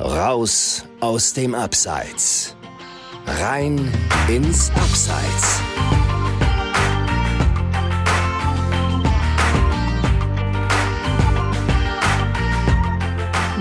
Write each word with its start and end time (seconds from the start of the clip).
Raus 0.00 0.84
aus 1.00 1.32
dem 1.32 1.56
Abseits. 1.56 2.54
Rein 3.26 3.92
ins 4.28 4.70
Abseits. 4.76 5.60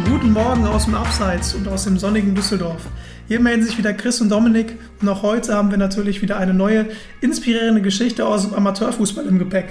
Guten 0.06 0.32
Morgen 0.32 0.68
aus 0.68 0.86
dem 0.86 0.94
Abseits 0.94 1.56
und 1.56 1.68
aus 1.68 1.86
dem 1.86 1.98
sonnigen 1.98 2.36
Düsseldorf. 2.36 2.84
Hier 3.28 3.40
melden 3.40 3.64
sich 3.64 3.76
wieder 3.80 3.94
Chris 3.94 4.22
und 4.22 4.30
Dominik 4.30 4.78
und 5.02 5.10
auch 5.10 5.24
heute 5.24 5.56
haben 5.56 5.72
wir 5.72 5.80
natürlich 5.80 6.22
wieder 6.22 6.38
eine 6.38 6.54
neue 6.54 6.86
inspirierende 7.20 7.82
Geschichte 7.82 8.28
aus 8.28 8.44
dem 8.44 8.54
Amateurfußball 8.54 9.26
im 9.26 9.40
Gepäck. 9.40 9.70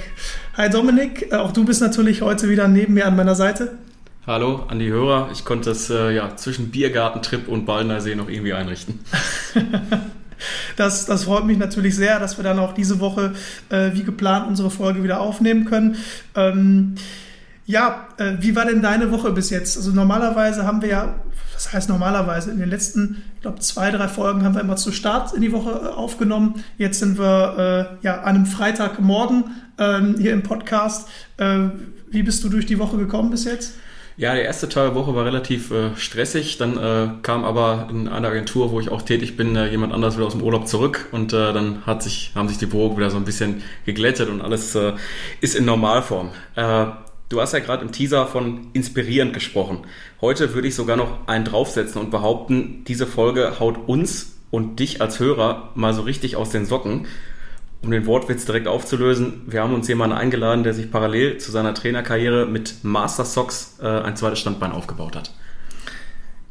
Hi 0.57 0.69
Dominik, 0.69 1.31
äh, 1.31 1.37
auch 1.37 1.53
du 1.53 1.65
bist 1.65 1.81
natürlich 1.81 2.23
heute 2.23 2.49
wieder 2.49 2.67
neben 2.67 2.95
mir 2.95 3.07
an 3.07 3.15
meiner 3.15 3.37
Seite. 3.37 3.79
Hallo 4.27 4.65
an 4.67 4.81
die 4.81 4.91
Hörer. 4.91 5.29
Ich 5.33 5.45
konnte 5.45 5.71
es 5.71 5.89
äh, 5.89 6.11
ja, 6.11 6.35
zwischen 6.35 6.73
Biergartentrip 6.73 7.47
und 7.47 7.65
Ballner 7.65 8.01
See 8.01 8.17
noch 8.17 8.29
irgendwie 8.29 8.53
einrichten. 8.55 9.01
Das, 10.77 11.07
das 11.07 11.25
freut 11.25 11.47
mich 11.47 11.57
natürlich 11.57 11.97
sehr, 11.97 12.21
dass 12.21 12.37
wir 12.37 12.45
dann 12.45 12.59
auch 12.59 12.75
diese 12.75 13.01
Woche 13.01 13.33
äh, 13.71 13.93
wie 13.95 14.03
geplant 14.03 14.47
unsere 14.47 14.69
Folge 14.69 15.03
wieder 15.03 15.19
aufnehmen 15.19 15.65
können. 15.65 15.97
Ähm, 16.35 16.97
ja, 17.65 18.09
äh, 18.19 18.35
wie 18.41 18.55
war 18.55 18.67
denn 18.67 18.83
deine 18.83 19.11
Woche 19.11 19.33
bis 19.33 19.49
jetzt? 19.49 19.79
Also 19.79 19.93
normalerweise 19.93 20.67
haben 20.67 20.83
wir 20.83 20.91
ja, 20.91 21.15
was 21.55 21.73
heißt 21.73 21.89
normalerweise, 21.89 22.51
in 22.51 22.59
den 22.59 22.69
letzten, 22.69 23.23
ich 23.37 23.41
glaube, 23.41 23.61
zwei, 23.61 23.91
drei 23.91 24.09
Folgen 24.09 24.45
haben 24.45 24.55
wir 24.55 24.61
immer 24.61 24.77
zu 24.77 24.93
Start 24.93 25.33
in 25.33 25.41
die 25.41 25.53
Woche 25.53 25.71
äh, 25.71 25.89
aufgenommen. 25.89 26.63
Jetzt 26.77 26.99
sind 26.99 27.19
wir 27.19 27.97
äh, 28.03 28.05
ja 28.05 28.19
an 28.19 28.37
einem 28.37 28.47
Freitagmorgen 28.47 29.45
ähm, 29.79 30.17
hier 30.19 30.35
im 30.35 30.43
Podcast. 30.43 31.09
Äh, 31.39 31.71
wie 32.11 32.23
bist 32.23 32.45
du 32.45 32.51
durch 32.51 32.67
die 32.67 32.79
Woche 32.79 32.99
gekommen 32.99 33.31
bis 33.31 33.45
jetzt? 33.45 33.73
Ja, 34.19 34.35
der 34.35 34.45
erste 34.45 34.67
Teil 34.71 34.95
Woche 34.95 35.15
war 35.15 35.27
relativ 35.27 35.71
äh, 35.71 35.95
stressig. 35.97 36.57
Dann 36.57 36.79
äh, 36.79 37.09
kam 37.21 37.45
aber 37.45 37.89
in 37.91 38.09
einer 38.09 38.29
Agentur, 38.29 38.71
wo 38.71 38.81
ich 38.81 38.89
auch 38.89 39.03
tätig 39.03 39.37
bin, 39.37 39.55
äh, 39.57 39.69
jemand 39.69 39.93
anders 39.93 40.17
wieder 40.17 40.27
aus 40.27 40.33
dem 40.33 40.43
Urlaub 40.43 40.67
zurück 40.67 41.09
und 41.13 41.35
äh, 41.35 41.53
dann 41.53 41.85
hat 41.85 42.03
sich, 42.03 42.33
haben 42.35 42.49
sich 42.49 42.57
die 42.57 42.73
Wogen 42.73 42.97
wieder 42.97 43.11
so 43.11 43.19
ein 43.19 43.27
bisschen 43.27 43.63
geglättet 43.85 44.31
und 44.31 44.41
alles 44.41 44.75
äh, 44.75 44.95
ist 45.43 45.55
in 45.55 45.67
Normalform. 45.67 46.31
Äh, 46.55 46.87
du 47.29 47.43
hast 47.43 47.53
ja 47.53 47.59
gerade 47.59 47.85
im 47.85 47.93
Teaser 47.93 48.27
von 48.27 48.69
inspirierend 48.73 49.35
gesprochen. 49.35 49.81
Heute 50.23 50.55
würde 50.55 50.69
ich 50.69 50.75
sogar 50.75 50.97
noch 50.97 51.29
einen 51.29 51.45
draufsetzen 51.45 52.01
und 52.01 52.11
behaupten, 52.11 52.85
diese 52.89 53.07
Folge 53.07 53.61
haut 53.61 53.77
uns 53.87 54.39
und 54.51 54.81
dich 54.81 55.03
als 55.03 55.21
Hörer 55.21 55.73
mal 55.75 55.93
so 55.93 56.01
richtig 56.01 56.37
aus 56.37 56.49
den 56.49 56.65
Socken 56.65 57.07
um 57.83 57.91
den 57.91 58.07
Wortwitz 58.07 58.45
direkt 58.45 58.69
aufzulösen, 58.69 59.43
wir 59.47 59.63
haben 59.63 59.75
uns 59.75 59.89
jemanden 59.89 60.17
eingeladen, 60.17 60.65
der 60.65 60.75
sich 60.75 60.91
parallel 60.91 61.39
zu 61.39 61.53
seiner 61.53 61.75
Trainerkarriere 61.75 62.47
mit 62.47 62.83
Master 62.83 63.25
Socks 63.25 63.79
äh, 63.81 63.87
ein 63.87 64.17
zweites 64.17 64.41
Standbein 64.41 64.73
aufgebaut 64.73 65.17
hat. 65.17 65.31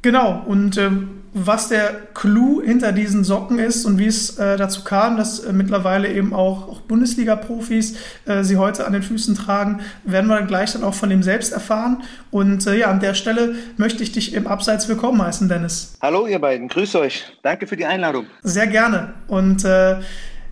Genau, 0.06 0.44
und 0.46 0.78
ähm, 0.78 1.24
was 1.34 1.68
der 1.68 1.90
Clou 2.14 2.62
hinter 2.62 2.92
diesen 2.92 3.24
Socken 3.24 3.58
ist 3.58 3.86
und 3.86 3.98
wie 3.98 4.06
es 4.06 4.38
äh, 4.38 4.56
dazu 4.56 4.84
kam, 4.84 5.18
dass 5.18 5.40
äh, 5.40 5.52
mittlerweile 5.52 6.08
eben 6.14 6.32
auch, 6.32 6.70
auch 6.70 6.82
Bundesliga-Profis 6.82 7.98
äh, 8.26 8.44
sie 8.44 8.58
heute 8.58 8.86
an 8.86 8.94
den 8.94 9.02
Füßen 9.02 9.34
tragen, 9.34 9.80
werden 10.04 10.28
wir 10.28 10.40
gleich 10.44 10.74
dann 10.74 10.84
auch 10.84 10.94
von 10.94 11.10
ihm 11.10 11.24
selbst 11.24 11.52
erfahren. 11.52 12.04
Und 12.30 12.68
äh, 12.68 12.78
ja, 12.78 12.92
an 12.92 13.00
der 13.00 13.16
Stelle 13.16 13.56
möchte 13.78 14.04
ich 14.04 14.12
dich 14.12 14.36
im 14.36 14.46
Abseits 14.46 14.88
willkommen 14.88 15.20
heißen, 15.24 15.50
Dennis. 15.50 15.98
Hallo 16.04 16.28
ihr 16.28 16.38
beiden, 16.38 16.68
grüß 16.68 16.96
euch. 16.98 17.26
Danke 17.42 17.66
für 17.66 17.76
die 17.76 17.86
Einladung. 17.86 18.28
Sehr 18.44 18.68
gerne. 18.68 19.16
Und 19.28 19.66
äh, 19.66 19.96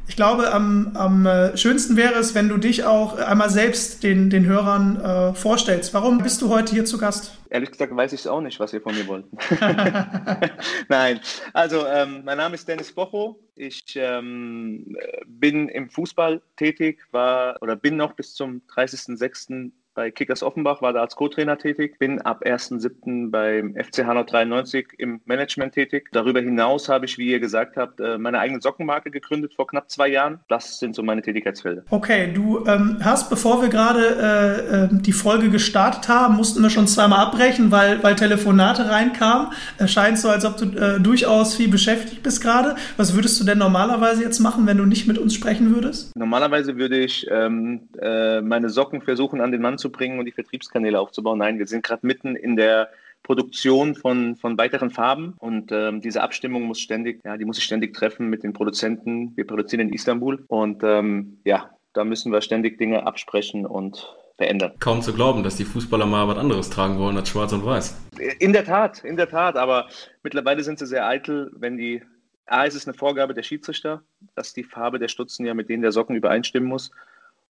ich 0.08 0.16
glaube, 0.16 0.52
am, 0.52 0.92
am 0.96 1.26
äh, 1.26 1.56
schönsten 1.56 1.96
wäre 1.96 2.16
es, 2.16 2.36
wenn 2.36 2.50
du 2.50 2.58
dich 2.58 2.84
auch 2.84 3.18
einmal 3.18 3.50
selbst 3.50 4.04
den, 4.04 4.30
den 4.30 4.46
Hörern 4.46 5.00
äh, 5.00 5.34
vorstellst. 5.34 5.94
Warum 5.94 6.18
bist 6.18 6.42
du 6.42 6.50
heute 6.50 6.74
hier 6.74 6.86
zu 6.86 6.98
Gast? 6.98 7.38
Ehrlich 7.50 7.72
gesagt 7.72 7.96
weiß 7.96 8.12
ich 8.14 8.22
es 8.22 8.28
auch 8.28 8.42
nicht, 8.42 8.60
was 8.60 8.74
ihr 8.74 8.82
von 8.82 8.96
mir 8.96 9.08
wollt. 9.08 9.26
Nein, 10.90 11.20
also 11.54 11.88
ähm, 11.88 12.24
mein 12.26 12.38
Name 12.38 12.56
ist 12.56 12.68
Dennis 12.68 12.92
Bocho. 12.92 13.40
Ich 13.56 13.84
ähm, 13.96 14.98
bin 15.26 15.70
im 15.70 15.90
Fußball 15.90 16.42
tätig, 16.58 17.00
war 17.12 17.58
oder 17.62 17.76
bin 17.76 17.96
noch 17.96 18.14
bis 18.14 18.34
zum 18.34 18.62
30.06 18.76 19.72
bei 19.94 20.12
Kickers 20.12 20.44
Offenbach, 20.44 20.82
war 20.82 20.94
da 20.94 21.02
als 21.02 21.16
Co-Trainer 21.16 21.58
tätig, 21.58 21.98
bin 22.00 22.22
ab 22.22 22.44
1.7. 22.46 23.32
beim 23.32 23.76
FC 23.76 24.06
Hanau 24.06 24.24
93 24.24 24.88
im 24.98 25.22
Management 25.26 25.74
tätig. 25.74 26.10
Darüber 26.12 26.42
hinaus 26.42 26.90
habe 26.90 27.06
ich, 27.06 27.18
wie 27.18 27.32
ihr 27.32 27.40
gesagt 27.40 27.78
habt, 27.78 28.00
äh, 28.00 28.18
meine 28.18 28.40
eigene 28.40 28.62
Sockenmarke 28.62 29.12
gegründet 29.12 29.54
vor 29.54 29.68
knapp 29.68 29.90
zwei 29.90 30.08
Jahren. 30.08 30.40
Das 30.48 30.80
sind 30.80 30.96
so 30.96 31.04
meine 31.04 31.22
Tätigkeitsfelder. 31.22 31.84
Okay, 31.90 32.32
du 32.34 32.66
ähm, 32.66 32.98
hast, 33.02 33.30
bevor 33.30 33.62
wir 33.62 33.70
gerade 33.70 34.02
äh, 34.02 34.84
äh, 34.84 34.90
die 34.92 35.12
Folge 35.12 35.50
gestartet 35.50 36.08
haben, 36.10 36.36
mussten 36.36 36.62
wir 36.62 36.70
schon 36.70 36.88
zweimal 36.88 37.20
abbrechen, 37.20 37.72
weil, 37.72 38.02
weil 38.04 38.16
Telefonate 38.16 38.90
reinkamen. 38.90 39.48
Es 39.78 39.92
scheint 39.92 40.18
so, 40.18 40.30
als 40.30 40.46
ob 40.46 40.58
du 40.58 40.66
äh, 40.78 41.00
durchaus 41.00 41.56
viel 41.56 41.70
beschäftigt 41.70 42.24
bist 42.24 42.42
gerade. 42.42 42.76
Was 42.98 43.16
würdest 43.16 43.40
du 43.40 43.46
denn 43.46 43.58
normalerweise 43.58 44.24
jetzt 44.24 44.40
machen, 44.40 44.66
wenn 44.66 44.78
du 44.78 44.86
nicht 44.86 45.08
mit 45.08 45.18
uns 45.18 45.34
sprechen 45.34 45.74
würdest? 45.74 46.16
Normalerweise 46.16 46.78
würde 46.78 46.98
ich 46.98 47.28
ähm, 47.30 47.90
äh, 48.02 48.42
meine 48.42 48.70
Socken 48.70 49.02
versuchen, 49.02 49.42
an 49.42 49.52
den 49.52 49.62
Mann 49.62 49.78
zu 49.78 49.83
zu 49.84 49.92
bringen 49.92 50.18
und 50.18 50.26
die 50.26 50.32
Vertriebskanäle 50.32 51.00
aufzubauen. 51.00 51.40
Nein, 51.40 51.60
wir 51.60 51.68
sind 51.68 51.84
gerade 51.84 52.08
mitten 52.08 52.36
in 52.36 52.56
der 52.56 52.90
Produktion 53.22 53.96
von, 53.96 54.36
von 54.36 54.58
weiteren 54.58 54.90
Farben 54.90 55.36
und 55.40 55.72
ähm, 55.72 56.02
diese 56.02 56.22
Abstimmung 56.22 56.64
muss 56.64 56.80
ständig, 56.80 57.22
ja, 57.24 57.38
die 57.38 57.46
muss 57.46 57.58
ich 57.58 57.64
ständig 57.64 57.94
treffen 57.94 58.30
mit 58.30 58.44
den 58.44 58.54
Produzenten. 58.54 59.36
Wir 59.36 59.46
produzieren 59.46 59.88
in 59.88 59.94
Istanbul 59.94 60.44
und 60.48 60.84
ähm, 60.84 61.38
ja, 61.46 61.70
da 61.94 62.04
müssen 62.04 62.32
wir 62.32 62.42
ständig 62.42 62.78
Dinge 62.78 63.06
absprechen 63.06 63.66
und 63.66 64.14
verändern. 64.36 64.74
Kaum 64.80 65.02
zu 65.02 65.14
glauben, 65.14 65.44
dass 65.44 65.56
die 65.58 65.64
Fußballer 65.64 66.06
mal 66.06 66.28
was 66.28 66.38
anderes 66.38 66.70
tragen 66.70 66.98
wollen 66.98 67.16
als 67.18 67.30
Schwarz 67.30 67.54
und 67.54 67.66
Weiß. 67.66 67.96
In 68.40 68.52
der 68.52 68.66
Tat, 68.66 69.04
in 69.04 69.16
der 69.16 69.30
Tat, 69.30 69.56
aber 69.56 69.88
mittlerweile 70.24 70.64
sind 70.64 70.80
sie 70.80 70.88
sehr 70.88 71.08
eitel, 71.08 71.52
wenn 71.56 71.78
die 71.78 72.02
A, 72.46 72.66
ist 72.66 72.76
es 72.76 72.88
eine 72.88 72.94
Vorgabe 72.94 73.34
der 73.34 73.44
Schiedsrichter, 73.44 74.02
dass 74.36 74.54
die 74.54 74.64
Farbe 74.64 75.00
der 75.00 75.08
Stutzen 75.08 75.46
ja 75.46 75.54
mit 75.54 75.70
denen 75.70 75.82
der 75.82 75.92
Socken 75.92 76.16
übereinstimmen 76.16 76.68
muss. 76.68 76.92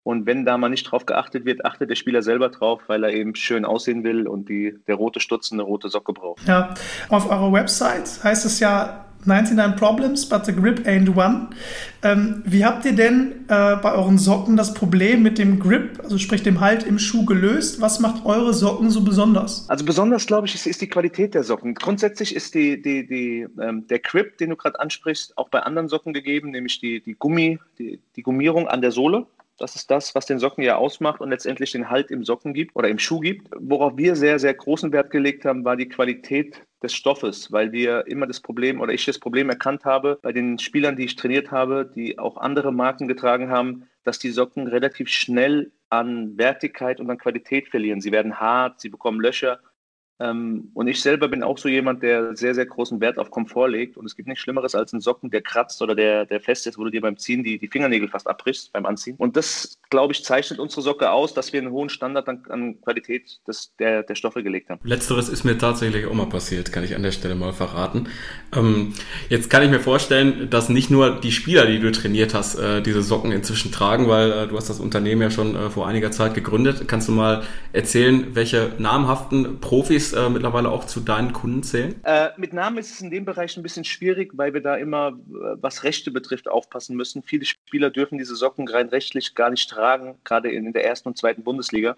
Und 0.04 0.26
wenn 0.26 0.46
da 0.46 0.58
mal 0.58 0.70
nicht 0.70 0.84
drauf 0.84 1.06
geachtet 1.06 1.46
wird, 1.46 1.66
achtet 1.66 1.90
der 1.90 1.96
Spieler 1.96 2.22
selber 2.22 2.50
drauf, 2.50 2.82
weil 2.88 3.04
er 3.04 3.14
eben 3.14 3.36
schön 3.36 3.64
aussehen 3.64 4.04
will 4.04 4.28
und 4.28 4.50
die, 4.50 4.76
der 4.88 4.96
rote 4.96 5.20
Stutzen 5.20 5.56
eine 5.60 5.64
rote 5.64 5.90
Socke 5.90 6.14
braucht. 6.14 6.46
Ja, 6.48 6.74
auf 7.10 7.30
eurer 7.30 7.54
Website 7.54 8.24
heißt 8.24 8.46
es 8.46 8.60
ja 8.60 9.06
99 9.26 9.78
Problems, 9.78 10.28
but 10.28 10.46
the 10.46 10.52
grip 10.52 10.86
ain't 10.86 11.16
one. 11.16 11.50
Ähm, 12.02 12.44
wie 12.46 12.66
habt 12.66 12.84
ihr 12.86 12.94
denn 12.94 13.46
äh, 13.48 13.78
bei 13.78 13.94
euren 13.94 14.18
Socken 14.18 14.58
das 14.58 14.74
Problem 14.74 15.24
mit 15.24 15.38
dem 15.38 15.60
Grip, 15.60 16.02
also 16.04 16.18
sprich 16.18 16.44
dem 16.44 16.60
Halt 16.60 16.84
im 16.84 17.00
Schuh 17.00 17.26
gelöst? 17.26 17.80
Was 17.80 18.00
macht 18.00 18.26
eure 18.26 18.54
Socken 18.54 18.90
so 18.90 19.02
besonders? 19.02 19.70
Also 19.70 19.86
besonders, 19.86 20.28
glaube 20.28 20.48
ich, 20.48 20.56
ist, 20.56 20.68
ist, 20.68 20.82
die 20.82 20.90
Qualität 20.90 21.34
der 21.34 21.44
Socken. 21.44 21.74
Grundsätzlich 21.76 22.36
ist 22.36 22.54
die, 22.56 22.82
die, 22.82 23.08
die, 23.08 23.48
ähm, 23.62 23.88
der 23.88 24.00
Grip, 24.00 24.38
den 24.38 24.50
du 24.50 24.56
gerade 24.58 24.80
ansprichst, 24.80 25.38
auch 25.38 25.50
bei 25.50 25.62
anderen 25.62 25.88
Socken 25.88 26.12
gegeben, 26.12 26.52
nämlich 26.52 26.80
die, 26.80 27.00
die 27.00 27.14
Gummi, 27.14 27.60
die, 27.80 28.00
die 28.16 28.22
Gummierung 28.22 28.68
an 28.68 28.82
der 28.82 28.92
Sohle. 28.92 29.26
Das 29.60 29.76
ist 29.76 29.92
das, 29.92 30.16
was 30.16 30.26
den 30.26 30.40
Socken 30.40 30.64
ja 30.64 30.78
ausmacht 30.78 31.22
und 31.22 31.30
letztendlich 31.30 31.72
den 31.72 31.90
Halt 31.90 32.10
im 32.10 32.24
Socken 32.24 32.54
gibt 32.54 32.76
oder 32.76 32.90
im 32.90 32.98
Schuh 32.98 33.20
gibt. 33.20 33.50
Worauf 33.56 33.98
wir 33.98 34.16
sehr, 34.16 34.40
sehr 34.40 34.54
großen 34.54 34.92
Wert 34.92 35.12
gelegt 35.12 35.46
haben, 35.46 35.64
war 35.64 35.78
die 35.78 35.90
Qualität 35.90 36.66
des 36.82 36.94
Stoffes, 36.94 37.52
weil 37.52 37.72
wir 37.72 38.08
immer 38.08 38.26
das 38.26 38.42
Problem 38.42 38.82
oder 38.82 38.94
ich 38.94 39.06
das 39.06 39.20
Problem 39.20 39.50
erkannt 39.50 39.86
habe 39.86 40.20
bei 40.22 40.32
den 40.32 40.58
Spielern, 40.58 40.96
die 40.96 41.06
ich 41.06 41.16
trainiert 41.16 41.52
habe, 41.52 41.90
die 41.96 42.18
auch 42.18 42.38
andere 42.38 42.74
Marken 42.74 43.08
getragen 43.08 43.50
haben, 43.50 43.88
dass 44.04 44.20
die 44.20 44.32
Socken 44.32 44.68
relativ 44.68 45.08
schnell 45.08 45.72
an 45.90 46.38
Wertigkeit 46.38 47.00
und 47.00 47.10
an 47.10 47.20
Qualität 47.20 47.70
verlieren. 47.70 48.02
Sie 48.02 48.12
werden 48.12 48.40
hart, 48.40 48.82
sie 48.82 48.90
bekommen 48.90 49.22
Löcher 49.22 49.60
ähm, 50.20 50.70
und 50.74 50.88
ich 50.88 51.02
selber 51.02 51.28
bin 51.28 51.42
auch 51.42 51.58
so 51.58 51.68
jemand, 51.68 52.04
der 52.04 52.36
sehr, 52.36 52.54
sehr 52.54 52.68
großen 52.68 53.02
Wert 53.02 53.18
auf 53.18 53.32
Komfort 53.32 53.68
legt. 53.68 53.98
Und 53.98 54.06
es 54.06 54.16
gibt 54.16 54.28
nichts 54.28 54.44
Schlimmeres 54.44 54.76
als 54.76 54.94
einen 54.94 55.02
Socken, 55.02 55.32
der 55.32 55.42
kratzt 55.42 55.82
oder 55.82 55.96
der, 55.96 56.26
der 56.26 56.40
fest 56.40 56.68
ist, 56.68 56.78
wo 56.78 56.84
du 56.84 56.92
dir 56.92 57.02
beim 57.02 57.18
Ziehen 57.18 57.44
die, 57.44 57.58
die 57.58 57.68
Fingernägel 57.68 58.08
fast 58.08 58.28
abbrichst 58.28 58.72
beim 58.72 58.86
Anziehen. 58.86 59.16
Und 59.18 59.36
das, 59.36 59.80
glaube 59.90 60.14
ich, 60.14 60.24
zeichnet 60.24 60.60
unsere 60.60 60.82
Socke 60.82 61.10
aus, 61.10 61.34
dass 61.34 61.52
wir 61.52 61.62
einen 61.62 61.72
hohen 61.72 61.90
Standard 61.90 62.30
an, 62.30 62.44
an 62.50 62.82
Qualität 62.82 63.40
des, 63.48 63.74
der, 63.80 64.04
der 64.04 64.16
Stoffe 64.16 64.44
gelegt 64.44 64.70
haben. 64.70 64.80
Letzteres 64.84 65.30
ist 65.30 65.44
mir 65.44 65.58
tatsächlich 65.58 66.06
auch 66.06 66.14
mal 66.14 66.30
passiert, 66.30 66.72
kann 66.72 66.84
ich 66.84 66.96
an 66.96 67.04
der 67.04 67.12
Stelle 67.12 67.34
mal 67.34 67.54
verraten. 67.54 68.08
Ähm, 68.56 68.94
jetzt 69.30 69.50
kann 69.50 69.64
ich 69.64 69.72
mir 69.72 69.80
vorstellen, 69.80 70.50
dass 70.52 70.70
nicht 70.70 70.92
nur 70.92 71.20
die 71.20 71.32
Spieler, 71.32 71.66
die 71.66 71.80
du 71.80 71.92
trainiert 71.92 72.36
hast, 72.36 72.60
äh, 72.60 72.82
diese 72.84 73.02
Socken 73.02 73.32
inzwischen 73.32 73.72
tragen, 73.72 74.08
weil 74.08 74.32
äh, 74.32 74.48
du 74.48 74.58
hast 74.58 74.70
das 74.70 74.80
Unternehmen 74.80 75.24
ja 75.24 75.32
schon 75.32 75.56
äh, 75.56 75.70
vor 75.72 75.88
einiger 75.88 76.12
Zeit 76.12 76.36
gegründet. 76.36 76.88
Kannst 76.88 77.08
du 77.08 77.14
mal 77.14 77.44
erzählen, 77.72 78.28
welche 78.36 78.74
namhaften 78.78 79.60
Profis 79.60 80.03
Profis 80.04 80.14
äh, 80.14 80.30
mittlerweile 80.30 80.70
auch 80.70 80.86
zu 80.86 81.00
deinen 81.00 81.34
Kunden 81.34 81.64
zählen? 81.64 81.96
Äh, 82.04 82.30
mit 82.38 82.54
Namen 82.54 82.78
ist 82.78 82.92
es 82.92 83.02
in 83.02 83.10
dem 83.10 83.26
Bereich 83.26 83.56
ein 83.56 83.64
bisschen 83.64 83.86
schwierig, 83.86 84.32
weil 84.34 84.54
wir 84.54 84.62
da 84.62 84.76
immer, 84.76 85.10
äh, 85.10 85.56
was 85.62 85.84
Rechte 85.84 86.12
betrifft, 86.12 86.48
aufpassen 86.48 86.96
müssen. 86.96 87.24
Viele 87.24 87.46
Spieler 87.46 87.90
dürfen 87.90 88.18
diese 88.18 88.36
Socken 88.36 88.68
rein 88.68 88.90
rechtlich 88.90 89.36
gar 89.36 89.50
nicht 89.50 89.70
tragen, 89.70 90.16
gerade 90.24 90.52
in, 90.52 90.66
in 90.66 90.74
der 90.74 90.86
ersten 90.86 91.10
und 91.10 91.18
zweiten 91.18 91.44
Bundesliga. 91.44 91.96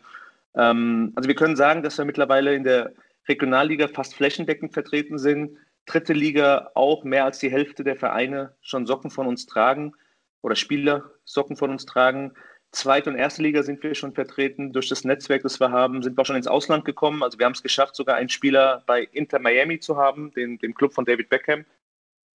Ähm, 0.56 1.13
also 1.16 1.28
wir 1.28 1.36
können 1.36 1.56
sagen, 1.56 1.84
dass 1.84 1.98
wir 1.98 2.06
mittlerweile 2.06 2.54
in 2.54 2.63
der 2.63 2.92
Regionalliga 3.28 3.88
fast 3.88 4.16
flächendeckend 4.16 4.74
vertreten 4.74 5.18
sind. 5.18 5.58
Dritte 5.86 6.13
Liga 6.13 6.72
auch 6.75 7.04
mehr 7.04 7.25
als 7.25 7.40
die 7.40 7.51
Hälfte 7.51 7.84
der 7.84 7.96
Vereine 7.96 8.54
schon 8.62 8.86
Socken 8.86 9.12
von 9.12 9.28
uns 9.28 9.46
tragen 9.46 9.94
oder 10.42 10.56
Spieler 10.56 11.12
Socken 11.24 11.58
von 11.58 11.72
uns 11.72 11.86
tragen. 11.86 12.34
Zweite 12.75 13.10
und 13.10 13.16
erste 13.16 13.42
Liga 13.42 13.63
sind 13.63 13.81
wir 13.83 13.95
schon 13.95 14.13
vertreten. 14.13 14.72
Durch 14.72 14.89
das 14.89 15.04
Netzwerk, 15.04 15.44
das 15.44 15.60
wir 15.60 15.72
haben, 15.72 16.04
sind 16.04 16.18
wir 16.18 16.22
auch 16.22 16.25
schon 16.25 16.36
ins 16.36 16.48
Ausland 16.48 16.86
gekommen. 16.86 17.24
Also 17.24 17.39
wir 17.39 17.45
haben 17.45 17.54
es 17.54 17.63
geschafft, 17.63 17.95
sogar 17.95 18.16
einen 18.16 18.30
Spieler 18.30 18.83
bei 18.86 19.04
Inter 19.12 19.39
Miami 19.39 19.80
zu 19.80 19.98
haben, 19.98 20.31
den, 20.33 20.57
dem 20.60 20.74
Club 20.74 20.94
von 20.94 21.06
David 21.06 21.30
Beckham. 21.30 21.66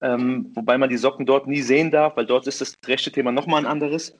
Ähm, 0.03 0.51
wobei 0.55 0.79
man 0.79 0.89
die 0.89 0.97
Socken 0.97 1.27
dort 1.27 1.47
nie 1.47 1.61
sehen 1.61 1.91
darf, 1.91 2.17
weil 2.17 2.27
dort 2.27 2.47
ist 2.47 2.61
das 2.61 2.77
rechte 2.87 3.13
Thema 3.13 3.33
nochmal 3.33 3.63
ein 3.63 3.71
anderes. 3.71 4.19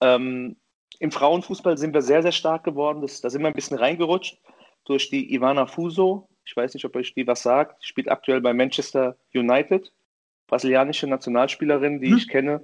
Ähm, 0.00 0.56
Im 1.00 1.10
Frauenfußball 1.10 1.76
sind 1.76 1.92
wir 1.94 2.02
sehr, 2.02 2.22
sehr 2.22 2.32
stark 2.32 2.64
geworden. 2.64 3.02
Das, 3.02 3.20
da 3.20 3.28
sind 3.28 3.42
wir 3.42 3.48
ein 3.48 3.54
bisschen 3.54 3.78
reingerutscht 3.78 4.38
durch 4.84 5.10
die 5.10 5.34
Ivana 5.34 5.66
Fuso. 5.66 6.28
Ich 6.44 6.56
weiß 6.56 6.72
nicht, 6.72 6.86
ob 6.86 6.96
euch 6.96 7.12
die 7.12 7.26
was 7.26 7.42
sagt. 7.42 7.84
Spielt 7.84 8.10
aktuell 8.10 8.40
bei 8.40 8.54
Manchester 8.54 9.16
United. 9.34 9.92
Brasilianische 10.46 11.06
Nationalspielerin, 11.06 12.00
die 12.00 12.10
hm. 12.10 12.16
ich 12.16 12.28
kenne. 12.28 12.62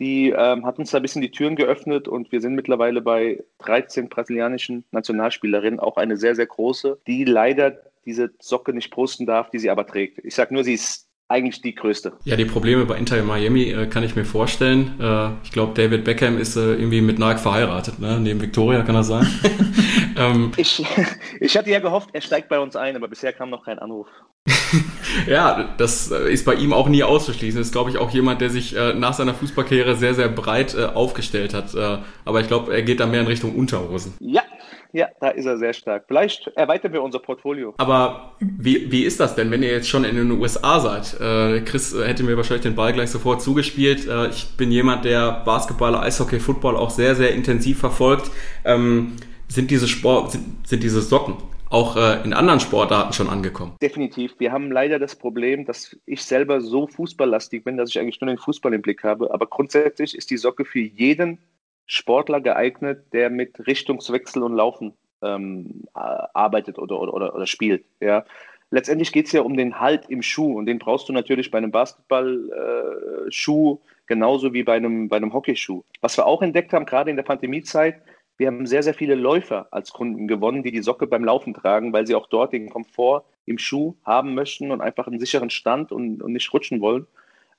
Die 0.00 0.30
ähm, 0.30 0.64
hat 0.64 0.78
uns 0.78 0.90
da 0.90 0.98
ein 0.98 1.02
bisschen 1.02 1.22
die 1.22 1.30
Türen 1.30 1.56
geöffnet 1.56 2.08
und 2.08 2.32
wir 2.32 2.40
sind 2.40 2.54
mittlerweile 2.54 3.02
bei 3.02 3.44
13 3.58 4.08
brasilianischen 4.08 4.84
Nationalspielerinnen, 4.92 5.78
auch 5.78 5.98
eine 5.98 6.16
sehr, 6.16 6.34
sehr 6.34 6.46
große, 6.46 6.98
die 7.06 7.24
leider 7.24 7.76
diese 8.06 8.30
Socke 8.40 8.72
nicht 8.72 8.90
posten 8.90 9.26
darf, 9.26 9.50
die 9.50 9.58
sie 9.58 9.68
aber 9.68 9.86
trägt. 9.86 10.24
Ich 10.24 10.34
sage 10.34 10.54
nur, 10.54 10.64
sie 10.64 10.74
ist 10.74 11.06
eigentlich 11.28 11.60
die 11.60 11.74
größte. 11.74 12.12
Ja, 12.24 12.34
die 12.34 12.44
Probleme 12.44 12.84
bei 12.86 12.96
Inter 12.96 13.22
Miami 13.22 13.70
äh, 13.70 13.86
kann 13.86 14.02
ich 14.02 14.16
mir 14.16 14.24
vorstellen. 14.24 14.98
Äh, 15.00 15.30
ich 15.44 15.52
glaube, 15.52 15.74
David 15.74 16.04
Beckham 16.04 16.38
ist 16.38 16.56
äh, 16.56 16.74
irgendwie 16.74 17.00
mit 17.02 17.18
Nike 17.18 17.38
verheiratet, 17.38 18.00
ne? 18.00 18.18
neben 18.20 18.40
Victoria 18.40 18.82
kann 18.82 18.96
das 18.96 19.06
sein. 19.06 19.26
ähm, 20.16 20.50
ich, 20.56 20.84
ich 21.40 21.56
hatte 21.56 21.70
ja 21.70 21.78
gehofft, 21.78 22.10
er 22.12 22.20
steigt 22.20 22.48
bei 22.48 22.58
uns 22.58 22.74
ein, 22.74 22.96
aber 22.96 23.06
bisher 23.06 23.32
kam 23.32 23.50
noch 23.50 23.64
kein 23.64 23.78
Anruf. 23.78 24.08
ja, 25.26 25.74
das 25.76 26.10
äh, 26.10 26.32
ist 26.32 26.44
bei 26.44 26.54
ihm 26.54 26.72
auch 26.72 26.88
nie 26.88 27.02
auszuschließen. 27.02 27.58
Das 27.58 27.68
ist, 27.68 27.72
glaube 27.72 27.90
ich, 27.90 27.98
auch 27.98 28.10
jemand, 28.10 28.40
der 28.40 28.50
sich 28.50 28.76
äh, 28.76 28.94
nach 28.94 29.14
seiner 29.14 29.34
Fußballkarriere 29.34 29.96
sehr, 29.96 30.14
sehr 30.14 30.28
breit 30.28 30.74
äh, 30.74 30.84
aufgestellt 30.84 31.54
hat. 31.54 31.74
Äh, 31.74 31.98
aber 32.24 32.40
ich 32.40 32.48
glaube, 32.48 32.72
er 32.72 32.82
geht 32.82 33.00
da 33.00 33.06
mehr 33.06 33.20
in 33.20 33.26
Richtung 33.26 33.54
Unterhosen. 33.54 34.14
Ja, 34.20 34.42
ja, 34.92 35.08
da 35.20 35.28
ist 35.28 35.46
er 35.46 35.56
sehr 35.58 35.72
stark. 35.72 36.04
Vielleicht 36.08 36.48
erweitern 36.56 36.92
wir 36.92 37.02
unser 37.02 37.20
Portfolio. 37.20 37.74
Aber 37.78 38.34
wie, 38.40 38.90
wie 38.90 39.04
ist 39.04 39.20
das 39.20 39.36
denn, 39.36 39.50
wenn 39.50 39.62
ihr 39.62 39.70
jetzt 39.70 39.88
schon 39.88 40.04
in 40.04 40.16
den 40.16 40.30
USA 40.32 40.80
seid? 40.80 41.20
Äh, 41.20 41.60
Chris 41.60 41.94
hätte 41.94 42.24
mir 42.24 42.36
wahrscheinlich 42.36 42.64
den 42.64 42.74
Ball 42.74 42.92
gleich 42.92 43.10
sofort 43.10 43.40
zugespielt. 43.40 44.08
Äh, 44.08 44.28
ich 44.28 44.56
bin 44.56 44.72
jemand, 44.72 45.04
der 45.04 45.42
Basketball, 45.44 45.94
Eishockey, 45.94 46.40
Football 46.40 46.76
auch 46.76 46.90
sehr, 46.90 47.14
sehr 47.14 47.32
intensiv 47.32 47.78
verfolgt. 47.78 48.30
Ähm, 48.64 49.16
sind 49.48 49.70
diese 49.70 49.86
Sport, 49.86 50.32
sind, 50.32 50.66
sind 50.66 50.82
diese 50.82 51.00
Socken 51.00 51.36
auch 51.70 51.96
äh, 51.96 52.22
in 52.24 52.34
anderen 52.34 52.60
Sportarten 52.60 53.12
schon 53.12 53.28
angekommen? 53.28 53.76
Definitiv. 53.80 54.34
Wir 54.38 54.52
haben 54.52 54.70
leider 54.70 54.98
das 54.98 55.16
Problem, 55.16 55.64
dass 55.64 55.96
ich 56.04 56.22
selber 56.22 56.60
so 56.60 56.86
fußballlastig 56.86 57.64
bin, 57.64 57.76
dass 57.76 57.90
ich 57.90 57.98
eigentlich 57.98 58.20
nur 58.20 58.28
den 58.28 58.38
Fußball 58.38 58.74
im 58.74 58.82
Blick 58.82 59.04
habe. 59.04 59.32
Aber 59.32 59.46
grundsätzlich 59.46 60.16
ist 60.16 60.30
die 60.30 60.36
Socke 60.36 60.64
für 60.64 60.80
jeden 60.80 61.38
Sportler 61.86 62.40
geeignet, 62.40 63.06
der 63.12 63.30
mit 63.30 63.66
Richtungswechsel 63.66 64.42
und 64.42 64.54
Laufen 64.54 64.92
ähm, 65.22 65.84
arbeitet 65.94 66.78
oder, 66.78 67.00
oder, 67.00 67.34
oder 67.34 67.46
spielt. 67.46 67.84
Ja. 68.00 68.24
Letztendlich 68.70 69.10
geht 69.10 69.26
es 69.26 69.32
ja 69.32 69.42
um 69.42 69.56
den 69.56 69.80
Halt 69.80 70.08
im 70.08 70.22
Schuh 70.22 70.56
und 70.56 70.66
den 70.66 70.78
brauchst 70.78 71.08
du 71.08 71.12
natürlich 71.12 71.50
bei 71.50 71.58
einem 71.58 71.72
Basketballschuh 71.72 73.74
äh, 73.74 73.78
genauso 74.06 74.52
wie 74.52 74.62
bei 74.62 74.74
einem, 74.74 75.08
bei 75.08 75.16
einem 75.16 75.32
Hockeyschuh. 75.32 75.82
Was 76.00 76.16
wir 76.16 76.26
auch 76.26 76.42
entdeckt 76.42 76.72
haben, 76.72 76.86
gerade 76.86 77.10
in 77.10 77.16
der 77.16 77.24
Pandemiezeit, 77.24 78.00
wir 78.40 78.46
haben 78.46 78.66
sehr, 78.66 78.82
sehr 78.82 78.94
viele 78.94 79.14
Läufer 79.14 79.68
als 79.70 79.92
Kunden 79.92 80.26
gewonnen, 80.26 80.62
die 80.62 80.72
die 80.72 80.82
Socke 80.82 81.06
beim 81.06 81.22
Laufen 81.22 81.52
tragen, 81.52 81.92
weil 81.92 82.06
sie 82.06 82.14
auch 82.14 82.26
dort 82.26 82.54
den 82.54 82.70
Komfort 82.70 83.24
im 83.44 83.58
Schuh 83.58 83.94
haben 84.02 84.34
möchten 84.34 84.70
und 84.70 84.80
einfach 84.80 85.06
einen 85.06 85.20
sicheren 85.20 85.50
Stand 85.50 85.92
und, 85.92 86.22
und 86.22 86.32
nicht 86.32 86.50
rutschen 86.52 86.80
wollen. 86.80 87.06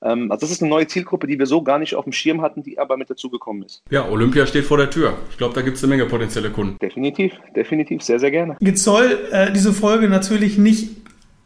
Ähm, 0.02 0.32
also 0.32 0.40
das 0.40 0.50
ist 0.50 0.60
eine 0.60 0.70
neue 0.70 0.88
Zielgruppe, 0.88 1.28
die 1.28 1.38
wir 1.38 1.46
so 1.46 1.62
gar 1.62 1.78
nicht 1.78 1.94
auf 1.94 2.02
dem 2.02 2.12
Schirm 2.12 2.42
hatten, 2.42 2.64
die 2.64 2.80
aber 2.80 2.96
mit 2.96 3.08
dazugekommen 3.08 3.62
ist. 3.62 3.84
Ja, 3.90 4.08
Olympia 4.08 4.44
steht 4.44 4.64
vor 4.64 4.76
der 4.76 4.90
Tür. 4.90 5.14
Ich 5.30 5.38
glaube, 5.38 5.54
da 5.54 5.62
gibt 5.62 5.76
es 5.76 5.84
eine 5.84 5.90
Menge 5.90 6.06
potenzielle 6.06 6.50
Kunden. 6.50 6.76
Definitiv, 6.82 7.32
definitiv, 7.54 8.02
sehr, 8.02 8.18
sehr 8.18 8.32
gerne. 8.32 8.56
Jetzt 8.58 8.82
soll 8.82 9.20
äh, 9.30 9.52
diese 9.52 9.72
Folge 9.72 10.08
natürlich 10.08 10.58
nicht 10.58 10.90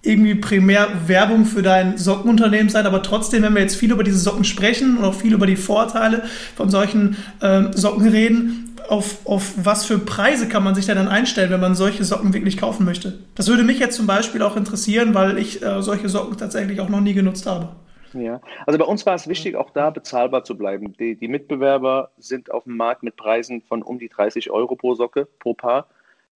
irgendwie 0.00 0.36
primär 0.36 0.88
Werbung 1.08 1.44
für 1.44 1.62
dein 1.62 1.98
Sockenunternehmen 1.98 2.70
sein, 2.70 2.86
aber 2.86 3.02
trotzdem, 3.02 3.42
wenn 3.42 3.54
wir 3.54 3.60
jetzt 3.60 3.76
viel 3.76 3.90
über 3.90 4.04
diese 4.04 4.18
Socken 4.18 4.44
sprechen 4.44 4.96
und 4.96 5.04
auch 5.04 5.14
viel 5.14 5.34
über 5.34 5.46
die 5.46 5.56
Vorteile 5.56 6.22
von 6.54 6.70
solchen 6.70 7.16
äh, 7.40 7.64
Socken 7.72 8.08
reden, 8.08 8.65
auf, 8.88 9.26
auf 9.26 9.52
was 9.56 9.84
für 9.84 9.98
Preise 9.98 10.48
kann 10.48 10.64
man 10.64 10.74
sich 10.74 10.86
denn 10.86 10.96
dann 10.96 11.08
einstellen, 11.08 11.50
wenn 11.50 11.60
man 11.60 11.74
solche 11.74 12.04
Socken 12.04 12.32
wirklich 12.32 12.56
kaufen 12.56 12.84
möchte? 12.84 13.18
Das 13.34 13.48
würde 13.48 13.64
mich 13.64 13.78
jetzt 13.78 13.96
zum 13.96 14.06
Beispiel 14.06 14.42
auch 14.42 14.56
interessieren, 14.56 15.14
weil 15.14 15.38
ich 15.38 15.62
äh, 15.62 15.82
solche 15.82 16.08
Socken 16.08 16.36
tatsächlich 16.36 16.80
auch 16.80 16.88
noch 16.88 17.00
nie 17.00 17.14
genutzt 17.14 17.46
habe. 17.46 17.68
Ja, 18.12 18.40
also 18.66 18.78
bei 18.78 18.84
uns 18.84 19.04
war 19.04 19.14
es 19.14 19.28
wichtig, 19.28 19.56
auch 19.56 19.70
da 19.70 19.90
bezahlbar 19.90 20.44
zu 20.44 20.56
bleiben. 20.56 20.94
Die, 20.94 21.16
die 21.16 21.28
Mitbewerber 21.28 22.12
sind 22.16 22.50
auf 22.50 22.64
dem 22.64 22.76
Markt 22.76 23.02
mit 23.02 23.16
Preisen 23.16 23.62
von 23.62 23.82
um 23.82 23.98
die 23.98 24.08
30 24.08 24.50
Euro 24.50 24.76
pro 24.76 24.94
Socke, 24.94 25.28
pro 25.38 25.54
Paar. 25.54 25.88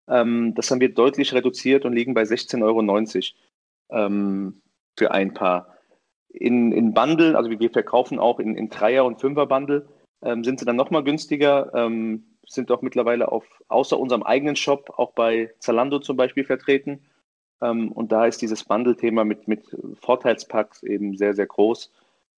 Ähm, 0.09 0.55
das 0.55 0.71
haben 0.71 0.81
wir 0.81 0.93
deutlich 0.93 1.33
reduziert 1.35 1.85
und 1.85 1.93
liegen 1.93 2.15
bei 2.15 2.23
16,90 2.23 2.63
Euro 3.91 4.07
ähm, 4.07 4.63
für 4.97 5.11
ein 5.13 5.35
Paar. 5.35 5.75
In, 6.31 6.73
in 6.73 6.95
Bundle, 6.95 7.37
also 7.37 7.51
wir 7.51 7.71
verkaufen 7.71 8.19
auch 8.19 8.39
in, 8.39 8.57
in 8.57 8.69
Dreier- 8.69 9.05
und 9.05 9.21
Fünfer-Bundle, 9.21 9.89
ähm, 10.23 10.45
sind 10.45 10.59
sie 10.59 10.67
dann 10.67 10.77
nochmal 10.77 11.05
günstiger, 11.05 11.73
ähm, 11.75 12.25
sind 12.49 12.71
auch 12.71 12.83
mittlerweile 12.83 13.31
auf, 13.31 13.45
außer 13.69 13.99
unserem 13.99 14.23
eigenen 14.23 14.57
Shop, 14.57 14.93
auch 14.97 15.13
bei 15.13 15.53
Zalando 15.59 15.99
zum 15.99 16.17
Beispiel 16.17 16.45
vertreten. 16.45 17.07
Ähm, 17.61 17.93
und 17.93 18.13
da 18.13 18.27
ist 18.27 18.43
dieses 18.43 18.65
Bundle-Thema 18.65 19.25
mit, 19.25 19.49
mit 19.49 19.77
Vorteilspacks 20.01 20.83
eben 20.83 21.17
sehr, 21.17 21.35
sehr 21.35 21.47
groß. 21.47 21.93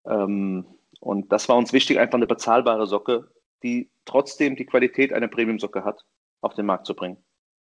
Ähm, 0.07 0.65
und 1.01 1.33
das 1.33 1.49
war 1.49 1.57
uns 1.57 1.73
wichtig, 1.73 1.99
einfach 1.99 2.17
eine 2.17 2.27
bezahlbare 2.27 2.87
Socke, 2.87 3.29
die 3.63 3.91
trotzdem 4.05 4.57
die 4.57 4.67
Qualität 4.67 5.13
einer 5.13 5.29
Premium-Socke 5.29 5.85
hat, 5.85 6.05
auf 6.41 6.55
den 6.55 6.67
Markt 6.67 6.87
zu 6.87 6.95
bringen. 6.95 7.19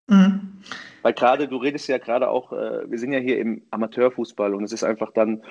Mhm. 0.09 0.62
Weil 1.03 1.12
gerade, 1.12 1.49
du 1.49 1.59
redest 1.59 1.89
ja 1.89 1.99
gerade 1.99 2.31
auch, 2.31 2.53
äh, 2.53 2.91
wir 2.91 2.99
sind 2.99 3.12
ja 3.12 3.19
hier 3.19 3.39
im 3.39 3.62
Amateurfußball 3.71 4.55
und 4.55 4.65
es 4.65 4.73
ist 4.73 4.85
einfach 4.85 5.12
dann, 5.12 5.43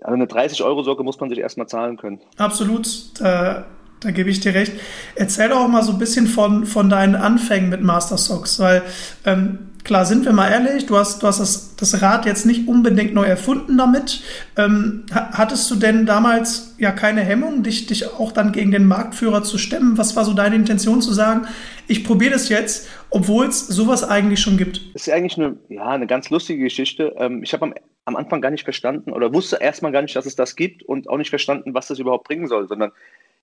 also 0.00 0.14
eine 0.14 0.26
30-Euro-Socke 0.26 1.04
muss 1.04 1.20
man 1.20 1.28
sich 1.28 1.38
erstmal 1.38 1.68
zahlen 1.68 1.96
können. 1.96 2.20
Absolut. 2.38 2.86
Äh, 3.20 3.62
da 4.00 4.10
gebe 4.10 4.30
ich 4.30 4.40
dir 4.40 4.54
recht. 4.54 4.72
Erzähl 5.14 5.48
doch 5.48 5.66
mal 5.68 5.82
so 5.82 5.92
ein 5.92 5.98
bisschen 5.98 6.26
von, 6.26 6.66
von 6.66 6.88
deinen 6.88 7.16
Anfängen 7.16 7.68
mit 7.68 7.82
Master 7.82 8.18
Socks, 8.18 8.58
weil 8.60 8.82
ähm, 9.24 9.58
klar, 9.88 10.04
sind 10.04 10.24
wir 10.24 10.32
mal 10.32 10.50
ehrlich, 10.50 10.86
du 10.86 10.96
hast, 10.96 11.22
du 11.22 11.26
hast 11.26 11.40
das, 11.40 11.74
das 11.76 12.02
Rad 12.02 12.26
jetzt 12.26 12.46
nicht 12.46 12.68
unbedingt 12.68 13.14
neu 13.14 13.24
erfunden 13.24 13.78
damit. 13.78 14.22
Ähm, 14.56 15.06
hattest 15.10 15.70
du 15.70 15.76
denn 15.76 16.06
damals 16.06 16.76
ja 16.78 16.92
keine 16.92 17.22
Hemmung, 17.22 17.62
dich, 17.62 17.86
dich 17.86 18.06
auch 18.06 18.30
dann 18.30 18.52
gegen 18.52 18.70
den 18.70 18.86
Marktführer 18.86 19.42
zu 19.42 19.58
stemmen? 19.58 19.98
Was 19.98 20.14
war 20.14 20.24
so 20.24 20.34
deine 20.34 20.56
Intention 20.56 21.00
zu 21.00 21.12
sagen, 21.12 21.46
ich 21.86 22.04
probiere 22.04 22.32
das 22.32 22.48
jetzt, 22.50 22.88
obwohl 23.10 23.46
es 23.46 23.66
sowas 23.66 24.04
eigentlich 24.04 24.40
schon 24.40 24.58
gibt? 24.58 24.94
Das 24.94 25.06
ist 25.06 25.12
eigentlich 25.12 25.38
eine, 25.38 25.56
ja, 25.70 25.88
eine 25.88 26.06
ganz 26.06 26.28
lustige 26.30 26.62
Geschichte. 26.62 27.14
Ähm, 27.18 27.42
ich 27.42 27.52
habe 27.52 27.64
am, 27.64 27.74
am 28.04 28.16
Anfang 28.16 28.40
gar 28.40 28.50
nicht 28.50 28.64
verstanden 28.64 29.10
oder 29.10 29.32
wusste 29.32 29.56
erstmal 29.60 29.90
gar 29.90 30.02
nicht, 30.02 30.14
dass 30.14 30.26
es 30.26 30.36
das 30.36 30.54
gibt 30.54 30.82
und 30.82 31.08
auch 31.08 31.16
nicht 31.16 31.30
verstanden, 31.30 31.74
was 31.74 31.88
das 31.88 31.98
überhaupt 31.98 32.28
bringen 32.28 32.46
soll, 32.46 32.68
sondern 32.68 32.92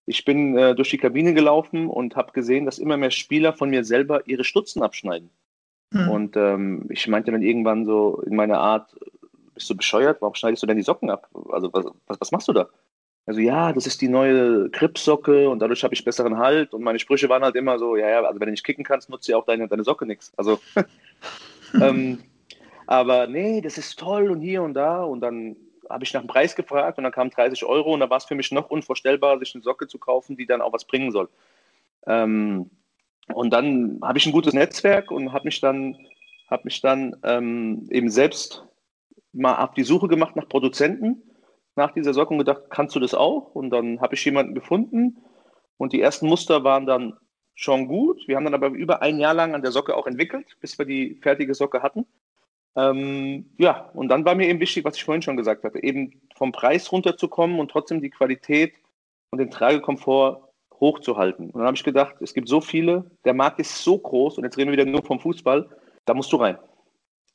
ich 0.05 0.25
bin 0.25 0.57
äh, 0.57 0.75
durch 0.75 0.89
die 0.89 0.97
Kabine 0.97 1.33
gelaufen 1.33 1.87
und 1.87 2.15
habe 2.15 2.31
gesehen, 2.31 2.65
dass 2.65 2.79
immer 2.79 2.97
mehr 2.97 3.11
Spieler 3.11 3.53
von 3.53 3.69
mir 3.69 3.83
selber 3.83 4.27
ihre 4.27 4.43
Stutzen 4.43 4.83
abschneiden. 4.83 5.29
Mhm. 5.91 6.09
Und 6.09 6.37
ähm, 6.37 6.85
ich 6.89 7.07
meinte 7.07 7.31
dann 7.31 7.41
irgendwann 7.41 7.85
so 7.85 8.21
in 8.25 8.35
meiner 8.35 8.59
Art, 8.59 8.95
bist 9.53 9.69
du 9.69 9.75
bescheuert? 9.75 10.21
Warum 10.21 10.35
schneidest 10.35 10.61
du 10.63 10.67
denn 10.67 10.77
die 10.77 10.83
Socken 10.83 11.09
ab? 11.09 11.29
Also 11.49 11.73
was, 11.73 11.85
was, 12.07 12.21
was 12.21 12.31
machst 12.31 12.47
du 12.47 12.53
da? 12.53 12.69
Also 13.25 13.39
ja, 13.39 13.73
das 13.73 13.87
ist 13.87 14.01
die 14.01 14.07
neue 14.07 14.69
Gripsocke 14.69 15.49
und 15.49 15.59
dadurch 15.59 15.83
habe 15.83 15.95
ich 15.95 16.05
besseren 16.05 16.37
Halt. 16.37 16.73
Und 16.73 16.83
meine 16.83 16.99
Sprüche 16.99 17.27
waren 17.29 17.43
halt 17.43 17.55
immer 17.55 17.79
so, 17.79 17.95
ja, 17.95 18.07
ja, 18.07 18.21
also 18.21 18.39
wenn 18.39 18.47
du 18.47 18.51
nicht 18.51 18.63
kicken 18.63 18.83
kannst, 18.83 19.09
nutzt 19.09 19.27
ja 19.27 19.37
auch 19.37 19.45
deine, 19.45 19.67
deine 19.67 19.83
Socke 19.83 20.05
nichts. 20.05 20.31
Also, 20.37 20.59
ähm, 21.81 22.19
aber 22.85 23.25
nee, 23.25 23.61
das 23.61 23.79
ist 23.79 23.97
toll 23.97 24.29
und 24.29 24.41
hier 24.41 24.61
und 24.61 24.75
da. 24.75 25.03
Und 25.03 25.21
dann 25.21 25.55
habe 25.89 26.03
ich 26.03 26.13
nach 26.13 26.21
dem 26.21 26.27
Preis 26.27 26.55
gefragt 26.55 26.97
und 26.97 27.03
dann 27.03 27.13
kamen 27.13 27.31
30 27.31 27.63
Euro 27.65 27.93
und 27.93 27.99
da 27.99 28.09
war 28.09 28.17
es 28.17 28.25
für 28.25 28.35
mich 28.35 28.51
noch 28.51 28.69
unvorstellbar, 28.69 29.39
sich 29.39 29.53
eine 29.55 29.63
Socke 29.63 29.87
zu 29.87 29.99
kaufen, 29.99 30.37
die 30.37 30.45
dann 30.45 30.61
auch 30.61 30.73
was 30.73 30.85
bringen 30.85 31.11
soll. 31.11 31.29
Ähm, 32.07 32.69
und 33.33 33.51
dann 33.51 33.99
habe 34.03 34.17
ich 34.17 34.25
ein 34.25 34.31
gutes 34.31 34.53
Netzwerk 34.53 35.11
und 35.11 35.33
habe 35.33 35.45
mich 35.45 35.59
dann, 35.61 35.97
hab 36.47 36.65
mich 36.65 36.81
dann 36.81 37.15
ähm, 37.23 37.87
eben 37.89 38.09
selbst 38.09 38.63
mal 39.33 39.63
auf 39.63 39.73
die 39.73 39.83
Suche 39.83 40.07
gemacht 40.07 40.35
nach 40.35 40.47
Produzenten 40.47 41.21
nach 41.75 41.91
dieser 41.91 42.13
Socke 42.13 42.33
und 42.33 42.39
gedacht, 42.39 42.63
kannst 42.69 42.95
du 42.95 42.99
das 42.99 43.13
auch? 43.13 43.53
Und 43.53 43.69
dann 43.69 43.99
habe 43.99 44.15
ich 44.15 44.25
jemanden 44.25 44.55
gefunden 44.55 45.17
und 45.77 45.93
die 45.93 46.01
ersten 46.01 46.27
Muster 46.27 46.63
waren 46.63 46.85
dann 46.85 47.17
schon 47.53 47.87
gut. 47.87 48.21
Wir 48.27 48.35
haben 48.35 48.45
dann 48.45 48.53
aber 48.53 48.69
über 48.69 49.01
ein 49.01 49.19
Jahr 49.19 49.33
lang 49.33 49.53
an 49.53 49.61
der 49.61 49.71
Socke 49.71 49.95
auch 49.95 50.07
entwickelt, 50.07 50.57
bis 50.61 50.77
wir 50.77 50.85
die 50.85 51.15
fertige 51.21 51.53
Socke 51.53 51.81
hatten. 51.81 52.05
Ähm, 52.75 53.49
ja, 53.57 53.89
und 53.93 54.09
dann 54.09 54.25
war 54.25 54.35
mir 54.35 54.47
eben 54.47 54.59
wichtig, 54.59 54.83
was 54.83 54.97
ich 54.97 55.03
vorhin 55.03 55.21
schon 55.21 55.37
gesagt 55.37 55.63
hatte, 55.63 55.81
eben 55.81 56.21
vom 56.35 56.51
Preis 56.51 56.91
runterzukommen 56.91 57.59
und 57.59 57.71
trotzdem 57.71 58.01
die 58.01 58.09
Qualität 58.09 58.73
und 59.31 59.39
den 59.39 59.49
Tragekomfort 59.49 60.41
hochzuhalten. 60.79 61.45
Und 61.51 61.55
dann 61.55 61.67
habe 61.67 61.77
ich 61.77 61.83
gedacht, 61.83 62.15
es 62.19 62.33
gibt 62.33 62.49
so 62.49 62.59
viele, 62.59 63.09
der 63.23 63.33
Markt 63.33 63.59
ist 63.59 63.83
so 63.83 63.97
groß 63.97 64.37
und 64.37 64.43
jetzt 64.43 64.57
reden 64.57 64.71
wir 64.71 64.77
wieder 64.77 64.91
nur 64.91 65.03
vom 65.03 65.19
Fußball, 65.19 65.69
da 66.05 66.13
musst 66.13 66.31
du 66.33 66.37
rein. 66.37 66.57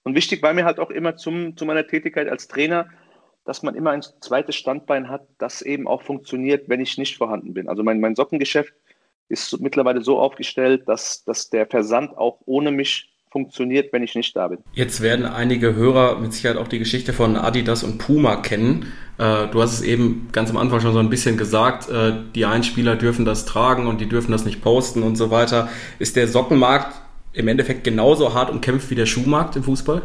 Und 0.02 0.14
wichtig 0.14 0.42
war 0.42 0.52
mir 0.52 0.64
halt 0.64 0.78
auch 0.78 0.90
immer 0.90 1.16
zum, 1.16 1.56
zu 1.56 1.64
meiner 1.64 1.86
Tätigkeit 1.86 2.28
als 2.28 2.48
Trainer, 2.48 2.88
dass 3.44 3.62
man 3.62 3.74
immer 3.74 3.90
ein 3.90 4.02
zweites 4.02 4.56
Standbein 4.56 5.08
hat, 5.08 5.26
das 5.38 5.62
eben 5.62 5.88
auch 5.88 6.02
funktioniert, 6.02 6.68
wenn 6.68 6.80
ich 6.80 6.98
nicht 6.98 7.16
vorhanden 7.16 7.54
bin. 7.54 7.68
Also 7.68 7.82
mein, 7.82 8.00
mein 8.00 8.14
Sockengeschäft 8.14 8.74
ist 9.28 9.60
mittlerweile 9.60 10.02
so 10.02 10.18
aufgestellt, 10.18 10.88
dass, 10.88 11.24
dass 11.24 11.50
der 11.50 11.66
Versand 11.66 12.16
auch 12.16 12.40
ohne 12.44 12.70
mich 12.70 13.09
funktioniert, 13.30 13.92
wenn 13.92 14.02
ich 14.02 14.14
nicht 14.14 14.34
da 14.34 14.48
bin. 14.48 14.58
Jetzt 14.72 15.00
werden 15.00 15.24
einige 15.24 15.74
Hörer 15.74 16.18
mit 16.18 16.32
Sicherheit 16.32 16.56
auch 16.56 16.68
die 16.68 16.78
Geschichte 16.78 17.12
von 17.12 17.36
Adidas 17.36 17.82
und 17.82 17.98
Puma 17.98 18.36
kennen. 18.36 18.92
Äh, 19.18 19.48
du 19.48 19.62
hast 19.62 19.72
es 19.72 19.82
eben 19.82 20.28
ganz 20.32 20.50
am 20.50 20.56
Anfang 20.56 20.80
schon 20.80 20.92
so 20.92 20.98
ein 20.98 21.10
bisschen 21.10 21.36
gesagt, 21.36 21.88
äh, 21.88 22.12
die 22.34 22.44
Einspieler 22.44 22.96
dürfen 22.96 23.24
das 23.24 23.44
tragen 23.44 23.86
und 23.86 24.00
die 24.00 24.08
dürfen 24.08 24.32
das 24.32 24.44
nicht 24.44 24.62
posten 24.62 25.02
und 25.02 25.16
so 25.16 25.30
weiter. 25.30 25.68
Ist 25.98 26.16
der 26.16 26.26
Sockenmarkt 26.26 27.00
im 27.32 27.46
Endeffekt 27.48 27.84
genauso 27.84 28.34
hart 28.34 28.50
umkämpft 28.50 28.90
wie 28.90 28.94
der 28.96 29.06
Schuhmarkt 29.06 29.56
im 29.56 29.62
Fußball? 29.62 30.02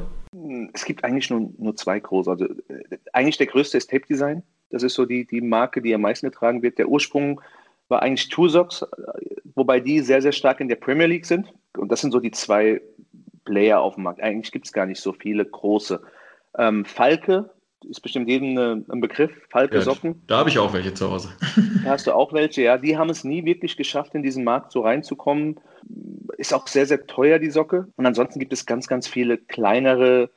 Es 0.74 0.86
gibt 0.86 1.04
eigentlich 1.04 1.30
nur, 1.30 1.50
nur 1.58 1.76
zwei 1.76 2.00
große. 2.00 2.30
Also 2.30 2.46
äh, 2.46 2.98
eigentlich 3.14 3.38
der 3.38 3.48
größte 3.48 3.78
ist 3.78 3.90
Tape 3.90 4.06
Design. 4.08 4.44
Das 4.70 4.84
ist 4.84 4.94
so 4.94 5.06
die, 5.06 5.26
die 5.26 5.42
Marke, 5.42 5.82
die 5.82 5.96
am 5.96 6.02
meisten 6.02 6.30
getragen 6.30 6.62
wird. 6.62 6.78
Der 6.78 6.90
Ursprung 6.90 7.42
war 7.88 8.02
eigentlich 8.02 8.30
Two 8.30 8.48
Socks, 8.48 8.84
wobei 9.54 9.80
die 9.80 10.02
sehr, 10.02 10.22
sehr 10.22 10.32
stark 10.32 10.60
in 10.60 10.68
der 10.68 10.76
Premier 10.76 11.06
League 11.06 11.26
sind. 11.26 11.54
Und 11.78 11.92
das 11.92 12.02
sind 12.02 12.12
so 12.12 12.20
die 12.20 12.32
zwei 12.32 12.82
Player 13.46 13.80
auf 13.80 13.96
dem 13.96 14.04
Markt. 14.04 14.22
Eigentlich 14.22 14.52
gibt 14.52 14.66
es 14.66 14.74
gar 14.74 14.86
nicht 14.86 15.00
so 15.00 15.14
viele 15.14 15.46
große. 15.46 16.02
Ähm, 16.58 16.86
Falke 16.86 17.50
ist 17.90 18.02
bestimmt 18.02 18.28
jedem 18.28 18.58
äh, 18.58 18.92
ein 18.92 19.02
Begriff. 19.02 19.32
Falke 19.50 19.76
ja, 19.76 19.82
Socken. 19.82 20.22
Da 20.28 20.38
habe 20.38 20.50
ich 20.50 20.60
auch 20.60 20.74
welche 20.74 20.94
zu 20.94 21.10
Hause. 21.10 21.30
Da 21.84 21.92
hast 21.92 22.08
du 22.08 22.14
auch 22.14 22.34
welche, 22.34 22.64
ja. 22.64 22.78
Die 22.78 22.98
haben 22.98 23.10
es 23.10 23.24
nie 23.24 23.46
wirklich 23.46 23.78
geschafft, 23.78 24.16
in 24.16 24.24
diesen 24.24 24.44
Markt 24.44 24.72
so 24.72 24.82
reinzukommen. 24.82 25.60
Ist 26.38 26.54
auch 26.54 26.68
sehr, 26.68 26.88
sehr 26.88 27.06
teuer, 27.06 27.38
die 27.40 27.52
Socke. 27.52 27.88
Und 27.96 28.06
ansonsten 28.06 28.40
gibt 28.40 28.54
es 28.54 28.66
ganz, 28.66 28.88
ganz 28.88 29.08
viele 29.08 29.38
kleinere, 29.38 30.32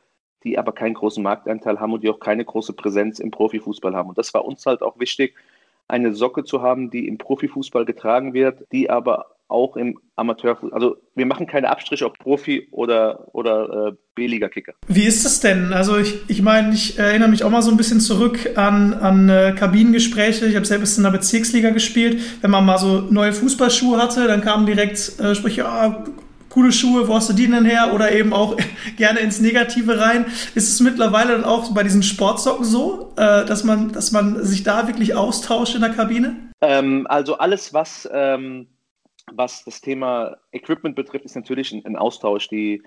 die 0.44 0.58
aber 0.58 0.72
keinen 0.72 0.94
großen 0.94 1.22
Marktanteil 1.22 1.80
haben 1.80 1.92
und 1.92 2.04
die 2.04 2.10
auch 2.10 2.20
keine 2.20 2.44
große 2.44 2.74
Präsenz 2.74 3.18
im 3.18 3.30
Profifußball 3.30 3.94
haben. 3.94 4.10
Und 4.10 4.18
das 4.18 4.34
war 4.34 4.44
uns 4.44 4.66
halt 4.66 4.82
auch 4.82 5.00
wichtig, 5.00 5.34
eine 5.88 6.12
Socke 6.12 6.44
zu 6.44 6.60
haben, 6.60 6.90
die 6.90 7.08
im 7.08 7.16
Profifußball 7.16 7.86
getragen 7.86 8.34
wird, 8.34 8.66
die 8.72 8.90
aber 8.90 9.37
auch 9.48 9.76
im 9.76 9.98
Amateurfußball. 10.16 10.72
Also 10.72 10.96
wir 11.14 11.26
machen 11.26 11.46
keine 11.46 11.70
Abstriche 11.70 12.06
auf 12.06 12.12
Profi 12.14 12.68
oder, 12.70 13.28
oder 13.34 13.88
äh, 13.88 13.92
B-Liga-Kicker. 14.14 14.74
Wie 14.86 15.04
ist 15.04 15.24
es 15.24 15.40
denn? 15.40 15.72
Also 15.72 15.96
ich, 15.96 16.18
ich 16.28 16.42
meine, 16.42 16.74
ich 16.74 16.98
erinnere 16.98 17.28
mich 17.28 17.44
auch 17.44 17.50
mal 17.50 17.62
so 17.62 17.70
ein 17.70 17.76
bisschen 17.76 18.00
zurück 18.00 18.50
an, 18.56 18.94
an 18.94 19.28
äh, 19.28 19.54
Kabinengespräche. 19.56 20.46
Ich 20.46 20.56
habe 20.56 20.66
selbst 20.66 20.98
in 20.98 21.04
der 21.04 21.10
Bezirksliga 21.10 21.70
gespielt. 21.70 22.20
Wenn 22.42 22.50
man 22.50 22.66
mal 22.66 22.78
so 22.78 23.00
neue 23.10 23.32
Fußballschuhe 23.32 24.00
hatte, 24.00 24.26
dann 24.26 24.42
kamen 24.42 24.66
direkt 24.66 25.18
äh, 25.18 25.34
Sprüche, 25.34 25.66
ah, 25.66 26.04
coole 26.50 26.72
Schuhe, 26.72 27.06
wo 27.08 27.14
hast 27.14 27.30
du 27.30 27.34
die 27.34 27.46
denn 27.46 27.64
her? 27.64 27.92
Oder 27.94 28.12
eben 28.12 28.32
auch 28.32 28.56
gerne 28.96 29.20
ins 29.20 29.40
Negative 29.40 29.98
rein. 29.98 30.26
Ist 30.54 30.68
es 30.68 30.80
mittlerweile 30.80 31.32
dann 31.32 31.44
auch 31.44 31.72
bei 31.72 31.82
diesen 31.82 32.02
Sportsocken 32.02 32.64
so, 32.64 33.12
äh, 33.16 33.44
dass, 33.46 33.64
man, 33.64 33.92
dass 33.92 34.12
man 34.12 34.44
sich 34.44 34.62
da 34.62 34.88
wirklich 34.88 35.14
austauscht 35.14 35.74
in 35.74 35.80
der 35.80 35.90
Kabine? 35.90 36.36
Ähm, 36.60 37.06
also 37.08 37.38
alles, 37.38 37.72
was... 37.72 38.08
Ähm 38.12 38.66
was 39.34 39.64
das 39.64 39.80
Thema 39.80 40.36
Equipment 40.52 40.96
betrifft, 40.96 41.24
ist 41.24 41.36
natürlich 41.36 41.72
ein, 41.72 41.84
ein 41.84 41.96
Austausch. 41.96 42.48
Die, 42.48 42.82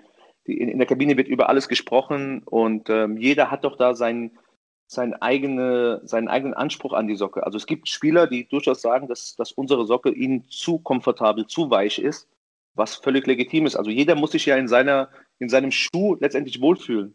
die 0.46 0.58
in, 0.58 0.68
in, 0.68 0.78
der 0.78 0.86
Kabine 0.86 1.16
wird 1.16 1.28
über 1.28 1.48
alles 1.48 1.68
gesprochen 1.68 2.42
und 2.44 2.90
ähm, 2.90 3.16
jeder 3.16 3.50
hat 3.50 3.64
doch 3.64 3.76
da 3.76 3.94
seinen, 3.94 4.38
seinen, 4.86 5.14
eigene, 5.14 6.00
seinen 6.04 6.28
eigenen 6.28 6.54
Anspruch 6.54 6.92
an 6.92 7.06
die 7.06 7.16
Socke. 7.16 7.44
Also 7.44 7.56
es 7.56 7.66
gibt 7.66 7.88
Spieler, 7.88 8.26
die 8.26 8.48
durchaus 8.48 8.82
sagen, 8.82 9.08
dass, 9.08 9.36
dass 9.36 9.52
unsere 9.52 9.86
Socke 9.86 10.10
ihnen 10.10 10.44
zu 10.48 10.78
komfortabel, 10.78 11.46
zu 11.46 11.70
weich 11.70 11.98
ist, 11.98 12.28
was 12.74 12.96
völlig 12.96 13.26
legitim 13.26 13.66
ist. 13.66 13.76
Also 13.76 13.90
jeder 13.90 14.14
muss 14.14 14.32
sich 14.32 14.46
ja 14.46 14.56
in, 14.56 14.68
seiner, 14.68 15.08
in 15.38 15.48
seinem 15.48 15.70
Schuh 15.70 16.16
letztendlich 16.20 16.60
wohlfühlen. 16.60 17.14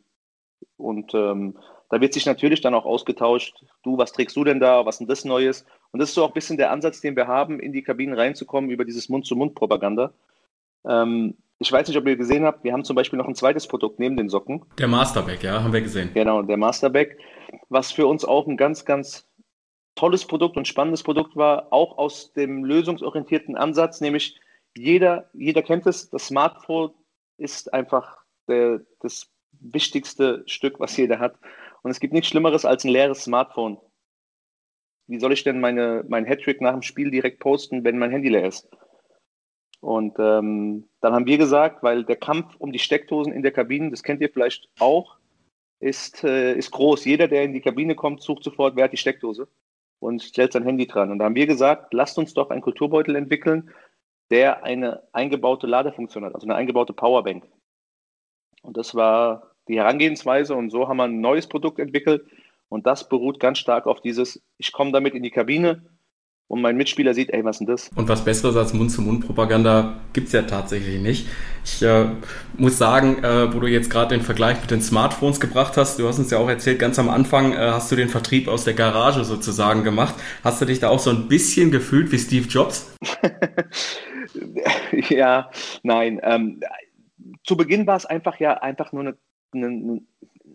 Und 0.77 1.13
ähm, 1.13 1.57
da 1.89 2.01
wird 2.01 2.13
sich 2.13 2.25
natürlich 2.25 2.61
dann 2.61 2.73
auch 2.73 2.85
ausgetauscht, 2.85 3.63
du, 3.83 3.97
was 3.97 4.11
trägst 4.11 4.35
du 4.35 4.43
denn 4.43 4.59
da, 4.59 4.85
was 4.85 4.95
ist 4.95 4.99
denn 4.99 5.07
das 5.07 5.25
Neues? 5.25 5.65
Und 5.91 5.99
das 5.99 6.09
ist 6.09 6.15
so 6.15 6.23
auch 6.23 6.29
ein 6.29 6.33
bisschen 6.33 6.57
der 6.57 6.71
Ansatz, 6.71 7.01
den 7.01 7.15
wir 7.15 7.27
haben, 7.27 7.59
in 7.59 7.73
die 7.73 7.83
Kabinen 7.83 8.15
reinzukommen 8.15 8.69
über 8.69 8.85
dieses 8.85 9.09
Mund-zu-Mund-Propaganda. 9.09 10.13
Ähm, 10.85 11.35
ich 11.59 11.71
weiß 11.71 11.87
nicht, 11.87 11.97
ob 11.97 12.05
ihr 12.05 12.17
gesehen 12.17 12.43
habt, 12.43 12.63
wir 12.63 12.73
haben 12.73 12.83
zum 12.83 12.95
Beispiel 12.95 13.17
noch 13.17 13.27
ein 13.27 13.35
zweites 13.35 13.67
Produkt 13.67 13.99
neben 13.99 14.15
den 14.15 14.29
Socken. 14.29 14.63
Der 14.77 14.87
Masterback, 14.87 15.43
ja, 15.43 15.63
haben 15.63 15.73
wir 15.73 15.81
gesehen. 15.81 16.11
Genau, 16.13 16.41
der 16.43 16.57
Masterback, 16.57 17.17
was 17.69 17.91
für 17.91 18.05
uns 18.05 18.23
auch 18.25 18.47
ein 18.47 18.57
ganz, 18.57 18.85
ganz 18.85 19.27
tolles 19.95 20.25
Produkt 20.25 20.57
und 20.57 20.67
spannendes 20.67 21.01
Produkt 21.01 21.35
war, 21.35 21.67
auch 21.71 21.97
aus 21.97 22.31
dem 22.33 22.63
lösungsorientierten 22.63 23.57
Ansatz, 23.57 24.01
nämlich 24.01 24.39
jeder, 24.77 25.29
jeder 25.33 25.63
kennt 25.63 25.87
es, 25.87 26.09
das 26.11 26.27
Smartphone 26.27 26.91
ist 27.37 27.73
einfach 27.73 28.17
der, 28.47 28.81
das 29.01 29.31
wichtigste 29.59 30.43
Stück, 30.45 30.79
was 30.79 30.95
jeder 30.95 31.19
hat. 31.19 31.35
Und 31.81 31.89
es 31.89 31.99
gibt 31.99 32.13
nichts 32.13 32.29
Schlimmeres 32.29 32.65
als 32.65 32.83
ein 32.83 32.89
leeres 32.91 33.23
Smartphone. 33.23 33.79
Wie 35.07 35.19
soll 35.19 35.31
ich 35.33 35.43
denn 35.43 35.59
meine, 35.59 36.03
mein 36.07 36.25
Hattrick 36.25 36.61
nach 36.61 36.73
dem 36.73 36.81
Spiel 36.81 37.11
direkt 37.11 37.39
posten, 37.39 37.83
wenn 37.83 37.97
mein 37.97 38.11
Handy 38.11 38.29
leer 38.29 38.45
ist? 38.45 38.69
Und 39.79 40.15
ähm, 40.19 40.89
dann 41.01 41.13
haben 41.13 41.27
wir 41.27 41.37
gesagt, 41.37 41.83
weil 41.83 42.03
der 42.03 42.15
Kampf 42.17 42.55
um 42.57 42.71
die 42.71 42.79
Steckdosen 42.79 43.31
in 43.31 43.43
der 43.43 43.51
Kabine, 43.51 43.89
das 43.89 44.03
kennt 44.03 44.21
ihr 44.21 44.29
vielleicht 44.29 44.67
auch, 44.79 45.17
ist, 45.79 46.23
äh, 46.23 46.55
ist 46.55 46.71
groß. 46.71 47.05
Jeder, 47.05 47.27
der 47.27 47.43
in 47.43 47.53
die 47.53 47.61
Kabine 47.61 47.95
kommt, 47.95 48.21
sucht 48.21 48.43
sofort, 48.43 48.75
wer 48.75 48.85
hat 48.85 48.93
die 48.93 48.97
Steckdose 48.97 49.47
und 49.99 50.23
stellt 50.23 50.51
sein 50.53 50.63
Handy 50.63 50.87
dran. 50.87 51.11
Und 51.11 51.19
da 51.19 51.25
haben 51.25 51.35
wir 51.35 51.47
gesagt, 51.47 51.93
lasst 51.93 52.17
uns 52.17 52.33
doch 52.33 52.49
einen 52.49 52.61
Kulturbeutel 52.61 53.15
entwickeln, 53.15 53.71
der 54.29 54.63
eine 54.63 55.03
eingebaute 55.13 55.67
Ladefunktion 55.67 56.25
hat, 56.25 56.35
also 56.35 56.47
eine 56.47 56.55
eingebaute 56.55 56.93
Powerbank. 56.93 57.45
Und 58.61 58.75
das 58.75 58.95
war 58.95 59.51
die 59.67 59.77
Herangehensweise 59.77 60.55
und 60.55 60.69
so 60.69 60.87
haben 60.87 60.97
wir 60.97 61.05
ein 61.05 61.21
neues 61.21 61.47
Produkt 61.47 61.79
entwickelt 61.79 62.25
und 62.69 62.85
das 62.85 63.07
beruht 63.07 63.39
ganz 63.39 63.59
stark 63.59 63.87
auf 63.87 64.01
dieses, 64.01 64.41
ich 64.57 64.71
komme 64.71 64.91
damit 64.91 65.13
in 65.13 65.23
die 65.23 65.31
Kabine 65.31 65.83
und 66.49 66.61
mein 66.61 66.77
Mitspieler 66.77 67.13
sieht, 67.13 67.29
ey, 67.31 67.43
was 67.43 67.57
ist 67.57 67.59
denn 67.59 67.67
das? 67.67 67.89
Und 67.95 68.07
was 68.07 68.23
Besseres 68.23 68.55
als 68.55 68.73
Mund-zu-Mund-Propaganda 68.73 69.99
gibt 70.13 70.27
es 70.27 70.33
ja 70.33 70.43
tatsächlich 70.43 71.01
nicht. 71.01 71.27
Ich 71.65 71.81
äh, 71.81 72.05
muss 72.57 72.77
sagen, 72.77 73.21
äh, 73.21 73.53
wo 73.53 73.59
du 73.59 73.67
jetzt 73.67 73.89
gerade 73.89 74.15
den 74.15 74.23
Vergleich 74.23 74.61
mit 74.61 74.71
den 74.71 74.81
Smartphones 74.81 75.41
gebracht 75.41 75.75
hast, 75.75 75.99
du 75.99 76.07
hast 76.07 76.19
uns 76.19 76.31
ja 76.31 76.37
auch 76.37 76.47
erzählt, 76.47 76.79
ganz 76.79 76.99
am 76.99 77.09
Anfang 77.09 77.51
äh, 77.51 77.57
hast 77.57 77.91
du 77.91 77.97
den 77.97 78.07
Vertrieb 78.07 78.47
aus 78.47 78.63
der 78.63 78.75
Garage 78.75 79.25
sozusagen 79.25 79.83
gemacht. 79.83 80.15
Hast 80.43 80.61
du 80.61 80.65
dich 80.65 80.79
da 80.79 80.87
auch 80.89 80.99
so 80.99 81.09
ein 81.09 81.27
bisschen 81.27 81.69
gefühlt 81.69 82.13
wie 82.13 82.19
Steve 82.19 82.47
Jobs? 82.47 82.95
ja, 85.09 85.49
nein. 85.83 86.21
Ähm, 86.23 86.61
zu 87.45 87.57
Beginn 87.57 87.87
war 87.87 87.97
es 87.97 88.05
einfach 88.05 88.39
ja 88.39 88.53
einfach 88.53 88.93
nur 88.93 89.01
eine 89.01 89.17
eine, 89.53 90.01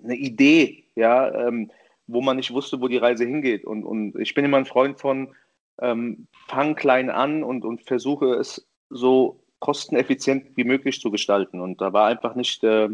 eine 0.04 0.14
Idee, 0.14 0.84
ja, 0.94 1.48
ähm, 1.48 1.70
wo 2.12 2.20
man 2.20 2.36
nicht 2.36 2.52
wusste, 2.52 2.80
wo 2.80 2.88
die 2.88 2.98
Reise 2.98 3.24
hingeht. 3.24 3.64
Und, 3.64 3.84
und 3.84 4.16
ich 4.18 4.34
bin 4.34 4.44
immer 4.44 4.58
ein 4.58 4.66
Freund 4.66 5.00
von, 5.00 5.34
ähm, 5.80 6.26
fang 6.48 6.74
klein 6.74 7.10
an 7.10 7.42
und, 7.42 7.64
und 7.64 7.82
versuche 7.82 8.34
es 8.34 8.66
so 8.90 9.40
kosteneffizient 9.58 10.56
wie 10.56 10.64
möglich 10.64 11.00
zu 11.00 11.10
gestalten. 11.10 11.60
Und 11.60 11.80
da 11.80 11.92
war 11.92 12.08
einfach 12.08 12.34
nicht, 12.34 12.62
äh, 12.64 12.88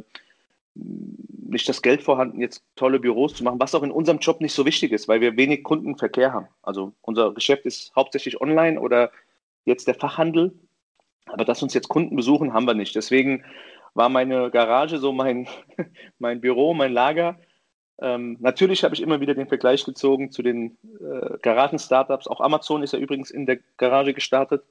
nicht 0.74 1.68
das 1.68 1.82
Geld 1.82 2.02
vorhanden, 2.02 2.40
jetzt 2.40 2.62
tolle 2.76 3.00
Büros 3.00 3.34
zu 3.34 3.44
machen, 3.44 3.58
was 3.58 3.74
auch 3.74 3.82
in 3.82 3.90
unserem 3.90 4.18
Job 4.18 4.40
nicht 4.40 4.52
so 4.52 4.64
wichtig 4.66 4.92
ist, 4.92 5.08
weil 5.08 5.20
wir 5.20 5.36
wenig 5.36 5.64
Kundenverkehr 5.64 6.32
haben. 6.32 6.48
Also 6.62 6.92
unser 7.02 7.32
Geschäft 7.32 7.66
ist 7.66 7.94
hauptsächlich 7.96 8.40
online 8.40 8.80
oder 8.80 9.10
jetzt 9.64 9.88
der 9.88 9.94
Fachhandel. 9.94 10.52
Aber 11.26 11.44
dass 11.44 11.62
uns 11.62 11.74
jetzt 11.74 11.88
Kunden 11.88 12.16
besuchen, 12.16 12.52
haben 12.52 12.66
wir 12.66 12.74
nicht. 12.74 12.94
Deswegen 12.94 13.44
war 13.94 14.08
meine 14.08 14.50
Garage 14.50 14.98
so 14.98 15.12
mein, 15.12 15.48
mein 16.18 16.40
Büro, 16.40 16.74
mein 16.74 16.92
Lager. 16.92 17.38
Ähm, 18.00 18.36
natürlich 18.40 18.84
habe 18.84 18.94
ich 18.94 19.02
immer 19.02 19.20
wieder 19.20 19.34
den 19.34 19.48
Vergleich 19.48 19.84
gezogen 19.84 20.30
zu 20.30 20.42
den 20.42 20.78
äh, 21.00 21.38
Garagen-Startups. 21.42 22.28
Auch 22.28 22.40
Amazon 22.40 22.82
ist 22.82 22.92
ja 22.92 22.98
übrigens 22.98 23.30
in 23.30 23.46
der 23.46 23.58
Garage 23.76 24.14
gestartet. 24.14 24.64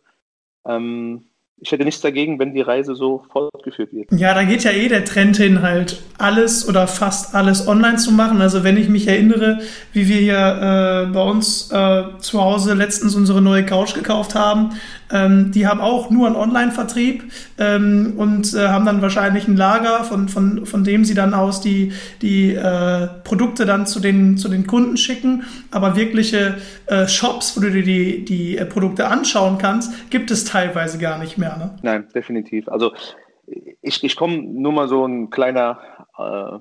Ähm, 0.65 1.25
ich 1.59 1.71
hätte 1.71 1.83
nichts 1.85 2.01
dagegen, 2.01 2.37
wenn 2.37 2.53
die 2.53 2.61
Reise 2.61 2.95
so 2.95 3.23
fortgeführt 3.31 3.91
wird. 3.91 4.11
Ja, 4.11 4.33
da 4.33 4.43
geht 4.43 4.63
ja 4.63 4.71
eh 4.71 4.87
der 4.87 5.05
Trend 5.05 5.37
hin, 5.37 5.61
halt 5.61 6.01
alles 6.19 6.67
oder 6.67 6.87
fast 6.87 7.33
alles 7.33 7.67
online 7.67 7.97
zu 7.97 8.11
machen. 8.11 8.41
Also 8.41 8.63
wenn 8.63 8.77
ich 8.77 8.89
mich 8.89 9.07
erinnere, 9.07 9.59
wie 9.91 10.07
wir 10.07 10.17
hier 10.17 11.07
äh, 11.07 11.11
bei 11.11 11.21
uns 11.21 11.71
äh, 11.71 12.03
zu 12.19 12.41
Hause 12.41 12.75
letztens 12.75 13.15
unsere 13.15 13.41
neue 13.41 13.65
Couch 13.65 13.95
gekauft 13.95 14.35
haben, 14.35 14.71
ähm, 15.11 15.51
die 15.51 15.67
haben 15.67 15.79
auch 15.79 16.09
nur 16.09 16.27
einen 16.27 16.35
Online-Vertrieb 16.35 17.31
ähm, 17.57 18.13
und 18.17 18.53
äh, 18.53 18.67
haben 18.67 18.85
dann 18.85 19.01
wahrscheinlich 19.01 19.47
ein 19.47 19.55
Lager, 19.55 20.03
von, 20.03 20.27
von, 20.27 20.65
von 20.65 20.83
dem 20.83 21.05
sie 21.05 21.13
dann 21.13 21.33
aus 21.33 21.61
die, 21.61 21.93
die 22.21 22.53
äh, 22.53 23.07
Produkte 23.23 23.65
dann 23.65 23.87
zu 23.87 23.99
den, 23.99 24.37
zu 24.37 24.49
den 24.49 24.67
Kunden 24.67 24.97
schicken. 24.97 25.43
Aber 25.71 25.95
wirkliche 25.95 26.55
äh, 26.87 27.07
Shops, 27.07 27.55
wo 27.55 27.61
du 27.61 27.71
dir 27.71 27.83
die, 27.83 28.25
die 28.25 28.57
äh, 28.57 28.65
Produkte 28.65 29.07
anschauen 29.07 29.57
kannst, 29.57 30.09
gibt 30.09 30.29
es 30.29 30.43
teilweise 30.43 30.97
gar 30.97 31.17
nicht 31.17 31.37
mehr. 31.37 31.46
Ne? 31.55 31.75
Nein, 31.81 32.09
definitiv. 32.13 32.67
Also 32.67 32.93
ich, 33.81 34.03
ich 34.03 34.15
komme 34.15 34.37
nur 34.37 34.73
mal 34.73 34.87
so 34.87 35.05
ein 35.05 35.29
kleiner 35.29 36.07
äh, 36.17 36.59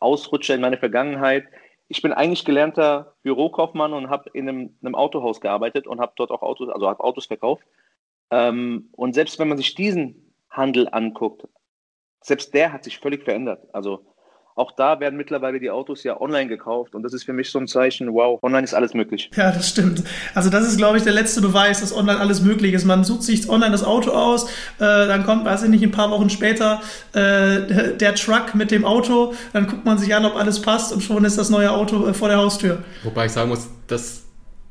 Ausrutscher 0.00 0.54
in 0.54 0.60
meine 0.60 0.78
Vergangenheit 0.78 1.44
ich 1.88 2.02
bin 2.02 2.12
eigentlich 2.12 2.44
gelernter 2.44 3.14
Bürokaufmann 3.22 3.92
und 3.92 4.10
habe 4.10 4.30
in 4.32 4.48
einem, 4.48 4.76
einem, 4.82 4.94
Autohaus 4.94 5.40
gearbeitet 5.40 5.86
und 5.86 6.00
habe 6.00 6.12
dort 6.16 6.30
auch 6.30 6.42
Autos, 6.42 6.68
also 6.68 6.88
habe 6.88 7.02
Autos 7.02 7.26
verkauft. 7.26 7.64
Ähm, 8.30 8.88
und 8.92 9.14
selbst 9.14 9.38
wenn 9.38 9.48
man 9.48 9.58
sich 9.58 9.74
diesen 9.74 10.34
Handel 10.50 10.88
anguckt, 10.90 11.46
selbst 12.20 12.54
der 12.54 12.72
hat 12.72 12.84
sich 12.84 12.98
völlig 12.98 13.22
verändert. 13.22 13.68
Also 13.72 14.04
auch 14.56 14.72
da 14.72 15.00
werden 15.00 15.16
mittlerweile 15.16 15.60
die 15.60 15.70
Autos 15.70 16.02
ja 16.02 16.18
online 16.18 16.48
gekauft 16.48 16.94
und 16.94 17.02
das 17.02 17.12
ist 17.12 17.24
für 17.24 17.34
mich 17.34 17.50
so 17.50 17.58
ein 17.58 17.68
Zeichen, 17.68 18.12
wow, 18.12 18.42
online 18.42 18.64
ist 18.64 18.72
alles 18.72 18.94
möglich. 18.94 19.30
Ja, 19.36 19.52
das 19.52 19.68
stimmt. 19.68 20.02
Also 20.34 20.48
das 20.48 20.66
ist, 20.66 20.78
glaube 20.78 20.96
ich, 20.96 21.04
der 21.04 21.12
letzte 21.12 21.42
Beweis, 21.42 21.80
dass 21.80 21.94
online 21.94 22.18
alles 22.18 22.40
möglich 22.40 22.72
ist. 22.72 22.86
Man 22.86 23.04
sucht 23.04 23.22
sich 23.22 23.48
online 23.50 23.72
das 23.72 23.84
Auto 23.84 24.12
aus, 24.12 24.46
äh, 24.46 24.48
dann 24.78 25.24
kommt, 25.24 25.44
weiß 25.44 25.64
ich 25.64 25.68
nicht, 25.68 25.84
ein 25.84 25.90
paar 25.90 26.10
Wochen 26.10 26.30
später 26.30 26.80
äh, 27.12 27.92
der 27.96 28.14
Truck 28.14 28.54
mit 28.54 28.70
dem 28.70 28.86
Auto, 28.86 29.34
dann 29.52 29.66
guckt 29.66 29.84
man 29.84 29.98
sich 29.98 30.14
an, 30.14 30.24
ob 30.24 30.36
alles 30.36 30.62
passt 30.62 30.90
und 30.92 31.02
schon 31.02 31.24
ist 31.26 31.36
das 31.36 31.50
neue 31.50 31.70
Auto 31.70 32.06
äh, 32.06 32.14
vor 32.14 32.28
der 32.28 32.38
Haustür. 32.38 32.82
Wobei 33.04 33.26
ich 33.26 33.32
sagen 33.32 33.50
muss, 33.50 33.68
dass 33.86 34.25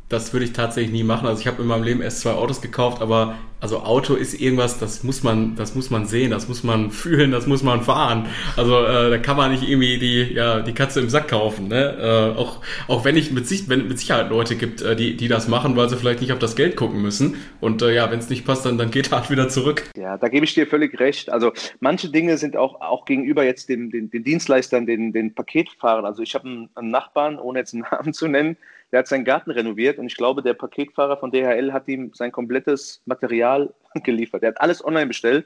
das 0.10 0.34
würde 0.34 0.46
ich 0.46 0.54
tatsächlich 0.54 0.92
nie 0.92 1.04
machen. 1.04 1.28
Also 1.28 1.42
ich 1.42 1.48
habe 1.48 1.62
in 1.64 1.68
meinem 1.68 1.84
Leben 1.84 2.02
erst 2.02 2.22
zwei 2.22 2.32
Autos 2.32 2.62
gekauft, 2.62 3.02
aber 3.02 3.36
also 3.60 3.80
Auto 3.80 4.14
ist 4.14 4.40
irgendwas, 4.40 4.78
das 4.78 5.04
muss 5.04 5.24
man, 5.24 5.56
das 5.56 5.74
muss 5.74 5.90
man 5.90 6.06
sehen, 6.06 6.30
das 6.30 6.48
muss 6.48 6.64
man 6.64 6.92
fühlen, 6.92 7.32
das 7.32 7.48
muss 7.48 7.64
man 7.64 7.82
fahren. 7.82 8.28
Also 8.56 8.86
äh, 8.86 9.10
da 9.10 9.18
kann 9.18 9.36
man 9.36 9.52
nicht 9.52 9.68
irgendwie 9.68 9.98
die, 9.98 10.34
ja, 10.34 10.60
die 10.60 10.74
Katze 10.74 11.00
im 11.00 11.10
Sack 11.10 11.30
kaufen. 11.30 11.70
Ne? 11.70 12.34
Äh, 12.36 12.38
auch, 12.38 12.62
auch 12.88 13.04
wenn 13.04 13.18
ich 13.18 13.32
mit, 13.32 13.48
sich, 13.48 13.68
wenn 13.68 13.88
mit 13.88 13.98
Sicherheit 13.98 14.30
Leute 14.30 14.56
gibt, 14.56 14.84
äh, 14.84 14.96
die, 14.96 15.18
die 15.18 15.28
das 15.28 15.48
machen, 15.48 15.76
weil 15.76 15.90
sie 15.90 15.98
vielleicht 15.98 16.22
nicht 16.22 16.32
auf 16.34 16.40
das 16.40 16.56
Geld 16.56 16.76
gucken 16.76 17.02
müssen. 17.02 17.38
Und 17.60 17.82
äh, 17.82 17.96
ja, 17.96 18.12
wenn 18.12 18.20
es 18.20 18.30
nicht 18.30 18.46
passt, 18.46 18.64
dann, 18.68 18.78
dann 18.78 18.92
geht 18.92 19.12
halt 19.12 19.32
wieder 19.32 19.50
zurück. 19.50 19.90
Ja, 19.98 20.20
da 20.20 20.28
gebe 20.28 20.46
ich 20.46 20.54
dir 20.54 20.68
völlig 20.68 21.00
recht. 21.00 21.32
Also 21.32 21.52
manche 21.80 22.10
Dinge 22.10 22.38
sind 22.38 22.56
auch, 22.56 22.80
auch 22.82 23.06
gegenüber 23.06 23.44
jetzt 23.44 23.70
den, 23.70 23.90
den, 23.90 24.12
den 24.12 24.24
Dienstleistern, 24.24 24.86
den, 24.86 25.14
den 25.14 25.34
Paketfahrern. 25.34 26.06
Also 26.06 26.22
ich 26.22 26.36
habe 26.36 26.46
einen, 26.46 26.70
einen 26.76 26.92
Nachbarn, 26.92 27.40
ohne 27.40 27.58
jetzt 27.58 27.74
einen 27.74 27.86
Namen 27.92 28.14
zu 28.14 28.28
nennen, 28.28 28.58
der 28.96 29.00
hat 29.00 29.10
seinen 29.10 29.25
Garten 29.25 29.52
renoviert 29.52 30.00
und 30.00 30.06
ich 30.06 30.16
glaube, 30.16 30.42
der 30.42 30.54
Paketfahrer 30.54 31.18
von 31.18 31.30
DHL 31.30 31.74
hat 31.74 31.86
ihm 31.90 32.12
sein 32.14 32.32
komplettes 32.32 33.02
Material 33.04 33.74
geliefert. 34.06 34.42
Der 34.42 34.52
hat 34.52 34.62
alles 34.62 34.86
online 34.86 35.08
bestellt. 35.08 35.46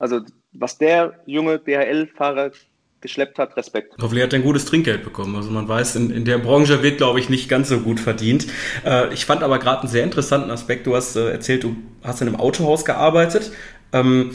Also, 0.00 0.22
was 0.50 0.78
der 0.78 1.14
junge 1.24 1.60
DHL-Fahrer 1.60 2.50
geschleppt 3.00 3.38
hat, 3.38 3.56
Respekt. 3.56 3.94
Hoffentlich 4.02 4.24
hat 4.24 4.32
er 4.32 4.40
ein 4.40 4.44
gutes 4.44 4.64
Trinkgeld 4.64 5.04
bekommen. 5.04 5.36
Also 5.36 5.52
man 5.52 5.68
weiß, 5.68 5.94
in, 5.94 6.10
in 6.10 6.24
der 6.24 6.38
Branche 6.38 6.82
wird, 6.82 6.96
glaube 6.96 7.20
ich, 7.20 7.28
nicht 7.28 7.48
ganz 7.48 7.68
so 7.68 7.78
gut 7.78 8.00
verdient. 8.00 8.48
Äh, 8.84 9.14
ich 9.14 9.26
fand 9.26 9.44
aber 9.44 9.60
gerade 9.60 9.82
einen 9.82 9.88
sehr 9.88 10.02
interessanten 10.02 10.50
Aspekt. 10.50 10.88
Du 10.88 10.96
hast 10.96 11.14
äh, 11.14 11.30
erzählt, 11.30 11.62
du 11.62 11.76
hast 12.02 12.20
in 12.20 12.26
einem 12.26 12.36
Autohaus 12.36 12.84
gearbeitet. 12.84 13.52
Ähm, 13.92 14.32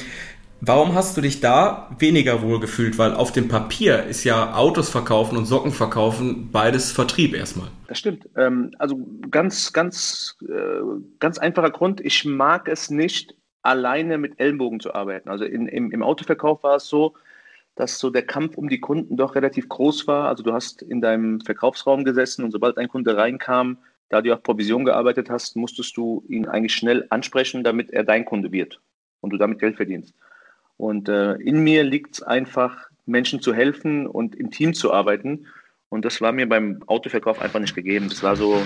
Warum 0.59 0.95
hast 0.95 1.15
du 1.15 1.21
dich 1.21 1.39
da 1.39 1.89
weniger 1.99 2.41
wohl 2.41 2.59
gefühlt? 2.59 2.97
Weil 2.97 3.13
auf 3.13 3.31
dem 3.31 3.47
Papier 3.47 4.03
ist 4.03 4.23
ja 4.23 4.55
Autos 4.55 4.89
verkaufen 4.89 5.37
und 5.37 5.45
Socken 5.45 5.71
verkaufen 5.71 6.49
beides 6.51 6.91
Vertrieb 6.91 7.35
erstmal. 7.35 7.67
Das 7.87 7.99
stimmt. 7.99 8.27
Ähm, 8.35 8.73
also 8.79 8.99
ganz, 9.29 9.71
ganz, 9.71 10.35
äh, 10.41 10.81
ganz 11.19 11.37
einfacher 11.37 11.69
Grund. 11.69 12.01
Ich 12.01 12.25
mag 12.25 12.67
es 12.67 12.89
nicht, 12.89 13.35
alleine 13.61 14.17
mit 14.17 14.39
Ellenbogen 14.39 14.79
zu 14.79 14.95
arbeiten. 14.95 15.29
Also 15.29 15.45
in, 15.45 15.67
im, 15.67 15.91
im 15.91 16.01
Autoverkauf 16.01 16.63
war 16.63 16.77
es 16.77 16.87
so, 16.87 17.13
dass 17.75 17.99
so 17.99 18.09
der 18.09 18.25
Kampf 18.25 18.57
um 18.57 18.69
die 18.69 18.79
Kunden 18.79 19.17
doch 19.17 19.35
relativ 19.35 19.69
groß 19.69 20.07
war. 20.07 20.27
Also 20.27 20.41
du 20.41 20.53
hast 20.53 20.81
in 20.81 21.01
deinem 21.01 21.41
Verkaufsraum 21.41 22.03
gesessen 22.03 22.43
und 22.43 22.51
sobald 22.51 22.77
ein 22.77 22.87
Kunde 22.87 23.15
reinkam, 23.15 23.77
da 24.09 24.21
du 24.21 24.33
auf 24.33 24.41
Provision 24.41 24.85
gearbeitet 24.85 25.29
hast, 25.29 25.55
musstest 25.55 25.95
du 25.97 26.23
ihn 26.27 26.47
eigentlich 26.47 26.73
schnell 26.73 27.05
ansprechen, 27.09 27.63
damit 27.63 27.91
er 27.91 28.03
dein 28.03 28.25
Kunde 28.25 28.51
wird 28.51 28.81
und 29.21 29.31
du 29.31 29.37
damit 29.37 29.59
Geld 29.59 29.75
verdienst. 29.75 30.15
Und 30.77 31.09
äh, 31.09 31.33
in 31.33 31.63
mir 31.63 31.83
liegt 31.83 32.15
es 32.15 32.23
einfach, 32.23 32.87
Menschen 33.05 33.41
zu 33.41 33.53
helfen 33.53 34.05
und 34.05 34.35
im 34.35 34.51
Team 34.51 34.73
zu 34.73 34.93
arbeiten. 34.93 35.47
Und 35.89 36.05
das 36.05 36.21
war 36.21 36.31
mir 36.31 36.47
beim 36.47 36.83
Autoverkauf 36.87 37.41
einfach 37.41 37.59
nicht 37.59 37.75
gegeben. 37.75 38.09
Das 38.09 38.21
war 38.21 38.35
so, 38.35 38.61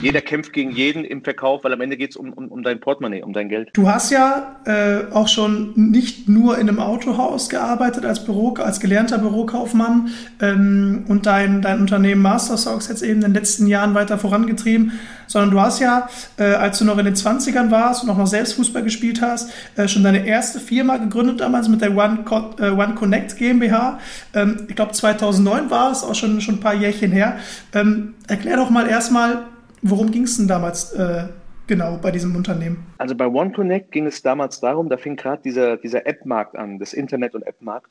jeder 0.00 0.20
kämpft 0.20 0.52
gegen 0.52 0.70
jeden 0.70 1.04
im 1.04 1.22
Verkauf, 1.22 1.64
weil 1.64 1.72
am 1.72 1.80
Ende 1.80 1.96
geht 1.96 2.10
es 2.10 2.16
um, 2.16 2.32
um, 2.32 2.48
um 2.48 2.62
dein 2.62 2.80
Portemonnaie, 2.80 3.22
um 3.22 3.32
dein 3.32 3.48
Geld. 3.48 3.70
Du 3.74 3.88
hast 3.88 4.10
ja 4.10 4.56
äh, 4.64 5.12
auch 5.12 5.28
schon 5.28 5.72
nicht 5.76 6.28
nur 6.28 6.58
in 6.58 6.68
einem 6.68 6.80
Autohaus 6.80 7.48
gearbeitet 7.48 8.04
als 8.04 8.24
Büro, 8.24 8.54
als 8.54 8.80
gelernter 8.80 9.18
Bürokaufmann 9.18 10.08
ähm, 10.40 11.04
und 11.08 11.26
dein, 11.26 11.62
dein 11.62 11.80
Unternehmen 11.80 12.22
Master 12.22 12.56
Socks 12.56 12.88
jetzt 12.88 13.02
eben 13.02 13.16
in 13.16 13.20
den 13.20 13.34
letzten 13.34 13.66
Jahren 13.66 13.94
weiter 13.94 14.18
vorangetrieben, 14.18 14.92
sondern 15.26 15.50
du 15.50 15.60
hast 15.60 15.80
ja, 15.80 16.08
äh, 16.38 16.44
als 16.44 16.78
du 16.78 16.84
noch 16.84 16.98
in 16.98 17.04
den 17.04 17.14
20ern 17.14 17.70
warst 17.70 18.02
und 18.02 18.10
auch 18.10 18.16
noch 18.16 18.26
selbst 18.26 18.54
Fußball 18.54 18.82
gespielt 18.82 19.22
hast, 19.22 19.50
äh, 19.76 19.86
schon 19.86 20.02
deine 20.02 20.26
erste 20.26 20.58
Firma 20.58 20.96
gegründet 20.96 21.40
damals 21.40 21.68
mit 21.68 21.82
der 21.82 21.96
One, 21.96 22.24
Co 22.24 22.54
äh, 22.58 22.70
One 22.70 22.94
Connect 22.94 23.36
GmbH. 23.36 24.00
Ähm, 24.34 24.66
ich 24.68 24.74
glaube 24.74 24.92
2009 24.92 25.70
war 25.70 25.92
es, 25.92 26.02
auch 26.02 26.14
schon, 26.14 26.40
schon 26.40 26.56
ein 26.56 26.60
paar 26.60 26.74
Jährchen 26.74 27.12
her. 27.12 27.38
Ähm, 27.74 28.14
erklär 28.26 28.56
doch 28.56 28.70
mal 28.70 28.88
erstmal, 28.88 29.44
Worum 29.82 30.10
ging 30.10 30.24
es 30.24 30.36
denn 30.36 30.48
damals 30.48 30.92
äh, 30.92 31.28
genau 31.66 31.98
bei 31.98 32.10
diesem 32.10 32.36
Unternehmen? 32.36 32.86
Also 32.98 33.14
bei 33.14 33.26
OneConnect 33.26 33.92
ging 33.92 34.06
es 34.06 34.22
damals 34.22 34.60
darum, 34.60 34.88
da 34.88 34.96
fing 34.96 35.16
gerade 35.16 35.42
dieser, 35.42 35.76
dieser 35.76 36.06
App-Markt 36.06 36.56
an, 36.56 36.78
das 36.78 36.92
Internet- 36.92 37.34
und 37.34 37.42
App-Markt. 37.42 37.90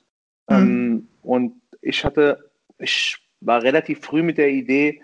Mhm. 0.50 0.56
Ähm, 0.56 1.08
und 1.22 1.54
ich 1.82 2.04
hatte, 2.06 2.52
ich 2.78 3.18
war 3.42 3.64
relativ 3.64 4.02
früh 4.02 4.22
mit 4.22 4.38
der 4.38 4.50
Idee, 4.50 5.02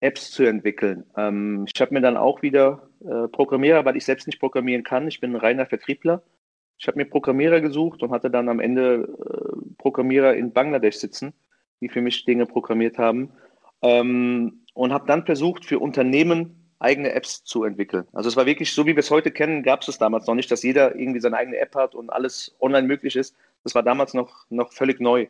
Apps 0.00 0.30
zu 0.32 0.44
entwickeln. 0.44 1.04
Ähm, 1.16 1.66
ich 1.72 1.80
habe 1.80 1.94
mir 1.94 2.00
dann 2.00 2.16
auch 2.16 2.42
wieder 2.42 2.88
äh, 3.00 3.28
Programmierer, 3.28 3.84
weil 3.84 3.96
ich 3.96 4.04
selbst 4.04 4.26
nicht 4.26 4.40
programmieren 4.40 4.84
kann. 4.84 5.08
Ich 5.08 5.20
bin 5.20 5.32
ein 5.32 5.40
reiner 5.40 5.66
Vertriebler. 5.66 6.22
Ich 6.78 6.86
habe 6.88 6.98
mir 6.98 7.06
Programmierer 7.06 7.60
gesucht 7.60 8.02
und 8.02 8.10
hatte 8.10 8.30
dann 8.30 8.48
am 8.48 8.60
Ende 8.60 9.08
äh, 9.18 9.74
Programmierer 9.78 10.34
in 10.34 10.52
Bangladesch 10.52 10.96
sitzen, 10.96 11.32
die 11.80 11.88
für 11.88 12.02
mich 12.02 12.24
Dinge 12.24 12.46
programmiert 12.46 12.98
haben. 12.98 13.30
Ähm, 13.84 14.64
und 14.72 14.92
habe 14.92 15.06
dann 15.06 15.24
versucht, 15.24 15.64
für 15.64 15.78
Unternehmen 15.78 16.64
eigene 16.78 17.12
Apps 17.12 17.44
zu 17.44 17.64
entwickeln. 17.64 18.06
Also 18.12 18.28
es 18.28 18.36
war 18.36 18.46
wirklich 18.46 18.72
so, 18.72 18.86
wie 18.86 18.96
wir 18.96 18.98
es 18.98 19.10
heute 19.10 19.30
kennen, 19.30 19.62
gab 19.62 19.82
es 19.82 19.88
es 19.88 19.98
damals 19.98 20.26
noch 20.26 20.34
nicht, 20.34 20.50
dass 20.50 20.62
jeder 20.62 20.96
irgendwie 20.96 21.20
seine 21.20 21.36
eigene 21.36 21.58
App 21.58 21.74
hat 21.74 21.94
und 21.94 22.10
alles 22.10 22.56
online 22.60 22.86
möglich 22.86 23.14
ist. 23.14 23.36
Das 23.62 23.74
war 23.74 23.82
damals 23.82 24.14
noch, 24.14 24.46
noch 24.50 24.72
völlig 24.72 25.00
neu. 25.00 25.26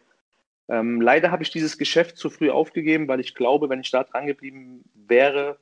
Ähm, 0.68 1.00
leider 1.00 1.30
habe 1.30 1.42
ich 1.42 1.50
dieses 1.50 1.76
Geschäft 1.76 2.16
zu 2.16 2.30
früh 2.30 2.50
aufgegeben, 2.50 3.06
weil 3.08 3.20
ich 3.20 3.34
glaube, 3.34 3.68
wenn 3.68 3.80
ich 3.80 3.90
da 3.90 4.04
dran 4.04 4.26
geblieben 4.26 4.84
wäre, 4.94 5.58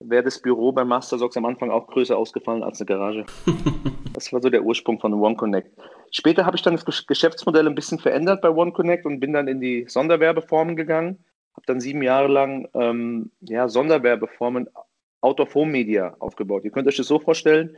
wäre 0.00 0.22
das 0.22 0.40
Büro 0.40 0.72
bei 0.72 0.84
Mastersox 0.84 1.36
am 1.36 1.44
Anfang 1.44 1.70
auch 1.70 1.86
größer 1.88 2.16
ausgefallen 2.16 2.62
als 2.62 2.80
eine 2.80 2.86
Garage. 2.86 3.26
das 4.14 4.32
war 4.32 4.40
so 4.40 4.50
der 4.50 4.64
Ursprung 4.64 4.98
von 4.98 5.12
OneConnect. 5.12 5.70
Später 6.10 6.46
habe 6.46 6.56
ich 6.56 6.62
dann 6.62 6.76
das 6.76 7.06
Geschäftsmodell 7.06 7.66
ein 7.66 7.74
bisschen 7.74 7.98
verändert 7.98 8.40
bei 8.40 8.50
OneConnect 8.50 9.04
und 9.04 9.20
bin 9.20 9.32
dann 9.32 9.48
in 9.48 9.60
die 9.60 9.84
Sonderwerbeformen 9.88 10.76
gegangen 10.76 11.24
habe 11.54 11.66
dann 11.66 11.80
sieben 11.80 12.02
Jahre 12.02 12.28
lang 12.28 12.68
ähm, 12.74 13.30
ja, 13.40 13.68
Sonderwerbeformen 13.68 14.68
Out 15.20 15.40
of 15.40 15.54
Home 15.54 15.72
Media 15.72 16.14
aufgebaut. 16.18 16.64
Ihr 16.64 16.70
könnt 16.70 16.86
euch 16.86 16.96
das 16.96 17.06
so 17.06 17.18
vorstellen, 17.18 17.76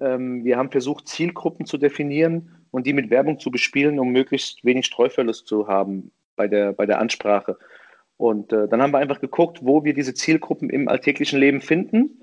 ähm, 0.00 0.44
wir 0.44 0.56
haben 0.56 0.70
versucht, 0.70 1.08
Zielgruppen 1.08 1.64
zu 1.64 1.78
definieren 1.78 2.66
und 2.70 2.86
die 2.86 2.92
mit 2.92 3.10
Werbung 3.10 3.38
zu 3.38 3.50
bespielen, 3.50 3.98
um 3.98 4.10
möglichst 4.10 4.64
wenig 4.64 4.86
Streuverlust 4.86 5.46
zu 5.46 5.68
haben 5.68 6.10
bei 6.36 6.48
der, 6.48 6.72
bei 6.72 6.86
der 6.86 6.98
Ansprache. 6.98 7.56
Und 8.16 8.52
äh, 8.52 8.68
dann 8.68 8.82
haben 8.82 8.92
wir 8.92 8.98
einfach 8.98 9.20
geguckt, 9.20 9.60
wo 9.62 9.84
wir 9.84 9.94
diese 9.94 10.14
Zielgruppen 10.14 10.70
im 10.70 10.88
alltäglichen 10.88 11.38
Leben 11.38 11.60
finden. 11.60 12.22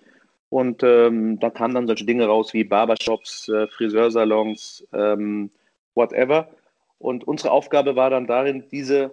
Und 0.50 0.82
ähm, 0.84 1.40
da 1.40 1.50
kamen 1.50 1.76
dann 1.76 1.88
solche 1.88 2.06
Dinge 2.06 2.26
raus 2.26 2.54
wie 2.54 2.64
Barbershops, 2.64 3.50
äh, 3.50 3.68
Friseursalons, 3.68 4.88
ähm, 4.94 5.52
whatever. 5.96 6.50
Und 6.98 7.26
unsere 7.28 7.52
Aufgabe 7.52 7.96
war 7.96 8.10
dann 8.10 8.28
darin, 8.28 8.66
diese 8.72 9.12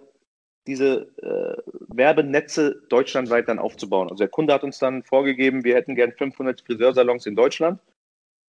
diese 0.66 1.08
äh, 1.22 1.62
Werbenetze 1.88 2.82
deutschlandweit 2.88 3.48
dann 3.48 3.58
aufzubauen. 3.58 4.08
Also 4.08 4.18
der 4.18 4.28
Kunde 4.28 4.52
hat 4.52 4.64
uns 4.64 4.78
dann 4.78 5.02
vorgegeben, 5.02 5.64
wir 5.64 5.74
hätten 5.74 5.94
gern 5.94 6.12
500 6.12 6.60
Friseursalons 6.60 7.26
in 7.26 7.36
Deutschland, 7.36 7.80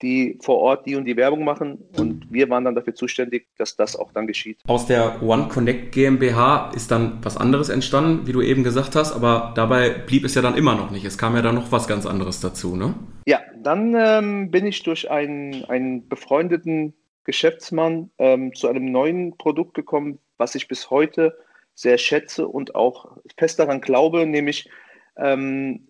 die 0.02 0.38
vor 0.42 0.58
Ort 0.60 0.86
die 0.86 0.96
und 0.96 1.06
die 1.06 1.18
Werbung 1.18 1.44
machen 1.44 1.80
und 1.98 2.32
wir 2.32 2.50
waren 2.50 2.66
dann 2.66 2.76
dafür 2.76 2.94
zuständig, 2.94 3.48
dass 3.58 3.76
das 3.76 3.96
auch 3.96 4.12
dann 4.12 4.28
geschieht. 4.28 4.60
Aus 4.68 4.86
der 4.86 5.22
One 5.24 5.48
Connect 5.48 5.92
GmbH 5.92 6.72
ist 6.76 6.92
dann 6.92 7.20
was 7.24 7.38
anderes 7.38 7.70
entstanden, 7.70 8.28
wie 8.28 8.32
du 8.32 8.42
eben 8.42 8.64
gesagt 8.64 8.96
hast, 8.96 9.14
aber 9.14 9.54
dabei 9.56 9.90
blieb 9.90 10.24
es 10.24 10.36
ja 10.36 10.42
dann 10.42 10.56
immer 10.56 10.76
noch 10.76 10.92
nicht. 10.92 11.06
Es 11.06 11.18
kam 11.18 11.36
ja 11.36 11.42
dann 11.42 11.56
noch 11.56 11.72
was 11.72 11.88
ganz 11.88 12.06
anderes 12.06 12.42
dazu, 12.42 12.76
ne? 12.76 12.96
Ja, 13.26 13.42
dann 13.62 13.96
ähm, 13.96 14.52
bin 14.52 14.66
ich 14.66 14.84
durch 14.84 15.10
einen, 15.10 15.66
einen 15.66 16.08
befreundeten 16.08 16.94
Geschäftsmann 17.24 18.12
ähm, 18.20 18.56
zu 18.56 18.68
einem 18.68 18.92
neuen 18.92 19.38
Produkt 19.38 19.74
gekommen, 19.74 20.20
was 20.38 20.56
ich 20.56 20.68
bis 20.68 20.90
heute 20.90 21.38
sehr 21.78 21.98
schätze 22.00 22.48
und 22.48 22.76
auch 22.76 23.18
fest 23.38 23.60
daran 23.60 23.82
glaube, 23.82 24.26
nämlich 24.26 24.68
ähm, 25.16 25.90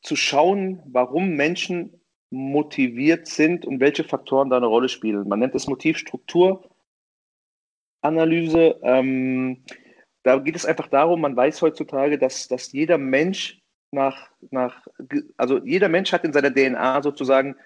zu 0.00 0.14
schauen, 0.14 0.80
warum 0.86 1.30
Menschen 1.30 2.00
motiviert 2.30 3.26
sind 3.26 3.66
und 3.66 3.80
welche 3.80 4.04
Faktoren 4.04 4.48
da 4.48 4.58
eine 4.58 4.66
Rolle 4.66 4.88
spielen. 4.88 5.26
Man 5.26 5.40
nennt 5.40 5.56
es 5.56 5.66
Motivstrukturanalyse. 5.66 6.70
Ähm, 8.82 9.64
da 10.22 10.38
geht 10.38 10.54
es 10.54 10.64
einfach 10.64 10.86
darum, 10.86 11.20
man 11.20 11.36
weiß 11.36 11.62
heutzutage, 11.62 12.16
dass, 12.16 12.46
dass 12.46 12.70
jeder 12.70 12.96
Mensch 12.96 13.60
nach, 13.90 14.30
nach, 14.50 14.86
also 15.36 15.58
jeder 15.64 15.88
Mensch 15.88 16.12
hat 16.12 16.22
in 16.24 16.32
seiner 16.32 16.54
DNA 16.54 17.02
sozusagen 17.02 17.56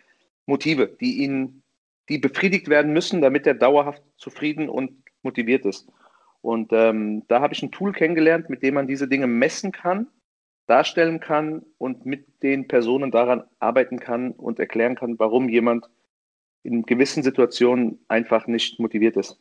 Motive, 0.46 0.87
die 0.87 1.22
ihn, 1.22 1.62
die 2.09 2.16
befriedigt 2.16 2.68
werden 2.68 2.94
müssen, 2.94 3.20
damit 3.20 3.46
er 3.46 3.52
dauerhaft 3.54 4.02
zufrieden 4.16 4.70
und 4.70 5.02
motiviert 5.22 5.66
ist. 5.66 5.87
Und 6.42 6.72
ähm, 6.72 7.24
da 7.29 7.40
habe 7.40 7.55
ich 7.55 7.62
ein 7.62 7.70
Tool 7.70 7.92
kennengelernt, 7.92 8.48
mit 8.48 8.62
dem 8.62 8.74
man 8.74 8.87
diese 8.87 9.09
Dinge 9.09 9.26
messen 9.26 9.72
kann, 9.72 10.07
darstellen 10.66 11.20
kann 11.20 11.62
und 11.79 12.07
mit 12.07 12.42
den 12.42 12.68
Personen 12.68 13.11
daran 13.11 13.44
arbeiten 13.59 13.98
kann 13.98 14.33
und 14.33 14.59
erklären 14.59 14.94
kann, 14.94 15.18
warum 15.18 15.48
jemand 15.48 15.87
in 16.62 16.83
gewissen 16.83 17.22
Situationen 17.22 17.98
einfach 18.09 18.46
nicht 18.46 18.79
motiviert 18.79 19.16
ist. 19.16 19.38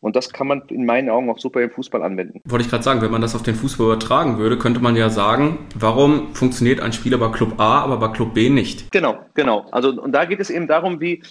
Und 0.00 0.16
das 0.16 0.32
kann 0.32 0.46
man 0.46 0.62
in 0.68 0.86
meinen 0.86 1.10
Augen 1.10 1.28
auch 1.28 1.38
super 1.38 1.60
im 1.60 1.70
Fußball 1.70 2.02
anwenden. 2.02 2.40
Wollte 2.44 2.64
ich 2.64 2.70
gerade 2.70 2.82
sagen, 2.82 3.02
wenn 3.02 3.10
man 3.10 3.20
das 3.20 3.34
auf 3.34 3.42
den 3.42 3.54
Fußball 3.54 3.86
übertragen 3.86 4.38
würde, 4.38 4.56
könnte 4.56 4.80
man 4.80 4.96
ja 4.96 5.10
sagen, 5.10 5.66
warum 5.74 6.34
funktioniert 6.34 6.80
ein 6.80 6.94
Spieler 6.94 7.18
bei 7.18 7.28
Club 7.28 7.60
A, 7.60 7.82
aber 7.82 7.98
bei 7.98 8.08
Club 8.08 8.32
B 8.32 8.48
nicht? 8.48 8.90
Genau, 8.92 9.18
genau. 9.34 9.66
Also 9.72 9.90
und 10.00 10.12
da 10.12 10.24
geht 10.24 10.40
es 10.40 10.48
eben 10.48 10.66
darum, 10.66 11.00
wie, 11.02 11.22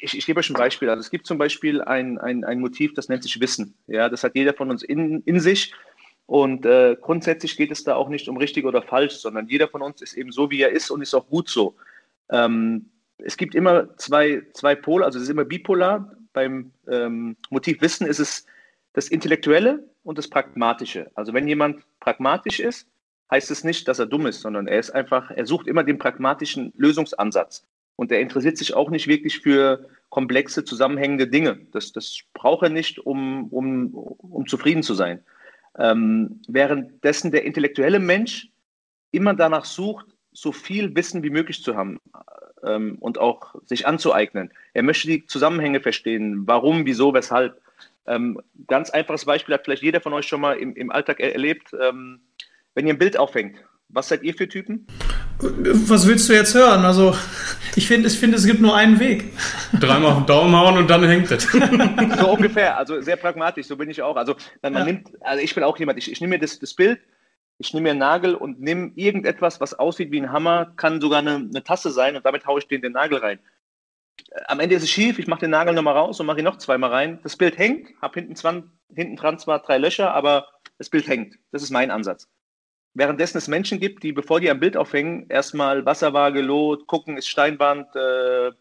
ich, 0.00 0.16
ich 0.16 0.26
gebe 0.26 0.40
euch 0.40 0.50
ein 0.50 0.54
Beispiel. 0.54 0.88
Also 0.90 1.00
es 1.00 1.10
gibt 1.10 1.26
zum 1.26 1.38
Beispiel 1.38 1.80
ein, 1.82 2.18
ein, 2.18 2.44
ein 2.44 2.60
Motiv, 2.60 2.94
das 2.94 3.08
nennt 3.08 3.22
sich 3.22 3.40
Wissen. 3.40 3.74
Ja, 3.86 4.08
das 4.08 4.24
hat 4.24 4.34
jeder 4.34 4.54
von 4.54 4.70
uns 4.70 4.82
in, 4.82 5.22
in 5.22 5.40
sich. 5.40 5.74
Und 6.26 6.66
äh, 6.66 6.96
grundsätzlich 7.00 7.56
geht 7.56 7.70
es 7.70 7.84
da 7.84 7.94
auch 7.94 8.08
nicht 8.08 8.28
um 8.28 8.36
richtig 8.36 8.66
oder 8.66 8.82
falsch, 8.82 9.14
sondern 9.14 9.48
jeder 9.48 9.68
von 9.68 9.82
uns 9.82 10.02
ist 10.02 10.14
eben 10.14 10.30
so, 10.30 10.50
wie 10.50 10.60
er 10.60 10.70
ist 10.70 10.90
und 10.90 11.00
ist 11.00 11.14
auch 11.14 11.26
gut 11.28 11.48
so. 11.48 11.74
Ähm, 12.30 12.90
es 13.18 13.36
gibt 13.36 13.54
immer 13.54 13.96
zwei, 13.96 14.42
zwei 14.52 14.74
Pole, 14.74 15.04
also 15.04 15.18
es 15.18 15.24
ist 15.24 15.30
immer 15.30 15.44
bipolar 15.44 16.14
beim 16.32 16.70
ähm, 16.88 17.36
Motiv 17.50 17.80
Wissen 17.80 18.06
ist 18.06 18.20
es 18.20 18.46
das 18.92 19.08
Intellektuelle 19.08 19.84
und 20.04 20.18
das 20.18 20.28
Pragmatische. 20.28 21.10
Also 21.14 21.32
wenn 21.32 21.48
jemand 21.48 21.82
pragmatisch 21.98 22.60
ist, 22.60 22.86
heißt 23.30 23.50
es 23.50 23.64
nicht, 23.64 23.88
dass 23.88 23.98
er 23.98 24.06
dumm 24.06 24.26
ist, 24.26 24.40
sondern 24.40 24.68
er 24.68 24.78
ist 24.78 24.90
einfach, 24.90 25.30
er 25.30 25.46
sucht 25.46 25.66
immer 25.66 25.82
den 25.82 25.98
pragmatischen 25.98 26.72
Lösungsansatz. 26.76 27.66
Und 27.98 28.12
er 28.12 28.20
interessiert 28.20 28.56
sich 28.56 28.74
auch 28.74 28.90
nicht 28.90 29.08
wirklich 29.08 29.40
für 29.40 29.88
komplexe, 30.08 30.64
zusammenhängende 30.64 31.26
Dinge. 31.26 31.58
Das, 31.72 31.90
das 31.90 32.20
braucht 32.32 32.62
er 32.62 32.68
nicht, 32.68 33.00
um, 33.00 33.48
um, 33.48 33.92
um 33.92 34.46
zufrieden 34.46 34.84
zu 34.84 34.94
sein. 34.94 35.24
Ähm, 35.76 36.40
währenddessen 36.46 37.32
der 37.32 37.44
intellektuelle 37.44 37.98
Mensch 37.98 38.50
immer 39.10 39.34
danach 39.34 39.64
sucht, 39.64 40.06
so 40.30 40.52
viel 40.52 40.94
Wissen 40.94 41.24
wie 41.24 41.30
möglich 41.30 41.64
zu 41.64 41.74
haben 41.74 41.98
ähm, 42.62 42.98
und 43.00 43.18
auch 43.18 43.56
sich 43.64 43.84
anzueignen. 43.84 44.52
Er 44.74 44.84
möchte 44.84 45.08
die 45.08 45.26
Zusammenhänge 45.26 45.80
verstehen, 45.80 46.46
warum, 46.46 46.86
wieso, 46.86 47.12
weshalb. 47.12 47.60
Ähm, 48.06 48.40
ganz 48.68 48.90
einfaches 48.90 49.24
Beispiel 49.24 49.54
hat 49.54 49.64
vielleicht 49.64 49.82
jeder 49.82 50.00
von 50.00 50.12
euch 50.12 50.28
schon 50.28 50.40
mal 50.40 50.56
im, 50.56 50.76
im 50.76 50.92
Alltag 50.92 51.18
er 51.18 51.32
erlebt. 51.32 51.74
Ähm, 51.80 52.20
wenn 52.74 52.86
ihr 52.86 52.94
ein 52.94 52.98
Bild 52.98 53.16
aufhängt, 53.16 53.58
was 53.88 54.08
seid 54.08 54.22
ihr 54.22 54.34
für 54.34 54.48
Typen? 54.48 54.86
Was 55.40 56.06
willst 56.06 56.28
du 56.28 56.32
jetzt 56.32 56.54
hören? 56.54 56.84
Also, 56.84 57.14
ich 57.76 57.86
finde, 57.86 58.08
ich 58.08 58.18
find, 58.18 58.34
es 58.34 58.44
gibt 58.44 58.60
nur 58.60 58.74
einen 58.74 58.98
Weg. 58.98 59.32
Dreimal 59.78 60.10
auf 60.10 60.18
den 60.18 60.26
Daumen 60.26 60.56
hauen 60.56 60.78
und 60.78 60.90
dann 60.90 61.04
hängt 61.04 61.30
es. 61.30 61.44
so 62.18 62.32
ungefähr, 62.32 62.76
also 62.76 63.00
sehr 63.00 63.16
pragmatisch, 63.16 63.66
so 63.66 63.76
bin 63.76 63.88
ich 63.88 64.02
auch. 64.02 64.16
Also, 64.16 64.34
man, 64.62 64.74
ja. 64.74 64.84
nimmt, 64.84 65.10
also 65.20 65.42
ich 65.42 65.54
bin 65.54 65.62
auch 65.62 65.78
jemand, 65.78 65.98
ich, 65.98 66.10
ich 66.10 66.20
nehme 66.20 66.34
mir 66.34 66.40
das, 66.40 66.58
das 66.58 66.74
Bild, 66.74 67.00
ich 67.58 67.72
nehme 67.72 67.84
mir 67.84 67.90
einen 67.90 68.00
Nagel 68.00 68.34
und 68.34 68.60
nehme 68.60 68.90
irgendetwas, 68.96 69.60
was 69.60 69.74
aussieht 69.74 70.10
wie 70.10 70.20
ein 70.20 70.32
Hammer, 70.32 70.72
kann 70.76 71.00
sogar 71.00 71.20
eine, 71.20 71.36
eine 71.36 71.62
Tasse 71.62 71.92
sein 71.92 72.16
und 72.16 72.26
damit 72.26 72.46
haue 72.46 72.58
ich 72.58 72.66
den, 72.66 72.82
den 72.82 72.92
Nagel 72.92 73.18
rein. 73.18 73.38
Äh, 74.30 74.40
am 74.48 74.58
Ende 74.58 74.74
ist 74.74 74.82
es 74.82 74.90
schief, 74.90 75.20
ich 75.20 75.28
mache 75.28 75.40
den 75.40 75.50
Nagel 75.50 75.74
nochmal 75.74 75.96
raus 75.96 76.18
und 76.18 76.26
mache 76.26 76.38
ihn 76.38 76.44
noch 76.44 76.58
zweimal 76.58 76.90
rein. 76.90 77.20
Das 77.22 77.36
Bild 77.36 77.58
hängt, 77.58 77.90
habe 78.02 78.20
hinten, 78.20 78.72
hinten 78.92 79.16
dran 79.16 79.38
zwar 79.38 79.60
drei 79.60 79.78
Löcher, 79.78 80.14
aber 80.14 80.48
das 80.78 80.90
Bild 80.90 81.06
hängt. 81.06 81.36
Das 81.52 81.62
ist 81.62 81.70
mein 81.70 81.92
Ansatz. 81.92 82.28
Währenddessen 82.94 83.38
es 83.38 83.48
Menschen 83.48 83.78
gibt, 83.80 84.02
die, 84.02 84.12
bevor 84.12 84.40
die 84.40 84.50
ein 84.50 84.60
Bild 84.60 84.76
aufhängen, 84.76 85.26
erstmal 85.28 85.84
Wasserwaage, 85.84 86.40
Lot, 86.40 86.86
gucken, 86.86 87.16
ist 87.16 87.28
Steinwand, 87.28 87.94
äh, 87.94 88.48
äh, 88.48 88.52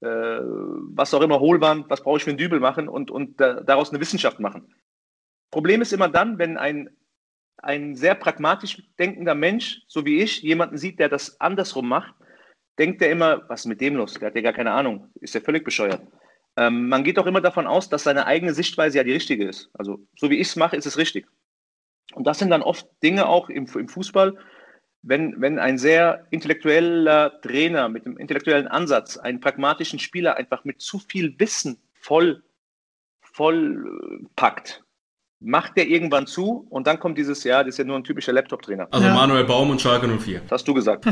was 0.00 1.14
auch 1.14 1.22
immer, 1.22 1.40
Hohlwand, 1.40 1.88
was 1.88 2.02
brauche 2.02 2.18
ich 2.18 2.24
für 2.24 2.30
einen 2.30 2.38
Dübel 2.38 2.60
machen 2.60 2.88
und, 2.88 3.10
und 3.10 3.40
da, 3.40 3.60
daraus 3.60 3.90
eine 3.90 4.00
Wissenschaft 4.00 4.40
machen. 4.40 4.74
Problem 5.50 5.82
ist 5.82 5.92
immer 5.92 6.08
dann, 6.08 6.38
wenn 6.38 6.56
ein 6.56 6.90
ein 7.58 7.96
sehr 7.96 8.14
pragmatisch 8.14 8.82
denkender 8.98 9.34
Mensch, 9.34 9.82
so 9.88 10.04
wie 10.04 10.20
ich, 10.22 10.42
jemanden 10.42 10.78
sieht, 10.78 10.98
der 10.98 11.08
das 11.08 11.40
andersrum 11.40 11.88
macht, 11.88 12.14
denkt 12.78 13.02
er 13.02 13.10
immer, 13.10 13.48
was 13.48 13.60
ist 13.60 13.66
mit 13.66 13.80
dem 13.80 13.96
los? 13.96 14.14
Der 14.14 14.28
hat 14.28 14.36
ja 14.36 14.42
gar 14.42 14.52
keine 14.52 14.72
Ahnung, 14.72 15.10
ist 15.20 15.34
ja 15.34 15.40
völlig 15.40 15.64
bescheuert. 15.64 16.02
Ähm, 16.56 16.88
man 16.88 17.04
geht 17.04 17.18
auch 17.18 17.26
immer 17.26 17.40
davon 17.40 17.66
aus, 17.66 17.88
dass 17.88 18.04
seine 18.04 18.26
eigene 18.26 18.54
Sichtweise 18.54 18.98
ja 18.98 19.04
die 19.04 19.12
richtige 19.12 19.48
ist. 19.48 19.70
Also 19.74 19.98
so 20.16 20.30
wie 20.30 20.36
ich 20.38 20.48
es 20.48 20.56
mache, 20.56 20.76
ist 20.76 20.86
es 20.86 20.96
richtig. 20.96 21.26
Und 22.14 22.26
das 22.26 22.38
sind 22.38 22.50
dann 22.50 22.62
oft 22.62 22.86
Dinge 23.02 23.26
auch 23.26 23.48
im, 23.48 23.66
im 23.66 23.88
Fußball, 23.88 24.36
wenn, 25.02 25.40
wenn 25.40 25.58
ein 25.58 25.78
sehr 25.78 26.26
intellektueller 26.30 27.40
Trainer 27.40 27.88
mit 27.88 28.06
einem 28.06 28.16
intellektuellen 28.16 28.68
Ansatz 28.68 29.16
einen 29.16 29.40
pragmatischen 29.40 29.98
Spieler 29.98 30.36
einfach 30.36 30.64
mit 30.64 30.80
zu 30.80 30.98
viel 30.98 31.38
Wissen 31.38 31.78
voll, 31.94 32.42
voll 33.20 33.86
äh, 34.22 34.26
packt, 34.34 34.82
macht 35.40 35.76
der 35.76 35.86
irgendwann 35.86 36.26
zu 36.26 36.66
und 36.70 36.86
dann 36.86 36.98
kommt 36.98 37.18
dieses 37.18 37.44
Jahr, 37.44 37.62
das 37.62 37.74
ist 37.74 37.78
ja 37.78 37.84
nur 37.84 37.96
ein 37.96 38.04
typischer 38.04 38.32
Laptop-Trainer. 38.32 38.88
Also 38.90 39.06
ja. 39.06 39.12
Manuel 39.12 39.44
Baum 39.44 39.68
und 39.68 39.80
Schalke 39.80 40.08
04. 40.08 40.40
Das 40.40 40.60
hast 40.60 40.68
du 40.68 40.72
gesagt. 40.72 41.04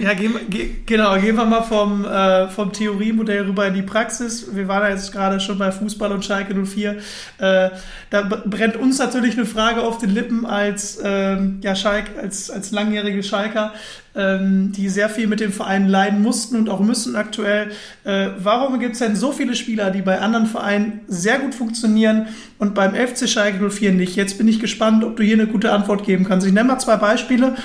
ja, 0.00 0.12
gehen, 0.12 0.34
ge, 0.50 0.82
genau, 0.84 1.18
gehen 1.18 1.34
wir 1.34 1.46
mal 1.46 1.62
vom, 1.62 2.04
äh, 2.04 2.48
vom 2.48 2.72
Theoriemodell 2.72 3.46
rüber 3.46 3.66
in 3.66 3.74
die 3.74 3.82
Praxis. 3.82 4.54
Wir 4.54 4.68
waren 4.68 4.82
ja 4.82 4.90
jetzt 4.90 5.12
gerade 5.12 5.40
schon 5.40 5.58
bei 5.58 5.72
Fußball 5.72 6.12
und 6.12 6.24
Schalke 6.24 6.54
04. 6.54 6.98
Äh, 7.38 7.70
da 8.10 8.22
brennt 8.44 8.76
uns 8.76 8.98
natürlich 8.98 9.34
eine 9.34 9.46
Frage 9.46 9.82
auf 9.82 9.96
den 9.96 10.10
Lippen 10.10 10.44
als, 10.44 10.98
äh, 10.98 11.38
ja, 11.62 11.74
Schalke, 11.74 12.20
als, 12.20 12.50
als 12.50 12.70
langjährige 12.70 13.22
Schalker 13.22 13.72
ähm, 14.14 14.72
die 14.72 14.88
sehr 14.88 15.08
viel 15.08 15.26
mit 15.26 15.40
dem 15.40 15.52
Verein 15.52 15.88
leiden 15.88 16.22
mussten 16.22 16.56
und 16.56 16.68
auch 16.68 16.80
müssen 16.80 17.16
aktuell. 17.16 17.72
Äh, 18.04 18.28
warum 18.38 18.78
gibt 18.78 18.92
es 18.92 19.00
denn 19.00 19.16
so 19.16 19.32
viele 19.32 19.54
Spieler, 19.54 19.90
die 19.90 20.02
bei 20.02 20.20
anderen 20.20 20.46
Vereinen 20.46 21.00
sehr 21.08 21.38
gut 21.38 21.54
funktionieren 21.54 22.28
und 22.58 22.74
beim 22.74 22.94
FC 22.94 23.28
Schalke 23.28 23.70
04 23.70 23.92
nicht? 23.92 24.16
Jetzt 24.16 24.38
bin 24.38 24.48
ich 24.48 24.60
gespannt, 24.60 25.04
ob 25.04 25.16
du 25.16 25.22
hier 25.22 25.34
eine 25.34 25.46
gute 25.46 25.72
Antwort 25.72 26.04
geben 26.04 26.24
kannst. 26.24 26.46
Ich 26.46 26.52
nenne 26.52 26.68
mal 26.68 26.78
zwei 26.78 26.96
Beispiele. 26.96 27.56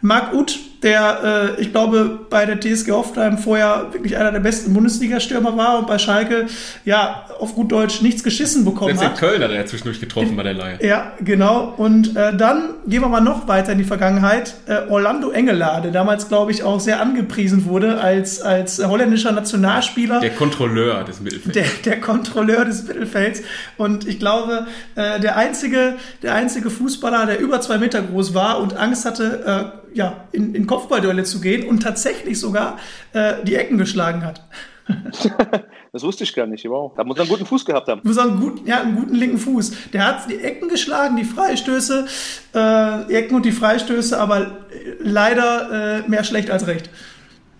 Marc 0.00 0.32
Uth 0.32 0.58
der, 0.82 1.56
äh, 1.58 1.60
ich 1.60 1.72
glaube, 1.72 2.20
bei 2.30 2.46
der 2.46 2.60
TSG 2.60 2.92
Hoffenheim 2.92 3.38
vorher 3.38 3.88
wirklich 3.92 4.16
einer 4.16 4.30
der 4.30 4.40
besten 4.40 4.72
Bundesliga-Stürmer 4.74 5.56
war 5.56 5.78
und 5.78 5.86
bei 5.86 5.98
Schalke, 5.98 6.46
ja, 6.84 7.26
auf 7.40 7.54
gut 7.54 7.72
Deutsch 7.72 8.00
nichts 8.00 8.22
geschissen 8.22 8.64
bekommen 8.64 8.96
Selbst 8.96 9.04
hat. 9.04 9.22
in 9.22 9.28
Köln 9.28 9.42
hat 9.42 9.50
er 9.50 9.66
zwischendurch 9.66 9.98
getroffen 9.98 10.36
bei 10.36 10.44
der 10.44 10.54
Leihe. 10.54 10.78
Ja, 10.80 11.12
genau. 11.20 11.74
Und 11.76 12.16
äh, 12.16 12.36
dann 12.36 12.74
gehen 12.86 13.00
wir 13.00 13.08
mal 13.08 13.20
noch 13.20 13.48
weiter 13.48 13.72
in 13.72 13.78
die 13.78 13.84
Vergangenheit. 13.84 14.54
Äh, 14.66 14.88
Orlando 14.88 15.30
Engelar, 15.30 15.80
der 15.80 15.90
damals, 15.90 16.28
glaube 16.28 16.52
ich, 16.52 16.62
auch 16.62 16.78
sehr 16.78 17.00
angepriesen 17.00 17.64
wurde 17.64 18.00
als, 18.00 18.40
als 18.40 18.84
holländischer 18.84 19.32
Nationalspieler. 19.32 20.20
Der 20.20 20.30
Kontrolleur 20.30 21.02
des 21.04 21.20
Mittelfelds. 21.20 21.54
Der, 21.54 21.92
der 21.92 22.00
Kontrolleur 22.00 22.64
des 22.64 22.86
Mittelfelds. 22.86 23.42
Und 23.76 24.06
ich 24.06 24.20
glaube, 24.20 24.66
äh, 24.94 25.18
der, 25.18 25.36
einzige, 25.36 25.96
der 26.22 26.34
einzige 26.34 26.70
Fußballer, 26.70 27.26
der 27.26 27.40
über 27.40 27.60
zwei 27.60 27.78
Meter 27.78 28.00
groß 28.02 28.34
war 28.34 28.60
und 28.60 28.76
Angst 28.76 29.04
hatte, 29.04 29.72
äh, 29.74 29.87
ja, 29.98 30.28
in, 30.30 30.54
in 30.54 30.66
Kopfballduelle 30.66 31.24
zu 31.24 31.40
gehen 31.40 31.68
und 31.68 31.82
tatsächlich 31.82 32.38
sogar 32.38 32.78
äh, 33.12 33.42
die 33.42 33.56
Ecken 33.56 33.78
geschlagen 33.78 34.24
hat. 34.24 34.44
das 35.92 36.02
wusste 36.04 36.22
ich 36.22 36.32
gar 36.32 36.46
nicht. 36.46 36.64
Wow. 36.66 36.94
Da 36.96 37.02
muss 37.02 37.18
er 37.18 37.22
einen 37.22 37.30
guten 37.30 37.44
Fuß 37.44 37.64
gehabt 37.64 37.88
haben. 37.88 38.00
Muss 38.04 38.16
er 38.16 38.22
einen 38.22 38.40
guten, 38.40 38.66
ja, 38.66 38.80
einen 38.80 38.94
guten 38.94 39.16
linken 39.16 39.38
Fuß. 39.38 39.90
Der 39.90 40.06
hat 40.06 40.30
die 40.30 40.38
Ecken 40.38 40.68
geschlagen, 40.68 41.16
die 41.16 41.24
Freistöße, 41.24 42.06
äh, 42.54 43.06
die 43.08 43.14
Ecken 43.16 43.34
und 43.34 43.44
die 43.44 43.52
Freistöße, 43.52 44.18
aber 44.18 44.68
leider 45.00 46.04
äh, 46.04 46.08
mehr 46.08 46.24
schlecht 46.24 46.50
als 46.50 46.66
recht. 46.66 46.88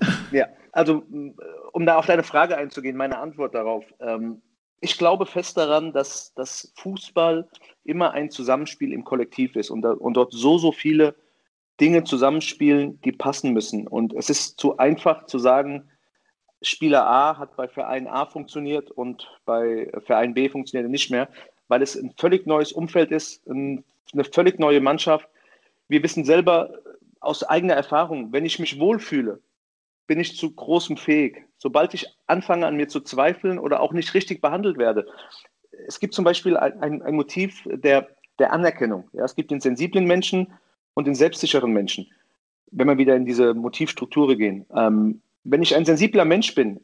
Ja, 0.31 0.47
also 0.73 1.03
um 1.73 1.87
da 1.87 1.97
auf 1.97 2.07
deine 2.07 2.23
Frage 2.23 2.57
einzugehen, 2.57 2.97
meine 2.97 3.19
Antwort 3.19 3.55
darauf. 3.55 3.85
Ähm, 3.99 4.43
ich 4.81 4.97
glaube 4.97 5.27
fest 5.27 5.57
daran, 5.57 5.93
dass, 5.93 6.35
dass 6.35 6.73
Fußball 6.77 7.49
immer 7.83 8.13
ein 8.13 8.31
Zusammenspiel 8.31 8.93
im 8.93 9.03
Kollektiv 9.03 9.57
ist 9.57 9.71
und, 9.71 9.83
da, 9.83 9.93
und 9.93 10.15
dort 10.15 10.33
so, 10.33 10.59
so 10.59 10.71
viele 10.71 11.17
Dinge 11.81 12.05
zusammenspielen, 12.05 13.01
die 13.03 13.13
passen 13.13 13.53
müssen. 13.53 13.87
Und 13.87 14.13
es 14.15 14.31
ist 14.31 14.59
zu 14.59 14.79
einfach 14.79 15.27
zu 15.27 15.39
sagen, 15.39 15.89
Spieler 16.61 17.07
A 17.07 17.39
hat 17.39 17.57
bei 17.57 17.69
Verein 17.69 18.09
A 18.09 18.27
funktioniert 18.27 18.91
und 18.91 19.31
bei 19.45 19.91
Verein 20.05 20.35
B 20.35 20.49
funktioniert 20.49 20.89
er 20.89 20.91
nicht 20.91 21.11
mehr, 21.11 21.29
weil 21.69 21.83
es 21.83 21.95
ein 21.95 22.13
völlig 22.17 22.47
neues 22.47 22.73
Umfeld 22.73 23.13
ist, 23.13 23.49
eine 23.49 23.85
völlig 24.33 24.59
neue 24.59 24.81
Mannschaft. 24.81 25.29
Wir 25.89 26.03
wissen 26.03 26.25
selber 26.25 26.73
aus 27.21 27.45
eigener 27.45 27.75
Erfahrung, 27.75 28.33
wenn 28.33 28.45
ich 28.45 28.59
mich 28.59 28.81
wohlfühle, 28.81 29.41
bin 30.07 30.19
ich 30.19 30.37
zu 30.37 30.51
großem 30.51 30.97
fähig. 30.97 31.45
Sobald 31.59 31.95
ich 31.95 32.07
anfange 32.27 32.67
an 32.67 32.77
mir 32.77 32.89
zu 32.89 33.01
zweifeln 33.01 33.59
oder 33.59 33.81
auch 33.81 33.93
nicht 33.93 34.15
richtig 34.15 34.41
behandelt 34.41 34.79
werde. 34.79 35.07
Es 35.87 36.01
gibt 36.01 36.15
zum 36.15 36.25
Beispiel 36.25 36.57
ein, 36.57 36.81
ein, 36.81 37.03
ein 37.03 37.15
Motiv 37.15 37.63
der, 37.71 38.09
der 38.39 38.53
Anerkennung. 38.53 39.09
Ja, 39.13 39.25
es 39.25 39.37
gibt 39.37 39.51
den 39.51 39.61
sensiblen 39.61 40.07
Menschen, 40.07 40.53
und 40.99 41.07
den 41.07 41.15
selbstsicheren 41.15 41.71
Menschen, 41.71 42.11
wenn 42.73 42.89
wir 42.89 42.99
wieder 42.99 43.15
in 43.15 43.25
diese 43.25 43.55
Motivstruktur 43.55 44.35
gehen. 44.37 44.67
Ähm, 44.75 45.23
wenn 45.45 45.63
ich 45.63 45.77
ein 45.77 45.85
sensibler 45.85 46.25
Mensch 46.25 46.57
bin 46.57 46.81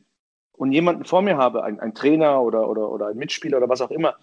und 0.52 0.70
jemanden 0.70 1.04
vor 1.04 1.20
mir 1.20 1.36
habe, 1.36 1.64
ein, 1.64 1.80
ein 1.80 1.96
Trainer 1.96 2.40
oder, 2.40 2.70
oder, 2.70 2.92
oder 2.92 3.08
ein 3.08 3.16
Mitspieler 3.16 3.56
oder 3.56 3.68
was 3.68 3.80
auch 3.80 3.90
immer, 3.90 4.14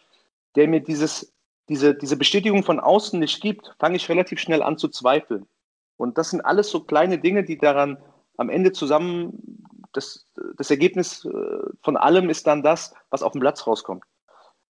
der 0.56 0.69
mir 0.69 0.80
dieses, 0.80 1.34
diese, 1.67 1.93
diese 1.93 2.15
Bestätigung 2.15 2.63
von 2.63 2.80
außen 2.80 3.19
nicht 3.19 3.41
gibt, 3.41 3.75
fange 3.80 3.97
ich 3.97 4.08
relativ 4.08 4.39
schnell 4.39 4.63
an 4.63 4.77
zu 4.77 4.88
zweifeln. 4.88 5.45
Und 5.97 6.17
das 6.17 6.30
sind 6.30 6.39
alles 6.39 6.69
so 6.69 6.80
kleine 6.86 7.17
Dinge, 7.17 7.43
die 7.43 7.58
daran 7.58 7.97
am 8.38 8.49
Ende 8.49 8.71
zusammen, 8.71 9.67
das, 9.91 10.25
das 10.56 10.71
Ergebnis 10.71 11.25
äh, 11.25 11.30
von 11.82 11.97
allem 11.97 12.30
ist 12.30 12.47
dann 12.47 12.63
das, 12.63 12.93
was 13.10 13.23
auf 13.23 13.34
dem 13.34 13.41
Platz 13.41 13.67
rauskommt. 13.67 14.06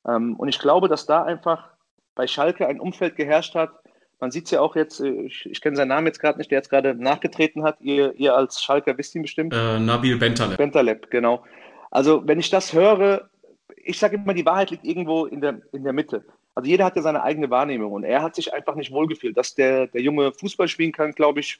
Ähm, 0.07 0.35
und 0.37 0.47
ich 0.47 0.57
glaube, 0.57 0.87
dass 0.87 1.05
da 1.05 1.21
einfach 1.21 1.69
bei 2.15 2.25
Schalke 2.25 2.65
ein 2.65 2.79
Umfeld 2.79 3.15
geherrscht 3.15 3.53
hat, 3.53 3.69
man 4.21 4.31
sieht 4.31 4.45
es 4.45 4.51
ja 4.51 4.61
auch 4.61 4.75
jetzt, 4.75 5.01
äh, 5.01 5.23
ich, 5.23 5.45
ich 5.47 5.59
kenne 5.59 5.75
seinen 5.75 5.89
Namen 5.89 6.07
jetzt 6.07 6.19
gerade 6.19 6.37
nicht, 6.37 6.51
der 6.51 6.59
jetzt 6.59 6.69
gerade 6.69 6.95
nachgetreten 6.95 7.63
hat. 7.63 7.81
Ihr, 7.81 8.13
ihr 8.15 8.35
als 8.35 8.63
Schalker 8.63 8.97
wisst 8.97 9.15
ihn 9.15 9.23
bestimmt. 9.23 9.53
Äh, 9.53 9.79
Nabil 9.79 10.17
Bentaleb. 10.17 10.57
Bentaleb, 10.57 11.11
genau. 11.11 11.43
Also 11.89 12.25
wenn 12.25 12.39
ich 12.39 12.49
das 12.49 12.71
höre, 12.71 13.29
ich 13.75 13.99
sage 13.99 14.15
immer, 14.15 14.33
die 14.33 14.45
Wahrheit 14.45 14.69
liegt 14.69 14.85
irgendwo 14.85 15.25
in 15.25 15.41
der, 15.41 15.61
in 15.73 15.83
der 15.83 15.91
Mitte. 15.91 16.23
Also 16.53 16.69
jeder 16.69 16.85
hat 16.85 16.95
ja 16.95 17.01
seine 17.01 17.23
eigene 17.23 17.49
Wahrnehmung 17.49 17.91
und 17.91 18.03
er 18.03 18.21
hat 18.21 18.35
sich 18.35 18.53
einfach 18.53 18.75
nicht 18.75 18.91
wohlgefühlt. 18.91 19.35
Dass 19.35 19.55
der, 19.55 19.87
der 19.87 20.01
Junge 20.01 20.31
Fußball 20.31 20.67
spielen 20.67 20.91
kann, 20.91 21.11
glaube 21.13 21.39
ich, 21.39 21.59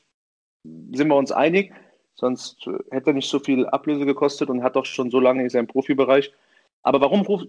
sind 0.63 1.08
wir 1.08 1.15
uns 1.15 1.32
einig. 1.32 1.74
Sonst 2.13 2.67
hätte 2.91 3.10
er 3.10 3.13
nicht 3.13 3.30
so 3.30 3.39
viel 3.39 3.65
Ablöse 3.65 4.06
gekostet 4.06 4.50
und 4.50 4.62
hat 4.62 4.76
doch 4.76 4.86
schon 4.86 5.10
so 5.10 5.19
lange 5.19 5.41
in 5.41 5.50
seinem 5.50 5.67
Profibereich. 5.67 6.32
Aber 6.84 7.02
warum 7.02 7.21
ruft, 7.21 7.47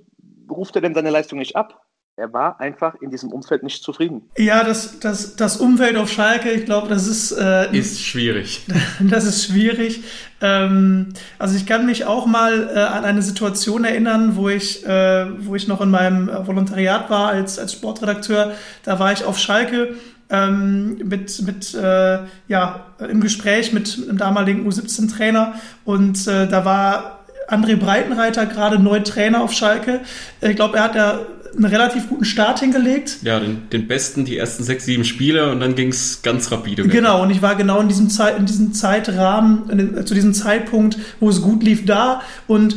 ruft 0.48 0.74
er 0.76 0.82
denn 0.82 0.94
seine 0.94 1.10
Leistung 1.10 1.38
nicht 1.38 1.56
ab? 1.56 1.84
Er 2.16 2.30
war 2.32 2.60
einfach 2.60 2.94
in 3.00 3.10
diesem 3.10 3.32
Umfeld 3.32 3.62
nicht 3.62 3.82
zufrieden. 3.82 4.28
Ja, 4.36 4.64
das, 4.64 5.00
das, 5.00 5.34
das 5.36 5.56
Umfeld 5.56 5.96
auf 5.96 6.10
Schalke, 6.12 6.50
ich 6.50 6.66
glaube, 6.66 6.88
das 6.88 7.06
ist. 7.06 7.32
Äh, 7.32 7.74
ist 7.76 8.02
schwierig. 8.02 8.66
Das 9.00 9.24
ist 9.24 9.46
schwierig. 9.46 10.02
Ähm, 10.40 11.14
also 11.38 11.56
ich 11.56 11.66
kann 11.66 11.86
mich 11.86 12.04
auch 12.04 12.26
mal 12.26 12.70
äh, 12.74 12.78
an 12.78 13.04
eine 13.04 13.22
Situation 13.22 13.84
erinnern, 13.84 14.36
wo 14.36 14.48
ich, 14.48 14.86
äh, 14.86 15.26
wo 15.46 15.54
ich 15.54 15.68
noch 15.68 15.80
in 15.80 15.90
meinem 15.90 16.28
Volontariat 16.46 17.08
war 17.08 17.28
als, 17.28 17.58
als 17.58 17.72
Sportredakteur. 17.72 18.52
Da 18.84 18.98
war 18.98 19.12
ich 19.12 19.24
auf 19.24 19.38
Schalke 19.38 19.94
ähm, 20.28 20.98
mit, 21.04 21.42
mit 21.42 21.74
äh, 21.74 22.18
ja, 22.48 22.86
im 22.98 23.20
Gespräch 23.20 23.72
mit 23.72 23.98
einem 24.08 24.18
damaligen 24.18 24.68
U17-Trainer 24.68 25.54
und 25.84 26.26
äh, 26.26 26.46
da 26.46 26.64
war 26.64 27.20
André 27.48 27.76
Breitenreiter 27.76 28.46
gerade 28.46 28.78
neu 28.78 29.00
Trainer 29.00 29.42
auf 29.42 29.52
Schalke. 29.52 30.00
Ich 30.40 30.56
glaube, 30.56 30.76
er 30.76 30.84
hat 30.84 30.94
ja 30.94 31.20
einen 31.54 31.64
relativ 31.64 32.08
guten 32.08 32.24
Start 32.24 32.60
hingelegt. 32.60 33.18
Ja, 33.22 33.40
den, 33.40 33.68
den 33.70 33.86
besten, 33.86 34.24
die 34.24 34.36
ersten 34.36 34.64
sechs, 34.64 34.84
sieben 34.84 35.04
Spiele 35.04 35.50
und 35.50 35.60
dann 35.60 35.74
ging 35.74 35.88
es 35.88 36.22
ganz 36.22 36.50
rapide. 36.50 36.84
Weg. 36.84 36.92
Genau, 36.92 37.22
und 37.22 37.30
ich 37.30 37.42
war 37.42 37.56
genau 37.56 37.80
in 37.80 37.88
diesem, 37.88 38.10
Zeit, 38.10 38.38
in 38.38 38.46
diesem 38.46 38.72
Zeitrahmen, 38.72 39.70
in, 39.70 40.06
zu 40.06 40.14
diesem 40.14 40.34
Zeitpunkt, 40.34 40.98
wo 41.20 41.28
es 41.28 41.42
gut 41.42 41.62
lief, 41.62 41.84
da 41.84 42.22
und 42.46 42.76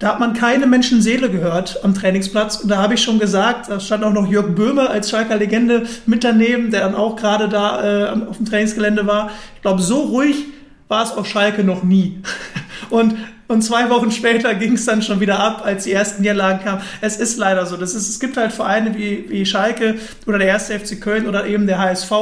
da 0.00 0.08
hat 0.08 0.20
man 0.20 0.34
keine 0.34 0.66
Menschenseele 0.66 1.30
gehört 1.30 1.82
am 1.84 1.94
Trainingsplatz. 1.94 2.56
Und 2.56 2.68
da 2.68 2.78
habe 2.78 2.94
ich 2.94 3.02
schon 3.02 3.18
gesagt, 3.18 3.70
da 3.70 3.78
stand 3.78 4.04
auch 4.04 4.12
noch 4.12 4.30
Jörg 4.30 4.54
Böhme 4.54 4.90
als 4.90 5.08
Schalker 5.08 5.36
Legende 5.36 5.86
mit 6.04 6.24
daneben, 6.24 6.70
der 6.70 6.80
dann 6.80 6.94
auch 6.94 7.16
gerade 7.16 7.48
da 7.48 8.12
äh, 8.12 8.20
auf 8.28 8.36
dem 8.36 8.44
Trainingsgelände 8.44 9.06
war. 9.06 9.30
Ich 9.54 9.62
glaube, 9.62 9.80
so 9.80 10.02
ruhig 10.02 10.44
war 10.88 11.04
es 11.04 11.12
auf 11.12 11.26
Schalke 11.26 11.64
noch 11.64 11.84
nie. 11.84 12.20
Und 12.90 13.14
und 13.48 13.62
zwei 13.62 13.90
Wochen 13.90 14.10
später 14.10 14.54
ging 14.54 14.74
es 14.74 14.86
dann 14.86 15.02
schon 15.02 15.20
wieder 15.20 15.38
ab, 15.38 15.62
als 15.64 15.84
die 15.84 15.92
ersten 15.92 16.22
Niederlagen 16.22 16.64
kamen. 16.64 16.82
Es 17.00 17.18
ist 17.18 17.36
leider 17.36 17.66
so. 17.66 17.76
Das 17.76 17.94
ist, 17.94 18.08
es 18.08 18.20
gibt 18.20 18.36
halt 18.36 18.52
Vereine 18.52 18.96
wie, 18.96 19.28
wie 19.28 19.44
Schalke 19.46 19.96
oder 20.26 20.38
der 20.38 20.48
erste 20.48 20.78
FC 20.78 21.00
Köln 21.00 21.28
oder 21.28 21.46
eben 21.46 21.66
der 21.66 21.78
HSV, 21.78 22.12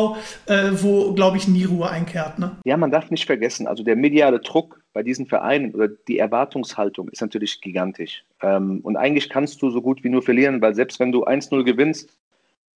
äh, 0.47 0.71
wo, 0.73 1.13
glaube 1.15 1.37
ich, 1.37 1.49
nie 1.49 1.65
Ruhe 1.65 1.89
einkehrt. 1.89 2.39
Ne? 2.39 2.57
Ja, 2.65 2.77
man 2.77 2.91
darf 2.91 3.11
nicht 3.11 3.27
vergessen, 3.27 3.67
also 3.67 3.83
der 3.83 3.97
mediale 3.97 4.41
Druck 4.41 4.83
bei 4.93 5.03
diesen 5.03 5.27
Vereinen 5.27 5.75
oder 5.75 5.89
die 5.89 6.19
Erwartungshaltung 6.19 7.09
ist 7.09 7.23
natürlich 7.23 7.61
gigantisch. 7.61 8.25
Ähm, 8.43 8.81
und 8.83 8.97
eigentlich 8.97 9.29
kannst 9.29 9.63
du 9.63 9.71
so 9.71 9.81
gut 9.81 10.05
wie 10.05 10.11
nur 10.11 10.23
verlieren, 10.23 10.61
weil 10.61 10.75
selbst 10.75 11.01
wenn 11.01 11.13
du 11.13 11.25
1-0 11.25 11.65
gewinnst, 11.65 12.11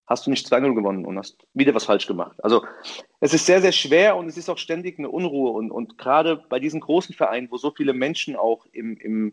hast 0.07 0.27
du 0.27 0.31
nicht 0.31 0.47
2-0 0.47 0.75
gewonnen 0.75 1.05
und 1.05 1.19
hast 1.19 1.47
wieder 1.55 1.75
was 1.75 1.85
falsch 1.85 2.07
gemacht. 2.07 2.37
Also 2.43 2.65
es 3.21 3.35
ist 3.35 3.47
sehr, 3.47 3.61
sehr 3.61 3.73
schwer 3.73 4.17
und 4.17 4.29
es 4.29 4.37
ist 4.37 4.49
auch 4.49 4.59
ständig 4.59 4.99
eine 4.99 5.11
Unruhe. 5.11 5.51
Und, 5.51 5.71
und 5.71 5.99
gerade 5.99 6.37
bei 6.49 6.61
diesen 6.61 6.81
großen 6.81 7.15
Vereinen, 7.15 7.51
wo 7.51 7.57
so 7.57 7.73
viele 7.73 7.93
Menschen 7.93 8.37
auch 8.37 8.67
im, 8.73 8.97
im, 8.99 9.33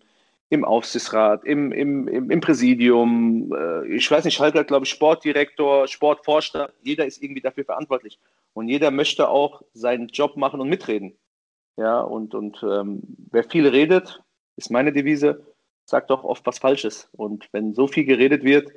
im 0.50 0.66
Aufsichtsrat, 0.66 1.46
im, 1.46 1.72
im, 1.72 2.08
im, 2.08 2.42
Präsidium, 2.42 3.54
äh, 3.54 3.96
ich 3.96 4.10
weiß 4.10 4.26
nicht, 4.26 4.36
Schalke 4.36 4.60
hat, 4.60 4.68
glaube 4.68 4.86
ich, 4.86 4.92
Sportdirektor, 4.92 5.88
Sportforscher, 5.88 6.72
jeder 6.82 7.06
ist 7.06 7.22
irgendwie 7.22 7.42
dafür 7.42 7.66
verantwortlich. 7.66 8.20
Und 8.54 8.68
jeder 8.68 8.92
möchte 8.92 9.30
auch 9.30 9.62
seinen 9.74 10.08
Job 10.08 10.38
machen 10.38 10.60
und 10.60 10.70
mitreden. 10.70 11.16
Ja, 11.78 12.02
und, 12.02 12.36
und 12.36 12.64
ähm, 12.64 13.02
wer 13.32 13.44
viel 13.44 13.68
redet, 13.68 14.22
ist 14.56 14.70
meine 14.70 14.92
Devise, 14.92 15.44
sagt 15.86 16.12
auch 16.12 16.24
oft 16.24 16.46
was 16.46 16.60
Falsches. 16.60 17.10
Und 17.14 17.48
wenn 17.52 17.74
so 17.74 17.88
viel 17.88 18.06
geredet 18.06 18.44
wird, 18.44 18.72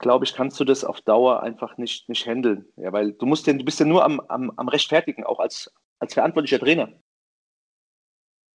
glaube 0.00 0.24
ich, 0.24 0.34
kannst 0.34 0.58
du 0.58 0.64
das 0.64 0.84
auf 0.84 1.00
Dauer 1.02 1.42
einfach 1.42 1.76
nicht, 1.76 2.08
nicht 2.08 2.26
handeln. 2.26 2.66
Ja, 2.76 2.92
weil 2.92 3.12
du 3.12 3.26
musst 3.26 3.46
ja, 3.46 3.52
du 3.52 3.64
bist 3.64 3.78
ja 3.78 3.86
nur 3.86 4.02
am, 4.04 4.20
am, 4.28 4.50
am 4.56 4.68
Rechtfertigen, 4.68 5.24
auch 5.24 5.38
als, 5.38 5.72
als 6.00 6.14
verantwortlicher 6.14 6.58
Trainer. 6.58 6.88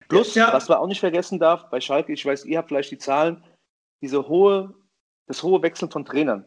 Plus, 0.08 0.34
ja. 0.34 0.52
was 0.52 0.68
man 0.68 0.78
auch 0.78 0.86
nicht 0.86 1.00
vergessen 1.00 1.38
darf, 1.38 1.70
bei 1.70 1.80
Schalke, 1.80 2.12
ich 2.12 2.24
weiß, 2.26 2.44
ihr 2.46 2.58
habt 2.58 2.68
vielleicht 2.68 2.90
die 2.90 2.98
Zahlen, 2.98 3.44
diese 4.00 4.26
hohe, 4.28 4.74
das 5.26 5.42
hohe 5.42 5.62
Wechseln 5.62 5.90
von 5.90 6.04
Trainern. 6.04 6.44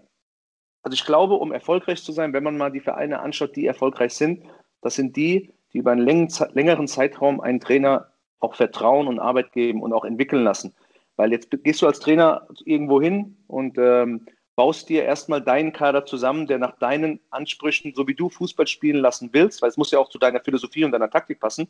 Also 0.83 0.93
ich 0.93 1.05
glaube, 1.05 1.35
um 1.35 1.51
erfolgreich 1.51 2.03
zu 2.03 2.11
sein, 2.11 2.33
wenn 2.33 2.43
man 2.43 2.57
mal 2.57 2.71
die 2.71 2.79
Vereine 2.79 3.19
anschaut, 3.19 3.55
die 3.55 3.65
erfolgreich 3.65 4.13
sind, 4.13 4.45
das 4.81 4.95
sind 4.95 5.15
die, 5.15 5.53
die 5.73 5.79
über 5.79 5.91
einen 5.91 6.05
längeren 6.05 6.87
Zeitraum 6.87 7.39
einen 7.39 7.59
Trainer 7.59 8.11
auch 8.39 8.55
vertrauen 8.55 9.07
und 9.07 9.19
Arbeit 9.19 9.51
geben 9.51 9.81
und 9.81 9.93
auch 9.93 10.05
entwickeln 10.05 10.43
lassen. 10.43 10.75
Weil 11.15 11.31
jetzt 11.31 11.49
gehst 11.63 11.81
du 11.81 11.87
als 11.87 11.99
Trainer 11.99 12.47
irgendwo 12.63 13.01
hin 13.01 13.37
und 13.47 13.77
ähm, 13.79 14.27
baust 14.57 14.89
dir 14.89 15.03
erstmal 15.03 15.41
deinen 15.41 15.71
Kader 15.71 16.05
zusammen, 16.05 16.47
der 16.47 16.57
nach 16.57 16.77
deinen 16.79 17.19
Ansprüchen, 17.29 17.93
so 17.95 18.07
wie 18.07 18.15
du 18.15 18.27
Fußball 18.27 18.65
spielen 18.65 18.97
lassen 18.97 19.29
willst, 19.31 19.61
weil 19.61 19.69
es 19.69 19.77
muss 19.77 19.91
ja 19.91 19.99
auch 19.99 20.09
zu 20.09 20.17
deiner 20.17 20.41
Philosophie 20.41 20.83
und 20.83 20.91
deiner 20.91 21.11
Taktik 21.11 21.39
passen, 21.39 21.67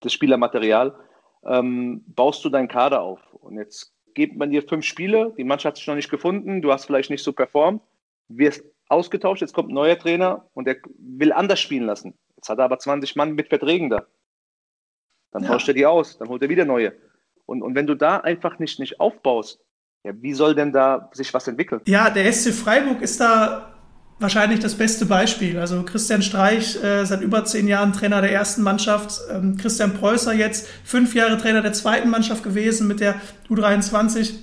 das 0.00 0.14
Spielermaterial, 0.14 0.98
ähm, 1.44 2.02
baust 2.06 2.42
du 2.42 2.48
deinen 2.48 2.68
Kader 2.68 3.02
auf. 3.02 3.20
Und 3.34 3.58
jetzt 3.58 3.92
gibt 4.14 4.34
man 4.34 4.50
dir 4.50 4.62
fünf 4.62 4.86
Spiele, 4.86 5.34
die 5.36 5.44
Mannschaft 5.44 5.74
hat 5.74 5.76
sich 5.76 5.86
noch 5.86 5.94
nicht 5.94 6.10
gefunden, 6.10 6.62
du 6.62 6.72
hast 6.72 6.86
vielleicht 6.86 7.10
nicht 7.10 7.22
so 7.22 7.34
performt, 7.34 7.82
wirst 8.28 8.64
ausgetauscht, 8.88 9.42
jetzt 9.42 9.52
kommt 9.52 9.70
ein 9.70 9.74
neuer 9.74 9.98
Trainer 9.98 10.48
und 10.54 10.66
der 10.66 10.76
will 10.96 11.34
anders 11.34 11.60
spielen 11.60 11.84
lassen. 11.84 12.14
Jetzt 12.36 12.48
hat 12.48 12.58
er 12.58 12.64
aber 12.64 12.78
20 12.78 13.14
Mann 13.16 13.34
mit 13.34 13.48
Verträgen 13.48 13.90
da. 13.90 14.06
Dann 15.32 15.42
ja. 15.42 15.50
tauscht 15.50 15.68
er 15.68 15.74
die 15.74 15.84
aus, 15.84 16.16
dann 16.16 16.30
holt 16.30 16.40
er 16.40 16.48
wieder 16.48 16.64
neue. 16.64 16.94
Und, 17.44 17.60
und 17.62 17.74
wenn 17.74 17.86
du 17.86 17.94
da 17.94 18.16
einfach 18.16 18.58
nicht, 18.58 18.80
nicht 18.80 19.00
aufbaust, 19.00 19.60
ja, 20.06 20.12
wie 20.20 20.34
soll 20.34 20.54
denn 20.54 20.72
da 20.72 21.10
sich 21.12 21.34
was 21.34 21.48
entwickeln? 21.48 21.80
Ja, 21.86 22.10
der 22.10 22.32
SC 22.32 22.52
Freiburg 22.52 23.02
ist 23.02 23.20
da 23.20 23.72
wahrscheinlich 24.20 24.60
das 24.60 24.76
beste 24.76 25.04
Beispiel. 25.04 25.58
Also 25.58 25.82
Christian 25.82 26.22
Streich, 26.22 26.82
äh, 26.82 27.04
seit 27.04 27.22
über 27.22 27.44
zehn 27.44 27.66
Jahren 27.66 27.92
Trainer 27.92 28.20
der 28.20 28.30
ersten 28.30 28.62
Mannschaft. 28.62 29.20
Ähm, 29.30 29.56
Christian 29.56 29.94
Preußer 29.94 30.32
jetzt 30.32 30.68
fünf 30.84 31.14
Jahre 31.16 31.38
Trainer 31.38 31.60
der 31.60 31.72
zweiten 31.72 32.08
Mannschaft 32.08 32.44
gewesen 32.44 32.86
mit 32.86 33.00
der 33.00 33.16
U23. 33.50 34.34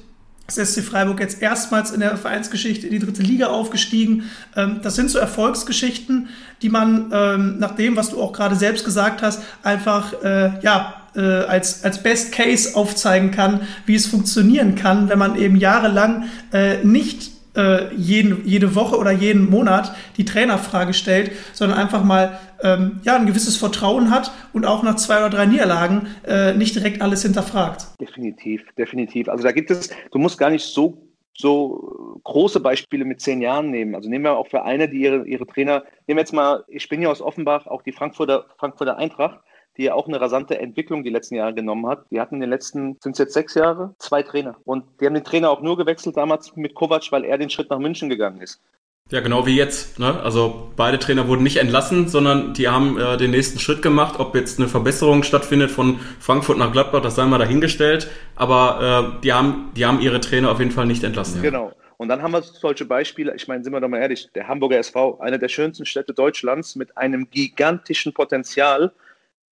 Das 0.48 0.56
SC 0.58 0.82
Freiburg 0.82 1.22
jetzt 1.22 1.42
erstmals 1.42 1.92
in 1.92 2.02
der 2.02 2.18
Vereinsgeschichte 2.18 2.86
in 2.86 2.92
die 2.92 3.00
dritte 3.00 3.22
Liga 3.22 3.48
aufgestiegen. 3.48 4.30
Ähm, 4.58 4.82
das 4.84 4.96
sind 4.96 5.10
so 5.10 5.18
Erfolgsgeschichten, 5.18 6.28
die 6.62 6.70
man 6.70 7.10
ähm, 7.14 7.58
nach 7.58 7.76
dem, 7.76 7.96
was 7.96 8.10
du 8.10 8.22
auch 8.22 8.34
gerade 8.34 8.56
selbst 8.56 8.84
gesagt 8.84 9.22
hast, 9.22 9.42
einfach 9.64 10.12
äh, 10.24 10.60
ja 10.60 11.03
äh, 11.16 11.22
als, 11.22 11.84
als 11.84 12.02
Best 12.02 12.32
Case 12.32 12.76
aufzeigen 12.76 13.32
kann, 13.32 13.68
wie 13.86 13.96
es 13.96 14.08
funktionieren 14.08 14.76
kann, 14.76 15.10
wenn 15.10 15.20
man 15.20 15.36
eben 15.36 15.56
jahrelang 15.56 16.26
äh, 16.52 16.84
nicht 16.84 17.32
äh, 17.56 17.94
jeden, 17.96 18.46
jede 18.46 18.76
Woche 18.76 18.98
oder 18.98 19.12
jeden 19.12 19.50
Monat 19.50 19.96
die 20.18 20.26
Trainerfrage 20.26 20.94
stellt, 20.94 21.32
sondern 21.54 21.78
einfach 21.78 22.04
mal 22.04 22.40
ähm, 22.62 23.02
ja, 23.04 23.16
ein 23.16 23.26
gewisses 23.26 23.58
Vertrauen 23.58 24.10
hat 24.10 24.32
und 24.54 24.66
auch 24.66 24.84
nach 24.84 24.96
zwei 24.96 25.18
oder 25.20 25.30
drei 25.30 25.46
Niederlagen 25.46 26.08
äh, 26.26 26.54
nicht 26.54 26.76
direkt 26.76 27.02
alles 27.02 27.22
hinterfragt. 27.22 27.86
Definitiv, 28.00 28.64
definitiv. 28.78 29.30
Also 29.30 29.44
da 29.44 29.52
gibt 29.52 29.70
es, 29.70 29.90
du 30.12 30.20
musst 30.20 30.38
gar 30.38 30.50
nicht 30.50 30.66
so 30.66 31.10
so 31.36 32.20
große 32.24 32.60
Beispiele 32.60 33.06
mit 33.06 33.20
zehn 33.20 33.42
Jahren 33.42 33.72
nehmen. 33.72 33.96
Also 33.96 34.08
nehmen 34.08 34.26
wir 34.26 34.38
auch 34.38 34.48
für 34.48 34.64
eine, 34.64 34.88
die 34.88 35.02
ihre, 35.02 35.28
ihre 35.28 35.48
Trainer, 35.48 35.84
nehmen 36.06 36.18
wir 36.18 36.22
jetzt 36.22 36.32
mal, 36.32 36.64
ich 36.68 36.88
bin 36.90 37.02
ja 37.02 37.10
aus 37.10 37.22
Offenbach, 37.22 37.66
auch 37.66 37.82
die 37.82 37.92
Frankfurter, 37.92 38.46
Frankfurter 38.58 38.98
Eintracht 38.98 39.40
die 39.78 39.84
ja 39.84 39.94
auch 39.94 40.08
eine 40.08 40.22
rasante 40.22 40.60
Entwicklung 40.60 41.04
die 41.04 41.10
letzten 41.10 41.36
Jahre 41.36 41.54
genommen 41.54 41.88
hat. 41.88 42.06
Die 42.12 42.20
hatten 42.20 42.36
in 42.36 42.42
den 42.42 42.50
letzten, 42.50 42.98
sind 43.02 43.14
es 43.14 43.20
jetzt 43.20 43.34
sechs 43.34 43.56
Jahre, 43.56 43.96
zwei 43.98 44.24
Trainer. 44.24 44.56
Und 44.66 44.86
die 45.00 45.06
haben 45.06 45.14
den 45.14 45.24
Trainer 45.24 45.50
auch 45.50 45.62
nur 45.62 45.78
gewechselt 45.78 46.18
damals 46.18 46.56
mit 46.56 46.76
Kovac, 46.76 47.12
weil 47.12 47.26
er 47.26 47.38
den 47.38 47.50
Schritt 47.50 47.70
nach 47.70 47.80
München 47.80 48.10
gegangen 48.10 48.42
ist. 48.42 48.62
Ja, 49.10 49.20
genau 49.20 49.46
wie 49.46 49.56
jetzt. 49.56 50.00
Ne? 50.00 50.20
Also 50.22 50.72
beide 50.76 50.98
Trainer 50.98 51.28
wurden 51.28 51.44
nicht 51.44 51.58
entlassen, 51.58 52.08
sondern 52.08 52.54
die 52.54 52.70
haben 52.70 52.98
äh, 52.98 53.18
den 53.18 53.32
nächsten 53.32 53.60
Schritt 53.60 53.82
gemacht. 53.82 54.20
Ob 54.20 54.34
jetzt 54.34 54.60
eine 54.60 54.70
Verbesserung 54.70 55.24
stattfindet 55.24 55.72
von 55.72 56.00
Frankfurt 56.20 56.58
nach 56.58 56.72
Gladbach, 56.72 57.02
das 57.02 57.16
sei 57.16 57.26
mal 57.26 57.38
dahingestellt. 57.38 58.10
Aber 58.36 59.16
äh, 59.18 59.22
die, 59.22 59.34
haben, 59.34 59.72
die 59.76 59.86
haben 59.86 60.00
ihre 60.00 60.20
Trainer 60.22 60.52
auf 60.52 60.60
jeden 60.60 60.72
Fall 60.72 60.86
nicht 60.86 61.04
entlassen. 61.04 61.42
Genau. 61.42 61.74
Und 61.98 62.10
dann 62.10 62.22
haben 62.22 62.34
wir 62.34 62.42
solche 62.42 62.86
Beispiele, 62.86 63.36
ich 63.36 63.48
meine, 63.48 63.64
sind 63.64 63.72
wir 63.72 63.80
doch 63.80 63.88
mal 63.88 64.00
ehrlich, 64.00 64.30
der 64.34 64.48
Hamburger 64.48 64.78
SV, 64.78 65.20
eine 65.20 65.38
der 65.38 65.48
schönsten 65.48 65.86
Städte 65.86 66.14
Deutschlands 66.14 66.76
mit 66.76 66.98
einem 66.98 67.30
gigantischen 67.30 68.14
Potenzial, 68.14 68.94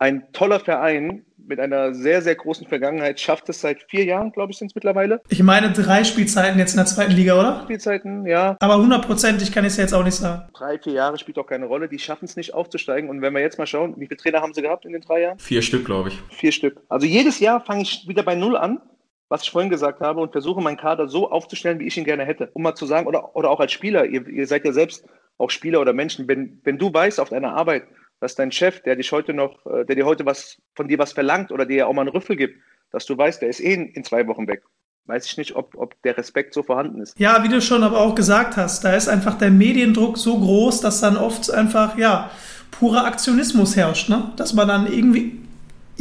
ein 0.01 0.31
toller 0.33 0.59
Verein 0.59 1.23
mit 1.37 1.59
einer 1.59 1.93
sehr, 1.93 2.21
sehr 2.21 2.33
großen 2.33 2.65
Vergangenheit 2.65 3.19
schafft 3.19 3.49
es 3.49 3.61
seit 3.61 3.83
vier 3.83 4.03
Jahren, 4.05 4.31
glaube 4.31 4.51
ich, 4.51 4.57
sind 4.57 4.71
es 4.71 4.75
mittlerweile. 4.75 5.21
Ich 5.29 5.43
meine 5.43 5.71
drei 5.71 6.03
Spielzeiten 6.03 6.57
jetzt 6.57 6.71
in 6.71 6.77
der 6.77 6.85
zweiten 6.87 7.11
Liga, 7.11 7.39
oder? 7.39 7.61
Spielzeiten, 7.63 8.25
ja. 8.25 8.57
Aber 8.59 8.77
hundertprozentig 8.77 9.51
kann 9.51 9.63
ich 9.63 9.73
es 9.73 9.77
jetzt 9.77 9.93
auch 9.93 10.03
nicht 10.03 10.15
sagen. 10.15 10.49
Drei, 10.53 10.79
vier 10.79 10.93
Jahre 10.93 11.19
spielt 11.19 11.37
auch 11.37 11.45
keine 11.45 11.65
Rolle. 11.65 11.87
Die 11.87 11.99
schaffen 11.99 12.25
es 12.25 12.35
nicht 12.35 12.53
aufzusteigen. 12.53 13.09
Und 13.09 13.21
wenn 13.21 13.33
wir 13.33 13.41
jetzt 13.41 13.59
mal 13.59 13.67
schauen, 13.67 13.93
wie 13.97 14.07
viele 14.07 14.17
Trainer 14.17 14.41
haben 14.41 14.53
sie 14.53 14.61
gehabt 14.63 14.85
in 14.85 14.93
den 14.93 15.01
drei 15.01 15.21
Jahren? 15.21 15.39
Vier 15.39 15.61
Stück, 15.61 15.85
glaube 15.85 16.09
ich. 16.09 16.19
Vier 16.31 16.51
Stück. 16.51 16.81
Also 16.89 17.05
jedes 17.05 17.39
Jahr 17.39 17.61
fange 17.61 17.83
ich 17.83 18.07
wieder 18.07 18.23
bei 18.23 18.35
Null 18.35 18.57
an 18.57 18.81
was 19.29 19.43
ich 19.43 19.51
vorhin 19.51 19.69
gesagt 19.69 20.01
habe, 20.01 20.19
und 20.19 20.33
versuche 20.33 20.59
meinen 20.59 20.75
Kader 20.75 21.07
so 21.07 21.31
aufzustellen, 21.31 21.79
wie 21.79 21.87
ich 21.87 21.97
ihn 21.97 22.03
gerne 22.03 22.25
hätte. 22.25 22.49
Um 22.51 22.63
mal 22.63 22.75
zu 22.75 22.85
sagen, 22.85 23.07
oder, 23.07 23.33
oder 23.33 23.49
auch 23.49 23.61
als 23.61 23.71
Spieler, 23.71 24.05
ihr, 24.05 24.27
ihr 24.27 24.45
seid 24.45 24.65
ja 24.65 24.73
selbst 24.73 25.05
auch 25.37 25.49
Spieler 25.49 25.79
oder 25.79 25.93
Menschen, 25.93 26.27
wenn, 26.27 26.59
wenn 26.65 26.77
du 26.77 26.93
weißt 26.93 27.17
auf 27.17 27.29
deiner 27.29 27.53
Arbeit, 27.53 27.83
dass 28.21 28.35
dein 28.35 28.51
Chef, 28.51 28.81
der 28.83 28.95
dich 28.95 29.11
heute 29.11 29.33
noch, 29.33 29.65
äh, 29.65 29.83
der 29.83 29.97
dir 29.97 30.05
heute 30.05 30.25
was 30.25 30.61
von 30.75 30.87
dir 30.87 30.99
was 30.99 31.11
verlangt 31.11 31.51
oder 31.51 31.65
dir 31.65 31.87
auch 31.87 31.93
mal 31.93 32.03
einen 32.03 32.11
Rüffel 32.11 32.37
gibt, 32.37 32.61
dass 32.91 33.05
du 33.05 33.17
weißt, 33.17 33.41
der 33.41 33.49
ist 33.49 33.59
eh 33.59 33.73
in, 33.73 34.03
zwei 34.05 34.27
Wochen 34.27 34.47
weg. 34.47 34.63
weiß 35.05 35.25
ich 35.25 35.37
nicht, 35.37 35.55
ob, 35.55 35.75
ob 35.75 36.01
der 36.03 36.17
Respekt 36.17 36.53
so 36.53 36.61
vorhanden 36.63 37.01
ist. 37.01 37.19
Ja, 37.19 37.43
wie 37.43 37.49
du 37.49 37.59
schon 37.59 37.83
aber 37.83 37.99
auch 37.99 38.15
gesagt 38.15 38.55
hast, 38.55 38.85
da 38.85 38.95
ist 38.95 39.09
einfach 39.09 39.37
der 39.37 39.49
Mediendruck 39.49 40.17
so 40.17 40.37
groß, 40.37 40.81
dass 40.81 41.01
dann 41.01 41.17
oft 41.17 41.49
einfach, 41.51 41.97
ja, 41.97 42.29
purer 42.69 43.05
Aktionismus 43.05 43.75
herrscht, 43.75 44.09
ne? 44.09 44.31
Dass 44.37 44.53
man 44.53 44.67
dann 44.67 44.91
irgendwie 44.91 45.40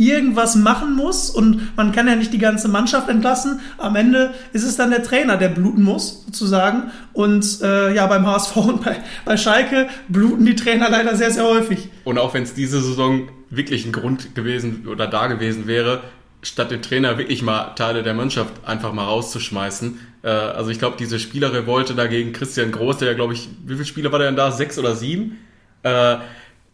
irgendwas 0.01 0.57
machen 0.57 0.97
muss 0.97 1.29
und 1.29 1.77
man 1.77 1.93
kann 1.93 2.09
ja 2.09 2.17
nicht 2.17 2.33
die 2.33 2.39
ganze 2.39 2.69
Mannschaft 2.69 3.09
entlassen. 3.11 3.61
Am 3.77 3.95
Ende 3.97 4.33
ist 4.55 4.65
es 4.65 4.77
dann 4.77 4.91
der 4.91 5.03
Trainer, 5.03 5.37
der 5.37 5.49
bluten 5.49 5.83
muss, 5.83 6.25
sozusagen. 6.25 6.91
Und 7.13 7.61
äh, 7.61 7.95
ja, 7.95 8.07
beim 8.07 8.27
HSV 8.27 8.57
und 8.57 8.83
bei, 8.83 8.97
bei 9.27 9.37
Schalke 9.37 9.89
bluten 10.09 10.47
die 10.47 10.57
Trainer 10.57 10.89
leider 10.89 11.15
sehr, 11.17 11.31
sehr 11.31 11.45
häufig. 11.45 11.91
Und 12.05 12.19
auch 12.19 12.33
wenn 12.33 12.45
es 12.45 12.55
diese 12.55 12.81
Saison 12.81 13.29
wirklich 13.51 13.85
ein 13.85 13.93
Grund 13.93 14.35
gewesen 14.35 14.87
oder 14.89 15.07
da 15.07 15.27
gewesen 15.27 15.67
wäre, 15.67 16.01
statt 16.43 16.71
den 16.71 16.81
Trainer 16.81 17.19
wirklich 17.19 17.43
mal 17.43 17.75
Teile 17.75 18.03
der 18.03 18.15
Mannschaft 18.15 18.55
einfach 18.65 18.95
mal 18.95 19.05
rauszuschmeißen. 19.05 20.01
Äh, 20.23 20.29
also 20.29 20.71
ich 20.71 20.79
glaube, 20.79 20.97
diese 20.99 21.19
Spielerrevolte 21.19 21.95
dagegen 21.95 22.33
Christian 22.33 22.73
Groß, 22.73 22.99
der 22.99 23.09
ja, 23.09 23.15
glaube 23.15 23.35
ich, 23.35 23.51
wie 23.67 23.75
viele 23.75 23.85
Spieler 23.85 24.13
war 24.13 24.19
der 24.19 24.29
denn 24.29 24.37
da? 24.37 24.51
Sechs 24.51 24.79
oder 24.79 24.95
sieben? 24.95 25.37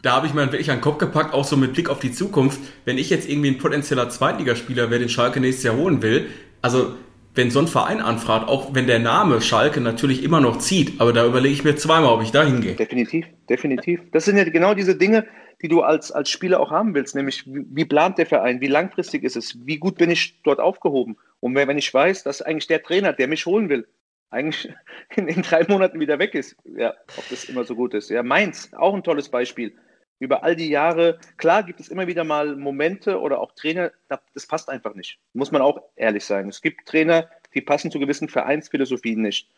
Da 0.01 0.13
habe 0.13 0.27
ich 0.27 0.33
mir 0.33 0.51
wirklich 0.51 0.69
an 0.69 0.77
den 0.77 0.81
Kopf 0.81 0.99
gepackt, 0.99 1.33
auch 1.33 1.43
so 1.43 1.57
mit 1.57 1.73
Blick 1.73 1.89
auf 1.89 1.99
die 1.99 2.11
Zukunft. 2.11 2.59
Wenn 2.85 2.97
ich 2.97 3.09
jetzt 3.09 3.27
irgendwie 3.27 3.49
ein 3.49 3.57
potenzieller 3.57 4.09
Zweitligaspieler 4.09 4.89
wäre, 4.89 4.99
den 4.99 5.09
Schalke 5.09 5.39
nächstes 5.39 5.63
Jahr 5.63 5.75
holen 5.75 6.01
will, 6.01 6.27
also 6.61 6.93
wenn 7.33 7.51
so 7.51 7.59
ein 7.59 7.67
Verein 7.67 8.01
anfragt, 8.01 8.49
auch 8.49 8.73
wenn 8.73 8.87
der 8.87 8.99
Name 8.99 9.41
Schalke 9.41 9.79
natürlich 9.79 10.23
immer 10.23 10.41
noch 10.41 10.57
zieht, 10.57 10.99
aber 10.99 11.13
da 11.13 11.25
überlege 11.25 11.53
ich 11.53 11.63
mir 11.63 11.75
zweimal, 11.75 12.11
ob 12.11 12.23
ich 12.23 12.31
da 12.31 12.43
hingehe. 12.43 12.73
Definitiv, 12.73 13.25
definitiv. 13.49 14.01
Das 14.11 14.25
sind 14.25 14.37
ja 14.37 14.43
genau 14.43 14.73
diese 14.73 14.95
Dinge, 14.95 15.25
die 15.61 15.67
du 15.67 15.81
als, 15.81 16.11
als 16.11 16.29
Spieler 16.29 16.59
auch 16.59 16.71
haben 16.71 16.93
willst, 16.93 17.15
nämlich 17.15 17.45
wie, 17.45 17.65
wie 17.69 17.85
plant 17.85 18.17
der 18.17 18.25
Verein, 18.25 18.61
wie 18.61 18.67
langfristig 18.67 19.23
ist 19.23 19.35
es, 19.35 19.57
wie 19.65 19.77
gut 19.77 19.97
bin 19.97 20.09
ich 20.09 20.41
dort 20.43 20.59
aufgehoben. 20.59 21.17
Und 21.39 21.55
wenn 21.55 21.77
ich 21.77 21.93
weiß, 21.93 22.23
dass 22.23 22.41
eigentlich 22.41 22.67
der 22.67 22.83
Trainer, 22.83 23.13
der 23.13 23.27
mich 23.27 23.45
holen 23.45 23.69
will, 23.69 23.87
eigentlich 24.29 24.73
in, 25.15 25.27
in 25.27 25.41
drei 25.41 25.63
Monaten 25.67 25.99
wieder 25.99 26.19
weg 26.19 26.35
ist, 26.35 26.55
ja, 26.75 26.93
ob 27.17 27.29
das 27.29 27.45
immer 27.45 27.63
so 27.63 27.75
gut 27.75 27.93
ist. 27.93 28.09
Ja, 28.09 28.23
Mainz, 28.23 28.71
auch 28.75 28.93
ein 28.93 29.03
tolles 29.03 29.29
Beispiel. 29.29 29.73
Über 30.19 30.43
all 30.43 30.55
die 30.55 30.69
Jahre, 30.69 31.19
klar 31.37 31.63
gibt 31.63 31.79
es 31.79 31.89
immer 31.89 32.07
wieder 32.07 32.23
mal 32.23 32.55
Momente 32.55 33.19
oder 33.19 33.39
auch 33.39 33.51
Trainer, 33.53 33.91
das 34.33 34.47
passt 34.47 34.69
einfach 34.69 34.95
nicht. 34.95 35.19
Muss 35.33 35.51
man 35.51 35.61
auch 35.61 35.81
ehrlich 35.95 36.25
sein. 36.25 36.49
Es 36.49 36.61
gibt 36.61 36.87
Trainer, 36.87 37.29
die 37.53 37.61
passen 37.61 37.91
zu 37.91 37.99
gewissen 37.99 38.27
Vereinsphilosophien 38.27 39.21
nicht. 39.21 39.49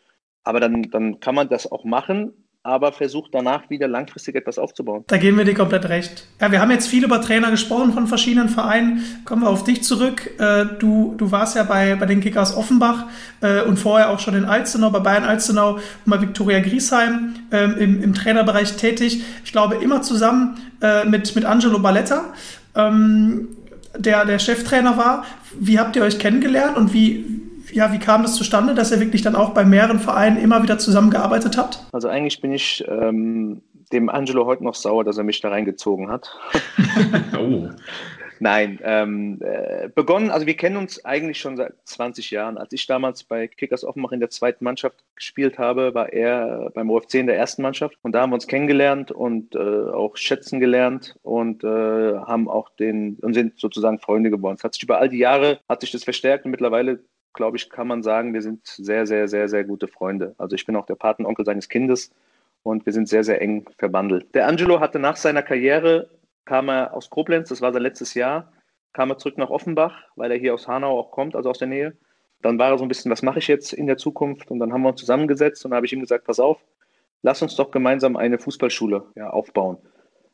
Aber 0.44 0.60
dann, 0.60 0.82
dann 0.90 1.20
kann 1.20 1.34
man 1.34 1.48
das 1.48 1.70
auch 1.70 1.84
machen, 1.84 2.49
aber 2.62 2.92
versucht 2.92 3.30
danach 3.32 3.70
wieder 3.70 3.88
langfristig 3.88 4.34
etwas 4.34 4.58
aufzubauen. 4.58 5.04
Da 5.06 5.16
geben 5.16 5.38
wir 5.38 5.44
dir 5.44 5.54
komplett 5.54 5.88
recht. 5.88 6.26
Ja, 6.40 6.52
wir 6.52 6.60
haben 6.60 6.70
jetzt 6.70 6.88
viel 6.88 7.04
über 7.04 7.22
Trainer 7.22 7.50
gesprochen 7.50 7.94
von 7.94 8.06
verschiedenen 8.06 8.50
Vereinen. 8.50 9.02
Kommen 9.24 9.42
wir 9.42 9.48
auf 9.48 9.64
dich 9.64 9.82
zurück. 9.82 10.30
Äh, 10.38 10.66
du, 10.78 11.14
du 11.16 11.30
warst 11.30 11.56
ja 11.56 11.62
bei, 11.62 11.94
bei 11.94 12.04
den 12.04 12.20
Kickers 12.20 12.54
Offenbach 12.54 13.06
äh, 13.40 13.62
und 13.62 13.78
vorher 13.78 14.10
auch 14.10 14.18
schon 14.18 14.34
in 14.34 14.44
Alzenau, 14.44 14.90
bei 14.90 14.98
Bayern 14.98 15.24
Alzenau 15.24 15.76
und 15.76 15.82
bei 16.06 16.20
Viktoria 16.20 16.60
Griesheim 16.60 17.34
ähm, 17.50 17.76
im, 17.78 18.02
im 18.02 18.14
Trainerbereich 18.14 18.76
tätig. 18.76 19.22
Ich 19.42 19.52
glaube, 19.52 19.76
immer 19.76 20.02
zusammen 20.02 20.58
äh, 20.82 21.06
mit, 21.06 21.34
mit 21.34 21.46
Angelo 21.46 21.78
Balletta. 21.78 22.24
Ähm, 22.74 23.56
der, 23.96 24.24
der 24.24 24.38
Cheftrainer 24.38 24.96
war. 24.96 25.24
Wie 25.58 25.78
habt 25.78 25.96
ihr 25.96 26.02
euch 26.02 26.18
kennengelernt 26.18 26.76
und 26.76 26.92
wie, 26.92 27.49
ja, 27.72 27.92
wie 27.92 27.98
kam 27.98 28.22
das 28.22 28.36
zustande, 28.36 28.74
dass 28.74 28.92
ihr 28.92 29.00
wirklich 29.00 29.22
dann 29.22 29.36
auch 29.36 29.50
bei 29.50 29.64
mehreren 29.64 29.98
Vereinen 29.98 30.36
immer 30.36 30.62
wieder 30.62 30.78
zusammengearbeitet 30.78 31.56
habt? 31.56 31.80
Also 31.92 32.08
eigentlich 32.08 32.40
bin 32.40 32.52
ich 32.52 32.84
ähm, 32.88 33.62
dem 33.92 34.08
Angelo 34.08 34.46
heute 34.46 34.64
noch 34.64 34.74
sauer, 34.74 35.04
dass 35.04 35.18
er 35.18 35.24
mich 35.24 35.40
da 35.40 35.48
reingezogen 35.48 36.10
hat. 36.10 36.36
oh. 37.38 37.68
Nein, 38.42 38.78
ähm, 38.82 39.38
äh, 39.42 39.90
begonnen, 39.94 40.30
also 40.30 40.46
wir 40.46 40.56
kennen 40.56 40.78
uns 40.78 41.04
eigentlich 41.04 41.38
schon 41.38 41.58
seit 41.58 41.74
20 41.84 42.30
Jahren. 42.30 42.56
Als 42.56 42.72
ich 42.72 42.86
damals 42.86 43.22
bei 43.22 43.46
Kickers 43.46 43.84
Offenbach 43.84 44.12
in 44.12 44.20
der 44.20 44.30
zweiten 44.30 44.64
Mannschaft 44.64 45.04
gespielt 45.14 45.58
habe, 45.58 45.92
war 45.92 46.10
er 46.10 46.70
beim 46.74 46.88
OFC 46.88 47.16
in 47.16 47.26
der 47.26 47.36
ersten 47.36 47.60
Mannschaft. 47.60 47.98
Und 48.00 48.12
da 48.12 48.22
haben 48.22 48.30
wir 48.30 48.36
uns 48.36 48.46
kennengelernt 48.46 49.12
und 49.12 49.54
äh, 49.54 49.58
auch 49.58 50.16
schätzen 50.16 50.58
gelernt 50.58 51.16
und 51.20 51.64
äh, 51.64 51.66
haben 51.66 52.48
auch 52.48 52.70
den 52.70 53.16
und 53.16 53.34
sind 53.34 53.60
sozusagen 53.60 53.98
Freunde 53.98 54.30
geworden. 54.30 54.56
Es 54.56 54.64
hat 54.64 54.72
sich 54.72 54.84
über 54.84 54.98
all 54.98 55.10
die 55.10 55.18
Jahre 55.18 55.60
hat 55.68 55.82
sich 55.82 55.90
das 55.90 56.04
verstärkt 56.04 56.46
und 56.46 56.50
mittlerweile 56.50 57.00
glaube 57.32 57.56
ich, 57.56 57.70
kann 57.70 57.86
man 57.86 58.02
sagen, 58.02 58.34
wir 58.34 58.42
sind 58.42 58.66
sehr, 58.66 59.06
sehr, 59.06 59.28
sehr, 59.28 59.48
sehr 59.48 59.64
gute 59.64 59.88
Freunde. 59.88 60.34
Also 60.38 60.56
ich 60.56 60.66
bin 60.66 60.76
auch 60.76 60.86
der 60.86 60.96
Patenonkel 60.96 61.44
seines 61.44 61.68
Kindes 61.68 62.10
und 62.62 62.84
wir 62.86 62.92
sind 62.92 63.08
sehr, 63.08 63.24
sehr 63.24 63.40
eng 63.40 63.66
verbandelt. 63.78 64.34
Der 64.34 64.46
Angelo 64.46 64.80
hatte 64.80 64.98
nach 64.98 65.16
seiner 65.16 65.42
Karriere, 65.42 66.10
kam 66.44 66.68
er 66.68 66.94
aus 66.94 67.10
Koblenz, 67.10 67.48
das 67.48 67.60
war 67.60 67.72
sein 67.72 67.82
letztes 67.82 68.14
Jahr, 68.14 68.52
kam 68.92 69.10
er 69.10 69.18
zurück 69.18 69.38
nach 69.38 69.50
Offenbach, 69.50 69.94
weil 70.16 70.30
er 70.32 70.38
hier 70.38 70.54
aus 70.54 70.66
Hanau 70.66 70.98
auch 70.98 71.10
kommt, 71.10 71.36
also 71.36 71.50
aus 71.50 71.58
der 71.58 71.68
Nähe. 71.68 71.96
Dann 72.42 72.58
war 72.58 72.70
er 72.70 72.78
so 72.78 72.84
ein 72.84 72.88
bisschen, 72.88 73.10
was 73.10 73.22
mache 73.22 73.38
ich 73.38 73.48
jetzt 73.48 73.72
in 73.72 73.86
der 73.86 73.98
Zukunft? 73.98 74.50
Und 74.50 74.58
dann 74.58 74.72
haben 74.72 74.82
wir 74.82 74.88
uns 74.88 75.00
zusammengesetzt 75.00 75.64
und 75.64 75.74
habe 75.74 75.86
ich 75.86 75.92
ihm 75.92 76.00
gesagt, 76.00 76.24
pass 76.24 76.40
auf, 76.40 76.58
lass 77.22 77.42
uns 77.42 77.54
doch 77.54 77.70
gemeinsam 77.70 78.16
eine 78.16 78.38
Fußballschule 78.38 79.04
ja, 79.14 79.30
aufbauen. 79.30 79.78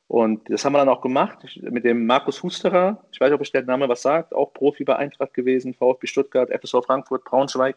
Und 0.08 0.48
das 0.48 0.64
haben 0.64 0.72
wir 0.72 0.78
dann 0.78 0.88
auch 0.88 1.00
gemacht 1.00 1.38
mit 1.60 1.84
dem 1.84 2.06
Markus 2.06 2.42
Husterer. 2.42 3.04
Ich 3.10 3.20
weiß 3.20 3.28
nicht, 3.28 3.34
ob 3.34 3.40
euch 3.40 3.50
der 3.50 3.64
Name 3.64 3.88
was 3.88 4.02
sagt. 4.02 4.34
Auch 4.34 4.52
Profi 4.52 4.84
bei 4.84 4.96
Eintracht 4.96 5.34
gewesen, 5.34 5.74
VfB 5.74 6.06
Stuttgart, 6.06 6.50
FSV 6.50 6.84
Frankfurt, 6.84 7.24
Braunschweig. 7.24 7.76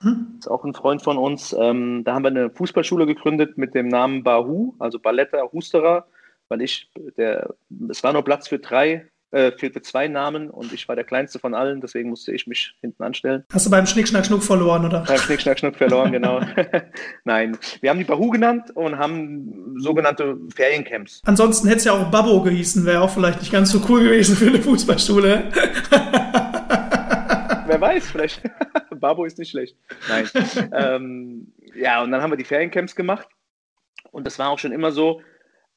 Hm. 0.00 0.36
Ist 0.38 0.48
auch 0.48 0.64
ein 0.64 0.74
Freund 0.74 1.02
von 1.02 1.18
uns. 1.18 1.54
Ähm, 1.58 2.02
da 2.04 2.14
haben 2.14 2.22
wir 2.22 2.30
eine 2.30 2.50
Fußballschule 2.50 3.06
gegründet 3.06 3.58
mit 3.58 3.74
dem 3.74 3.88
Namen 3.88 4.22
Bahu, 4.22 4.74
also 4.78 4.98
Balletta 4.98 5.42
Husterer, 5.52 6.06
weil 6.48 6.62
ich, 6.62 6.90
der, 7.16 7.54
es 7.90 8.02
war 8.02 8.12
nur 8.12 8.24
Platz 8.24 8.48
für 8.48 8.58
drei 8.58 9.08
äh, 9.32 9.52
für 9.52 9.72
zwei 9.82 10.08
Namen 10.08 10.50
und 10.50 10.72
ich 10.72 10.88
war 10.88 10.96
der 10.96 11.04
kleinste 11.04 11.38
von 11.38 11.54
allen, 11.54 11.80
deswegen 11.80 12.10
musste 12.10 12.32
ich 12.32 12.46
mich 12.46 12.74
hinten 12.80 13.02
anstellen. 13.02 13.44
Hast 13.52 13.66
du 13.66 13.70
beim 13.70 13.86
Schnick, 13.86 14.08
Schnack, 14.08 14.26
Schnuck 14.26 14.42
verloren, 14.42 14.84
oder? 14.84 15.04
Beim 15.06 15.18
Schnick, 15.18 15.40
Schnack, 15.40 15.58
Schnuck 15.58 15.76
verloren, 15.76 16.12
genau. 16.12 16.40
Nein, 17.24 17.58
wir 17.80 17.90
haben 17.90 17.98
die 17.98 18.04
Bahu 18.04 18.30
genannt 18.30 18.70
und 18.74 18.98
haben 18.98 19.74
sogenannte 19.78 20.38
Feriencamps. 20.54 21.22
Ansonsten 21.24 21.68
hätte 21.68 21.78
es 21.78 21.84
ja 21.84 21.92
auch 21.92 22.10
Babbo 22.10 22.42
gehießen, 22.42 22.86
wäre 22.86 23.00
auch 23.00 23.10
vielleicht 23.10 23.40
nicht 23.40 23.52
ganz 23.52 23.70
so 23.70 23.82
cool 23.88 24.04
gewesen 24.04 24.36
für 24.36 24.46
eine 24.46 24.62
Fußballschule. 24.62 25.50
Wer 27.66 27.80
weiß, 27.80 28.10
vielleicht. 28.10 28.42
Babo 29.00 29.24
ist 29.24 29.38
nicht 29.38 29.50
schlecht. 29.50 29.76
Nein. 30.08 30.28
ähm, 30.72 31.52
ja, 31.74 32.02
und 32.02 32.10
dann 32.10 32.22
haben 32.22 32.30
wir 32.30 32.36
die 32.36 32.44
Feriencamps 32.44 32.94
gemacht 32.96 33.28
und 34.10 34.26
das 34.26 34.38
war 34.38 34.50
auch 34.50 34.58
schon 34.58 34.72
immer 34.72 34.92
so, 34.92 35.20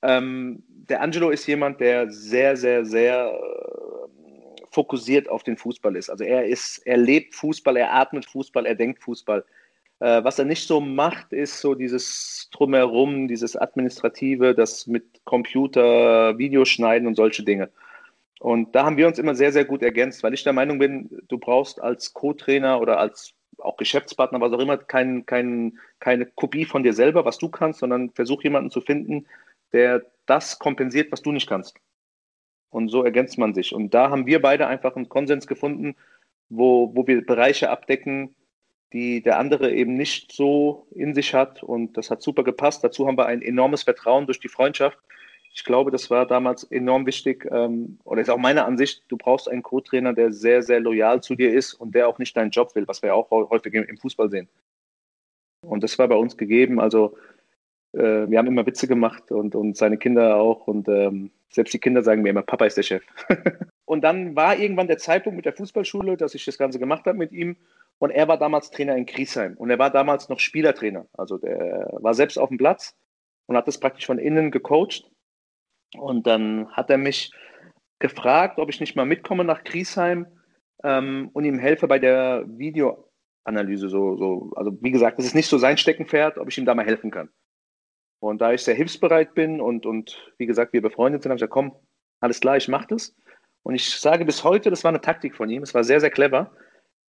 ähm, 0.01 0.63
der 0.89 1.01
Angelo 1.01 1.29
ist 1.29 1.47
jemand, 1.47 1.79
der 1.79 2.09
sehr, 2.11 2.57
sehr, 2.57 2.85
sehr 2.85 3.31
äh, 3.31 4.65
fokussiert 4.71 5.29
auf 5.29 5.43
den 5.43 5.57
Fußball 5.57 5.95
ist. 5.95 6.09
Also 6.09 6.23
er 6.23 6.45
ist, 6.45 6.79
er 6.85 6.97
lebt 6.97 7.35
Fußball, 7.35 7.77
er 7.77 7.93
atmet 7.93 8.25
Fußball, 8.25 8.65
er 8.65 8.75
denkt 8.75 9.01
Fußball. 9.03 9.45
Äh, 9.99 10.23
was 10.23 10.39
er 10.39 10.45
nicht 10.45 10.67
so 10.67 10.79
macht, 10.79 11.33
ist 11.33 11.59
so 11.59 11.75
dieses 11.75 12.49
Drumherum, 12.51 13.27
dieses 13.27 13.55
Administrative, 13.55 14.55
das 14.55 14.87
mit 14.87 15.03
Computer, 15.25 16.37
Videoschneiden 16.37 17.07
und 17.07 17.15
solche 17.15 17.43
Dinge. 17.43 17.69
Und 18.39 18.73
da 18.73 18.85
haben 18.85 18.97
wir 18.97 19.07
uns 19.07 19.19
immer 19.19 19.35
sehr, 19.35 19.51
sehr 19.51 19.65
gut 19.65 19.83
ergänzt, 19.83 20.23
weil 20.23 20.33
ich 20.33 20.43
der 20.43 20.53
Meinung 20.53 20.79
bin, 20.79 21.09
du 21.27 21.37
brauchst 21.37 21.81
als 21.81 22.13
Co-Trainer 22.13 22.79
oder 22.79 22.97
als 22.97 23.33
auch 23.57 23.75
Geschäftspartner, 23.75 24.39
was 24.39 24.53
auch 24.53 24.59
immer, 24.59 24.77
kein, 24.77 25.25
kein, 25.25 25.77
keine 25.99 26.25
Kopie 26.25 26.63
von 26.63 26.83
dir 26.83 26.93
selber, 26.93 27.25
was 27.25 27.37
du 27.37 27.49
kannst, 27.49 27.79
sondern 27.79 28.11
versuch 28.11 28.41
jemanden 28.43 28.71
zu 28.71 28.79
finden, 28.79 29.27
der 29.73 30.05
das 30.29 30.59
kompensiert, 30.59 31.11
was 31.11 31.21
du 31.21 31.31
nicht 31.31 31.47
kannst. 31.47 31.77
Und 32.69 32.89
so 32.89 33.03
ergänzt 33.03 33.37
man 33.37 33.53
sich. 33.53 33.73
Und 33.73 33.93
da 33.93 34.09
haben 34.09 34.25
wir 34.25 34.41
beide 34.41 34.67
einfach 34.67 34.95
einen 34.95 35.09
Konsens 35.09 35.47
gefunden, 35.47 35.95
wo, 36.49 36.95
wo 36.95 37.07
wir 37.07 37.25
Bereiche 37.25 37.69
abdecken, 37.69 38.35
die 38.93 39.21
der 39.21 39.39
andere 39.39 39.71
eben 39.71 39.95
nicht 39.95 40.31
so 40.31 40.87
in 40.91 41.13
sich 41.13 41.33
hat. 41.33 41.63
Und 41.63 41.97
das 41.97 42.09
hat 42.11 42.21
super 42.21 42.43
gepasst. 42.43 42.83
Dazu 42.83 43.07
haben 43.07 43.17
wir 43.17 43.25
ein 43.25 43.41
enormes 43.41 43.83
Vertrauen 43.83 44.25
durch 44.25 44.39
die 44.39 44.49
Freundschaft. 44.49 44.97
Ich 45.53 45.63
glaube, 45.63 45.91
das 45.91 46.09
war 46.09 46.27
damals 46.27 46.63
enorm 46.63 47.07
wichtig, 47.07 47.47
ähm, 47.51 47.99
oder 48.03 48.21
ist 48.21 48.29
auch 48.29 48.37
meine 48.37 48.65
Ansicht, 48.65 49.03
du 49.07 49.17
brauchst 49.17 49.49
einen 49.49 49.63
Co-Trainer, 49.63 50.13
der 50.13 50.31
sehr, 50.31 50.61
sehr 50.61 50.79
loyal 50.79 51.21
zu 51.21 51.35
dir 51.35 51.51
ist 51.51 51.73
und 51.73 51.95
der 51.95 52.07
auch 52.07 52.19
nicht 52.19 52.37
deinen 52.37 52.51
Job 52.51 52.75
will, 52.75 52.87
was 52.87 53.01
wir 53.01 53.15
auch 53.15 53.31
häufig 53.31 53.73
im 53.73 53.97
Fußball 53.97 54.29
sehen. 54.29 54.47
Und 55.61 55.83
das 55.83 55.97
war 55.97 56.07
bei 56.07 56.15
uns 56.15 56.37
gegeben. 56.37 56.79
Also 56.79 57.17
wir 57.91 58.37
haben 58.37 58.47
immer 58.47 58.65
Witze 58.65 58.87
gemacht 58.87 59.31
und, 59.31 59.55
und 59.55 59.75
seine 59.75 59.97
Kinder 59.97 60.35
auch. 60.35 60.67
Und 60.67 60.87
ähm, 60.87 61.31
selbst 61.49 61.73
die 61.73 61.79
Kinder 61.79 62.03
sagen 62.03 62.21
mir 62.21 62.29
immer, 62.29 62.43
Papa 62.43 62.65
ist 62.65 62.77
der 62.77 62.83
Chef. 62.83 63.03
und 63.85 64.03
dann 64.03 64.35
war 64.35 64.57
irgendwann 64.57 64.87
der 64.87 64.99
Zeitpunkt 64.99 65.35
mit 65.35 65.45
der 65.45 65.53
Fußballschule, 65.53 66.17
dass 66.17 66.35
ich 66.35 66.45
das 66.45 66.57
Ganze 66.57 66.79
gemacht 66.79 67.05
habe 67.05 67.17
mit 67.17 67.31
ihm. 67.31 67.57
Und 67.97 68.11
er 68.11 68.27
war 68.27 68.37
damals 68.37 68.71
Trainer 68.71 68.95
in 68.95 69.05
Griesheim. 69.05 69.55
Und 69.57 69.69
er 69.69 69.79
war 69.79 69.89
damals 69.89 70.29
noch 70.29 70.39
Spielertrainer. 70.39 71.07
Also 71.13 71.37
der 71.37 71.97
war 71.99 72.13
selbst 72.13 72.37
auf 72.37 72.49
dem 72.49 72.57
Platz 72.57 72.95
und 73.47 73.57
hat 73.57 73.67
das 73.67 73.79
praktisch 73.79 74.05
von 74.05 74.19
innen 74.19 74.51
gecoacht. 74.51 75.09
Und 75.97 76.27
dann 76.27 76.71
hat 76.71 76.89
er 76.89 76.97
mich 76.97 77.31
gefragt, 77.97 78.59
ob 78.59 78.69
ich 78.69 78.79
nicht 78.79 78.95
mal 78.95 79.05
mitkomme 79.05 79.43
nach 79.43 79.63
Griesheim 79.63 80.27
ähm, 80.83 81.29
und 81.33 81.43
ihm 81.43 81.59
helfe 81.59 81.87
bei 81.87 81.99
der 81.99 82.45
Videoanalyse. 82.47 83.89
So, 83.89 84.15
so. 84.15 84.51
Also 84.55 84.77
wie 84.81 84.91
gesagt, 84.91 85.17
das 85.17 85.25
ist 85.25 85.35
nicht 85.35 85.49
so 85.49 85.57
sein 85.57 85.77
Steckenpferd, 85.77 86.37
ob 86.37 86.47
ich 86.47 86.57
ihm 86.57 86.65
da 86.65 86.75
mal 86.75 86.85
helfen 86.85 87.11
kann. 87.11 87.29
Und 88.19 88.41
da 88.41 88.53
ich 88.53 88.63
sehr 88.63 88.75
hilfsbereit 88.75 89.33
bin 89.33 89.61
und, 89.61 89.85
und 89.85 90.31
wie 90.37 90.45
gesagt, 90.45 90.73
wir 90.73 90.81
befreundet 90.81 91.23
sind, 91.23 91.31
habe 91.31 91.37
ich 91.37 91.41
gesagt, 91.41 91.53
komm, 91.53 91.73
alles 92.19 92.39
klar, 92.39 92.57
ich 92.57 92.67
mache 92.67 92.87
das. 92.89 93.15
Und 93.63 93.75
ich 93.75 93.89
sage 93.89 94.25
bis 94.25 94.43
heute, 94.43 94.69
das 94.69 94.83
war 94.83 94.89
eine 94.89 95.01
Taktik 95.01 95.35
von 95.35 95.49
ihm, 95.49 95.63
es 95.63 95.73
war 95.73 95.83
sehr, 95.83 95.99
sehr 95.99 96.09
clever. 96.09 96.51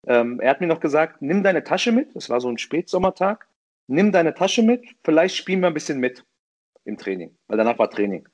Ähm, 0.08 0.40
er 0.40 0.52
hat 0.52 0.62
mir 0.62 0.68
noch 0.68 0.80
gesagt, 0.80 1.22
nimm 1.22 1.44
deine 1.44 1.64
Tasche 1.64 1.92
mit. 1.92 2.16
Es 2.16 2.30
war 2.30 2.40
so 2.42 2.50
ein 2.50 2.58
Spätsommertag. 2.58 3.48
Nimm 3.88 4.12
deine 4.12 4.34
Tasche 4.34 4.64
mit. 4.64 4.86
Vielleicht 5.04 5.36
spielen 5.36 5.62
wir 5.62 5.68
ein 5.68 5.74
bisschen 5.74 6.00
mit 6.00 6.24
im 6.86 6.98
Training, 6.98 7.36
weil 7.48 7.58
danach 7.58 7.78
war 7.80 7.90
Training. 7.90 8.28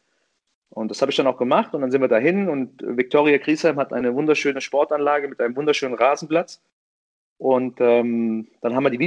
Und 0.69 0.91
das 0.91 1.01
habe 1.01 1.11
ich 1.11 1.15
dann 1.17 1.27
auch 1.27 1.37
gemacht 1.37 1.73
und 1.73 1.81
dann 1.81 1.91
sind 1.91 2.01
wir 2.01 2.07
dahin 2.07 2.49
und 2.49 2.81
Viktoria 2.81 3.37
Griesheim 3.37 3.77
hat 3.77 3.93
eine 3.93 4.13
wunderschöne 4.13 4.61
Sportanlage 4.61 5.27
mit 5.27 5.39
einem 5.39 5.55
wunderschönen 5.55 5.95
Rasenplatz. 5.95 6.61
Und 7.37 7.79
ähm, 7.79 8.47
dann 8.61 8.75
haben 8.75 8.83
wir 8.83 8.89
die 8.89 8.99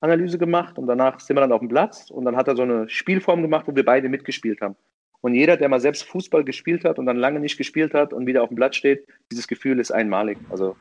Videoanalyse 0.00 0.38
gemacht 0.38 0.78
und 0.78 0.86
danach 0.86 1.20
sind 1.20 1.36
wir 1.36 1.42
dann 1.42 1.52
auf 1.52 1.60
dem 1.60 1.68
Platz 1.68 2.10
und 2.10 2.24
dann 2.24 2.36
hat 2.36 2.48
er 2.48 2.56
so 2.56 2.62
eine 2.62 2.88
Spielform 2.88 3.42
gemacht, 3.42 3.66
wo 3.66 3.74
wir 3.74 3.84
beide 3.84 4.08
mitgespielt 4.08 4.60
haben. 4.60 4.76
Und 5.20 5.34
jeder, 5.34 5.58
der 5.58 5.68
mal 5.68 5.80
selbst 5.80 6.04
Fußball 6.04 6.44
gespielt 6.44 6.84
hat 6.84 6.98
und 6.98 7.06
dann 7.06 7.18
lange 7.18 7.40
nicht 7.40 7.58
gespielt 7.58 7.92
hat 7.92 8.12
und 8.12 8.26
wieder 8.26 8.42
auf 8.42 8.48
dem 8.48 8.56
Platz 8.56 8.76
steht, 8.76 9.06
dieses 9.30 9.46
Gefühl 9.46 9.78
ist 9.78 9.90
einmalig. 9.90 10.38
Also 10.48 10.76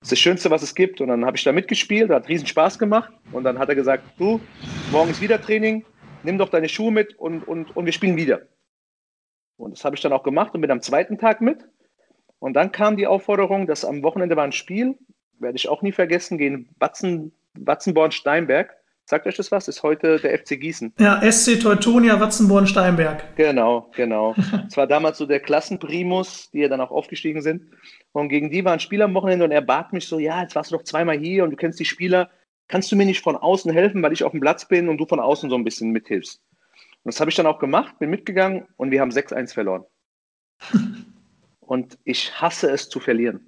das 0.00 0.08
ist 0.08 0.12
das 0.12 0.18
Schönste, 0.18 0.50
was 0.50 0.62
es 0.62 0.74
gibt. 0.74 1.00
Und 1.00 1.08
dann 1.08 1.24
habe 1.24 1.38
ich 1.38 1.44
da 1.44 1.52
mitgespielt, 1.52 2.10
hat 2.10 2.28
riesen 2.28 2.46
Spaß 2.46 2.78
gemacht. 2.78 3.10
Und 3.32 3.44
dann 3.44 3.58
hat 3.58 3.70
er 3.70 3.74
gesagt, 3.74 4.04
du, 4.18 4.38
morgen 4.92 5.10
ist 5.10 5.22
wieder 5.22 5.40
Training, 5.40 5.84
nimm 6.22 6.36
doch 6.36 6.50
deine 6.50 6.68
Schuhe 6.68 6.92
mit 6.92 7.18
und, 7.18 7.48
und, 7.48 7.74
und 7.74 7.86
wir 7.86 7.92
spielen 7.92 8.18
wieder. 8.18 8.42
Und 9.56 9.72
das 9.72 9.84
habe 9.84 9.96
ich 9.96 10.02
dann 10.02 10.12
auch 10.12 10.22
gemacht 10.22 10.54
und 10.54 10.60
bin 10.60 10.70
am 10.70 10.82
zweiten 10.82 11.16
Tag 11.16 11.40
mit. 11.40 11.66
Und 12.40 12.52
dann 12.52 12.70
kam 12.70 12.98
die 12.98 13.06
Aufforderung, 13.06 13.66
dass 13.66 13.84
am 13.84 14.02
Wochenende 14.02 14.36
war 14.36 14.44
ein 14.44 14.52
Spiel, 14.52 14.98
werde 15.38 15.56
ich 15.56 15.68
auch 15.68 15.80
nie 15.80 15.92
vergessen, 15.92 16.36
gegen 16.36 16.68
Batzen, 16.78 17.32
Watzenborn-Steinberg. 17.64 18.74
Sagt 19.04 19.26
euch 19.26 19.36
das 19.36 19.50
was? 19.50 19.68
Ist 19.68 19.82
heute 19.82 20.18
der 20.18 20.38
FC 20.38 20.60
Gießen. 20.60 20.92
Ja, 20.98 21.22
SC 21.32 21.58
Teutonia 21.60 22.20
Watzenborn-Steinberg. 22.20 23.36
Genau, 23.36 23.90
genau. 23.96 24.34
Es 24.68 24.76
war 24.76 24.86
damals 24.86 25.16
so 25.16 25.24
der 25.24 25.40
Klassenprimus, 25.40 26.50
die 26.50 26.58
ja 26.58 26.68
dann 26.68 26.82
auch 26.82 26.90
aufgestiegen 26.90 27.40
sind. 27.40 27.72
Und 28.12 28.28
gegen 28.28 28.50
die 28.50 28.66
war 28.66 28.74
ein 28.74 28.80
Spieler 28.80 29.06
am 29.06 29.14
Wochenende 29.14 29.46
und 29.46 29.50
er 29.50 29.62
bat 29.62 29.94
mich 29.94 30.06
so, 30.06 30.18
ja, 30.18 30.42
jetzt 30.42 30.54
warst 30.54 30.70
du 30.70 30.76
doch 30.76 30.84
zweimal 30.84 31.18
hier 31.18 31.44
und 31.44 31.50
du 31.50 31.56
kennst 31.56 31.80
die 31.80 31.86
Spieler. 31.86 32.30
Kannst 32.68 32.92
du 32.92 32.96
mir 32.96 33.06
nicht 33.06 33.22
von 33.22 33.34
außen 33.34 33.72
helfen, 33.72 34.02
weil 34.02 34.12
ich 34.12 34.24
auf 34.24 34.32
dem 34.32 34.40
Platz 34.40 34.68
bin 34.68 34.90
und 34.90 34.98
du 34.98 35.06
von 35.06 35.20
außen 35.20 35.48
so 35.48 35.56
ein 35.56 35.64
bisschen 35.64 35.90
mithilfst? 35.90 36.42
Und 37.02 37.14
das 37.14 37.18
habe 37.20 37.30
ich 37.30 37.36
dann 37.36 37.46
auch 37.46 37.60
gemacht, 37.60 37.98
bin 37.98 38.10
mitgegangen 38.10 38.68
und 38.76 38.90
wir 38.90 39.00
haben 39.00 39.10
6-1 39.10 39.54
verloren. 39.54 39.84
und 41.60 41.98
ich 42.04 42.38
hasse 42.38 42.70
es 42.70 42.90
zu 42.90 43.00
verlieren. 43.00 43.47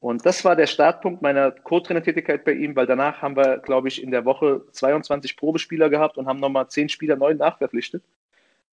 Und 0.00 0.24
das 0.24 0.44
war 0.44 0.56
der 0.56 0.66
Startpunkt 0.66 1.20
meiner 1.20 1.50
Co-Trainer-Tätigkeit 1.50 2.44
bei 2.44 2.52
ihm, 2.52 2.74
weil 2.74 2.86
danach 2.86 3.20
haben 3.20 3.36
wir, 3.36 3.58
glaube 3.58 3.88
ich, 3.88 4.02
in 4.02 4.10
der 4.10 4.24
Woche 4.24 4.62
22 4.72 5.36
Probespieler 5.36 5.90
gehabt 5.90 6.16
und 6.16 6.26
haben 6.26 6.40
nochmal 6.40 6.68
10 6.68 6.88
Spieler 6.88 7.16
neu 7.16 7.34
nachverpflichtet, 7.34 8.02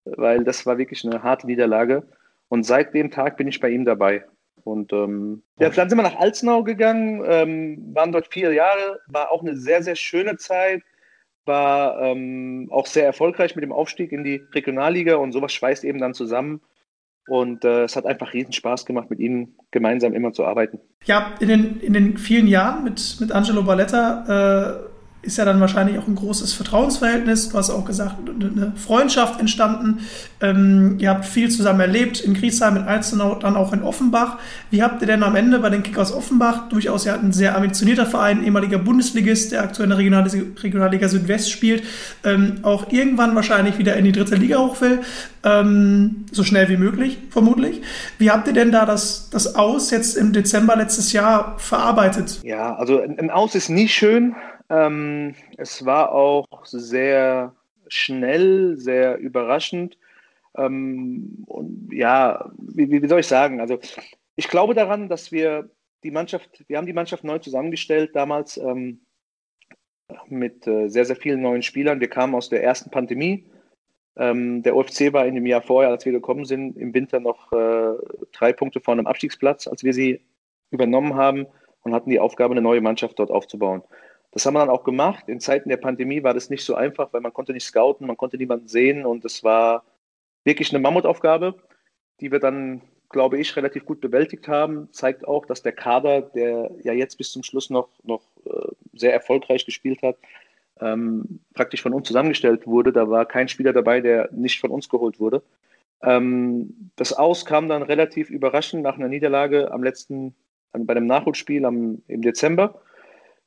weil 0.05 0.45
das 0.45 0.65
war 0.65 0.78
wirklich 0.78 1.05
eine 1.05 1.21
harte 1.23 1.47
Niederlage. 1.47 2.03
Und 2.47 2.65
seit 2.65 2.93
dem 2.93 3.11
Tag 3.11 3.36
bin 3.36 3.49
ich 3.49 3.59
bei 3.59 3.69
ihm 3.69 3.84
dabei. 3.84 4.23
Und 4.63 4.93
ähm, 4.93 5.43
ja, 5.59 5.69
dann 5.69 5.89
sind 5.89 5.97
wir 5.97 6.03
nach 6.03 6.15
Alzenau 6.15 6.63
gegangen, 6.63 7.23
ähm, 7.25 7.93
waren 7.93 8.13
dort 8.13 8.28
vier 8.28 8.53
Jahre, 8.53 9.01
war 9.07 9.32
auch 9.32 9.41
eine 9.41 9.57
sehr, 9.57 9.84
sehr 9.84 9.95
schöne 9.95 10.38
Zeit 10.38 10.82
war 11.47 11.99
ähm, 12.01 12.67
auch 12.71 12.86
sehr 12.86 13.05
erfolgreich 13.05 13.55
mit 13.55 13.63
dem 13.63 13.71
Aufstieg 13.71 14.11
in 14.11 14.23
die 14.23 14.43
Regionalliga 14.53 15.15
und 15.15 15.32
sowas 15.32 15.53
schweißt 15.53 15.84
eben 15.84 15.99
dann 15.99 16.13
zusammen. 16.13 16.61
Und 17.28 17.65
äh, 17.65 17.84
es 17.84 17.95
hat 17.95 18.05
einfach 18.05 18.34
riesen 18.34 18.53
Spaß 18.53 18.86
gemacht, 18.86 19.09
mit 19.09 19.19
ihnen 19.19 19.55
gemeinsam 19.71 20.13
immer 20.13 20.32
zu 20.32 20.45
arbeiten. 20.45 20.80
Ja, 21.05 21.36
in 21.39 21.49
den, 21.49 21.80
in 21.82 21.93
den 21.93 22.17
vielen 22.17 22.47
Jahren 22.47 22.84
mit, 22.84 23.17
mit 23.19 23.32
Angelo 23.32 23.63
Balletta 23.63 24.84
äh, 24.84 24.96
ist 25.28 25.38
ja 25.38 25.45
dann 25.45 25.59
wahrscheinlich 25.59 25.99
auch 25.99 26.07
ein 26.07 26.15
großes 26.15 26.53
Vertrauensverhältnis. 26.53 27.49
Du 27.49 27.57
hast 27.57 27.69
auch 27.69 27.84
gesagt, 27.84 28.15
eine 28.30 28.71
Freundschaft 28.75 29.39
entstanden. 29.41 29.99
Ähm, 30.39 30.95
ihr 30.99 31.09
habt 31.09 31.25
viel 31.25 31.51
zusammen 31.51 31.82
erlebt, 31.82 32.21
in 32.21 32.34
Griesheim, 32.34 32.78
in 32.78 32.84
Alzenau, 32.84 33.36
dann 33.36 33.57
auch 33.57 33.73
in 33.73 33.84
Offenbach. 33.84 34.38
Wie 34.71 34.82
habt 34.82 35.01
ihr 35.01 35.07
denn 35.07 35.23
am 35.23 35.36
Ende 35.36 35.59
bei 35.59 35.69
den 35.69 35.84
Kickers 35.84 36.13
Offenbach, 36.13 36.69
durchaus 36.69 37.03
ja 37.03 37.15
ein 37.15 37.34
sehr 37.34 37.57
ambitionierter 37.57 38.05
Verein, 38.05 38.43
ehemaliger 38.43 38.78
Bundesligist, 38.78 39.51
der 39.51 39.63
aktuell 39.63 39.86
in 39.86 39.89
der 39.89 39.99
Regionalliga, 39.99 40.61
Regionalliga 40.61 41.09
Südwest 41.09 41.51
spielt, 41.51 41.84
ähm, 42.23 42.59
auch 42.61 42.91
irgendwann 42.91 43.36
wahrscheinlich 43.36 43.78
wieder 43.78 43.97
in 43.97 44.05
die 44.05 44.13
dritte 44.13 44.36
Liga 44.36 44.59
hoch 44.59 44.80
will, 44.80 45.01
ähm, 45.43 46.25
so 46.32 46.45
schnell 46.45 46.69
wie 46.69 46.78
möglich, 46.78 47.17
vermutlich. 47.32 47.82
Wie 48.17 48.32
habt 48.32 48.47
ihr 48.47 48.53
denn 48.53 48.71
da 48.71 48.86
das, 48.86 49.30
das 49.30 49.55
Aus 49.55 49.91
jetzt 49.91 50.15
im 50.15 50.32
Dezember 50.32 50.78
letztes 50.78 51.11
Jahr 51.11 51.55
verarbeitet? 51.57 52.39
Ja, 52.43 52.75
also 52.78 53.01
ein 53.01 53.30
Aus 53.30 53.55
ist 53.55 53.69
nie 53.69 53.89
schön. 53.89 54.36
Ähm, 54.70 55.36
es 55.57 55.86
war 55.86 56.11
auch 56.11 56.65
sehr 56.65 57.55
schnell, 57.88 58.78
sehr 58.78 59.18
überraschend. 59.18 59.97
Ähm, 60.57 61.43
und 61.47 61.89
ja, 61.91 62.51
wie, 62.57 62.89
wie, 62.89 63.07
soll 63.07 63.22
ich 63.22 63.28
sagen? 63.28 63.61
Also 63.61 63.80
ich 64.36 64.47
glaube 64.47 64.74
daran, 64.74 65.09
dass 65.09 65.32
wir 65.32 65.70
die 66.03 66.11
Mannschaft, 66.11 66.63
wir 66.68 66.78
haben 66.78 66.86
die 66.86 66.93
Mannschaft 66.93 67.24
neu 67.24 67.39
zusammengestellt 67.39 68.15
damals 68.15 68.57
ähm, 68.57 69.01
mit 70.28 70.68
äh, 70.68 70.89
sehr, 70.89 71.05
sehr 71.05 71.15
vielen 71.15 71.41
neuen 71.41 71.63
Spielern. 71.63 71.99
Wir 71.99 72.09
kamen 72.09 72.36
aus 72.36 72.49
der 72.49 72.63
ersten 72.63 72.89
Pandemie. 72.89 73.49
Ähm, 74.15 74.63
der 74.63 74.76
UFC 74.76 75.13
war 75.13 75.26
in 75.28 75.36
dem 75.36 75.45
Jahr 75.45 75.61
vorher, 75.61 75.91
als 75.91 76.05
wir 76.05 76.11
gekommen 76.11 76.45
sind, 76.45 76.76
im 76.78 76.93
Winter 76.93 77.20
noch 77.20 77.51
äh, 77.51 77.93
drei 78.32 78.51
Punkte 78.51 78.82
vor 78.82 78.93
einem 78.93 79.07
Abstiegsplatz, 79.07 79.68
als 79.68 79.84
wir 79.84 79.93
sie 79.93 80.22
übernommen 80.72 81.15
haben 81.15 81.45
und 81.84 81.93
hatten 81.93 82.09
die 82.09 82.20
Aufgabe, 82.20 82.53
eine 82.53 82.61
neue 82.61 82.82
Mannschaft 82.82 83.20
dort 83.20 83.32
aufzubauen. 83.32 83.84
Das 84.38 84.45
haben 84.45 84.53
wir 84.53 84.59
dann 84.59 84.69
auch 84.69 84.83
gemacht. 84.83 85.27
In 85.29 85.39
Zeiten 85.39 85.67
der 85.67 85.77
Pandemie 85.77 86.21
war 86.21 86.35
das 86.35 86.51
nicht 86.51 86.63
so 86.63 86.75
einfach, 86.75 87.11
weil 87.11 87.21
man 87.21 87.33
konnte 87.33 87.53
nicht 87.53 87.63
scouten, 87.63 88.05
man 88.05 88.17
konnte 88.17 88.38
niemanden 88.38 88.67
sehen 88.67 89.03
und 89.03 89.25
es 89.25 89.43
war 89.43 89.83
wirklich 90.43 90.69
eine 90.69 90.77
Mammutaufgabe, 90.77 91.55
die 92.19 92.31
wir 92.31 92.38
dann, 92.38 92.83
glaube 93.09 93.39
ich, 93.39 93.55
relativ 93.55 93.83
gut 93.83 93.99
bewältigt 93.99 94.47
haben. 94.47 94.89
Zeigt 94.91 95.27
auch, 95.27 95.47
dass 95.47 95.63
der 95.63 95.71
Kader, 95.71 96.21
der 96.21 96.69
ja 96.83 96.93
jetzt 96.93 97.17
bis 97.17 97.31
zum 97.31 97.41
Schluss 97.41 97.71
noch, 97.71 97.89
noch 98.03 98.21
äh, 98.45 98.67
sehr 98.93 99.11
erfolgreich 99.11 99.65
gespielt 99.65 100.03
hat, 100.03 100.17
ähm, 100.81 101.39
praktisch 101.55 101.81
von 101.81 101.95
uns 101.95 102.05
zusammengestellt 102.05 102.67
wurde. 102.67 102.93
Da 102.93 103.09
war 103.09 103.25
kein 103.25 103.47
Spieler 103.47 103.73
dabei, 103.73 104.01
der 104.01 104.29
nicht 104.31 104.59
von 104.59 104.69
uns 104.69 104.88
geholt 104.88 105.19
wurde. 105.19 105.41
Ähm, 106.03 106.91
das 106.95 107.11
Aus 107.11 107.43
kam 107.43 107.69
dann 107.69 107.81
relativ 107.81 108.29
überraschend 108.29 108.83
nach 108.83 108.99
einer 108.99 109.07
Niederlage 109.07 109.71
am 109.71 109.81
letzten, 109.81 110.35
bei 110.73 110.93
einem 110.93 111.07
Nachholspiel 111.07 111.65
am, 111.65 112.03
im 112.07 112.21
Dezember. 112.21 112.79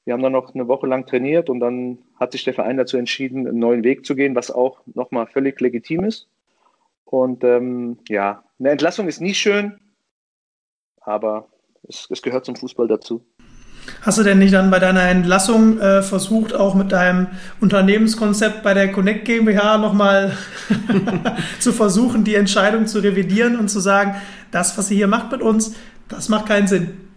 Wir 0.04 0.14
haben 0.14 0.22
dann 0.22 0.32
noch 0.32 0.54
eine 0.54 0.66
Woche 0.66 0.86
lang 0.86 1.06
trainiert 1.06 1.50
und 1.50 1.60
dann 1.60 1.98
hat 2.18 2.32
sich 2.32 2.44
der 2.44 2.54
Verein 2.54 2.76
dazu 2.76 2.96
entschieden, 2.96 3.46
einen 3.46 3.58
neuen 3.58 3.84
Weg 3.84 4.06
zu 4.06 4.14
gehen, 4.14 4.34
was 4.34 4.50
auch 4.50 4.80
nochmal 4.94 5.26
völlig 5.26 5.60
legitim 5.60 6.04
ist. 6.04 6.28
Und 7.04 7.44
ähm, 7.44 7.98
ja, 8.08 8.44
eine 8.58 8.70
Entlassung 8.70 9.08
ist 9.08 9.20
nie 9.20 9.34
schön, 9.34 9.78
aber 11.00 11.48
es, 11.88 12.06
es, 12.08 12.22
gehört 12.22 12.44
zum 12.44 12.56
Fußball 12.56 12.86
dazu. 12.86 13.24
Hast 14.02 14.18
du 14.18 14.22
denn 14.22 14.38
nicht 14.38 14.54
dann 14.54 14.70
bei 14.70 14.78
deiner 14.78 15.02
Entlassung 15.02 15.80
äh, 15.80 16.02
versucht, 16.02 16.54
auch 16.54 16.74
mit 16.74 16.92
deinem 16.92 17.28
Unternehmenskonzept 17.60 18.62
bei 18.62 18.74
der 18.74 18.92
Connect 18.92 19.24
GmbH 19.24 19.78
nochmal 19.78 20.36
zu 21.58 21.72
versuchen, 21.72 22.22
die 22.22 22.36
Entscheidung 22.36 22.86
zu 22.86 23.00
revidieren 23.00 23.58
und 23.58 23.68
zu 23.68 23.80
sagen, 23.80 24.14
das, 24.50 24.78
was 24.78 24.90
ihr 24.90 24.98
hier 24.98 25.08
macht 25.08 25.32
mit 25.32 25.42
uns, 25.42 25.74
das 26.08 26.28
macht 26.28 26.46
keinen 26.46 26.68
Sinn? 26.68 27.09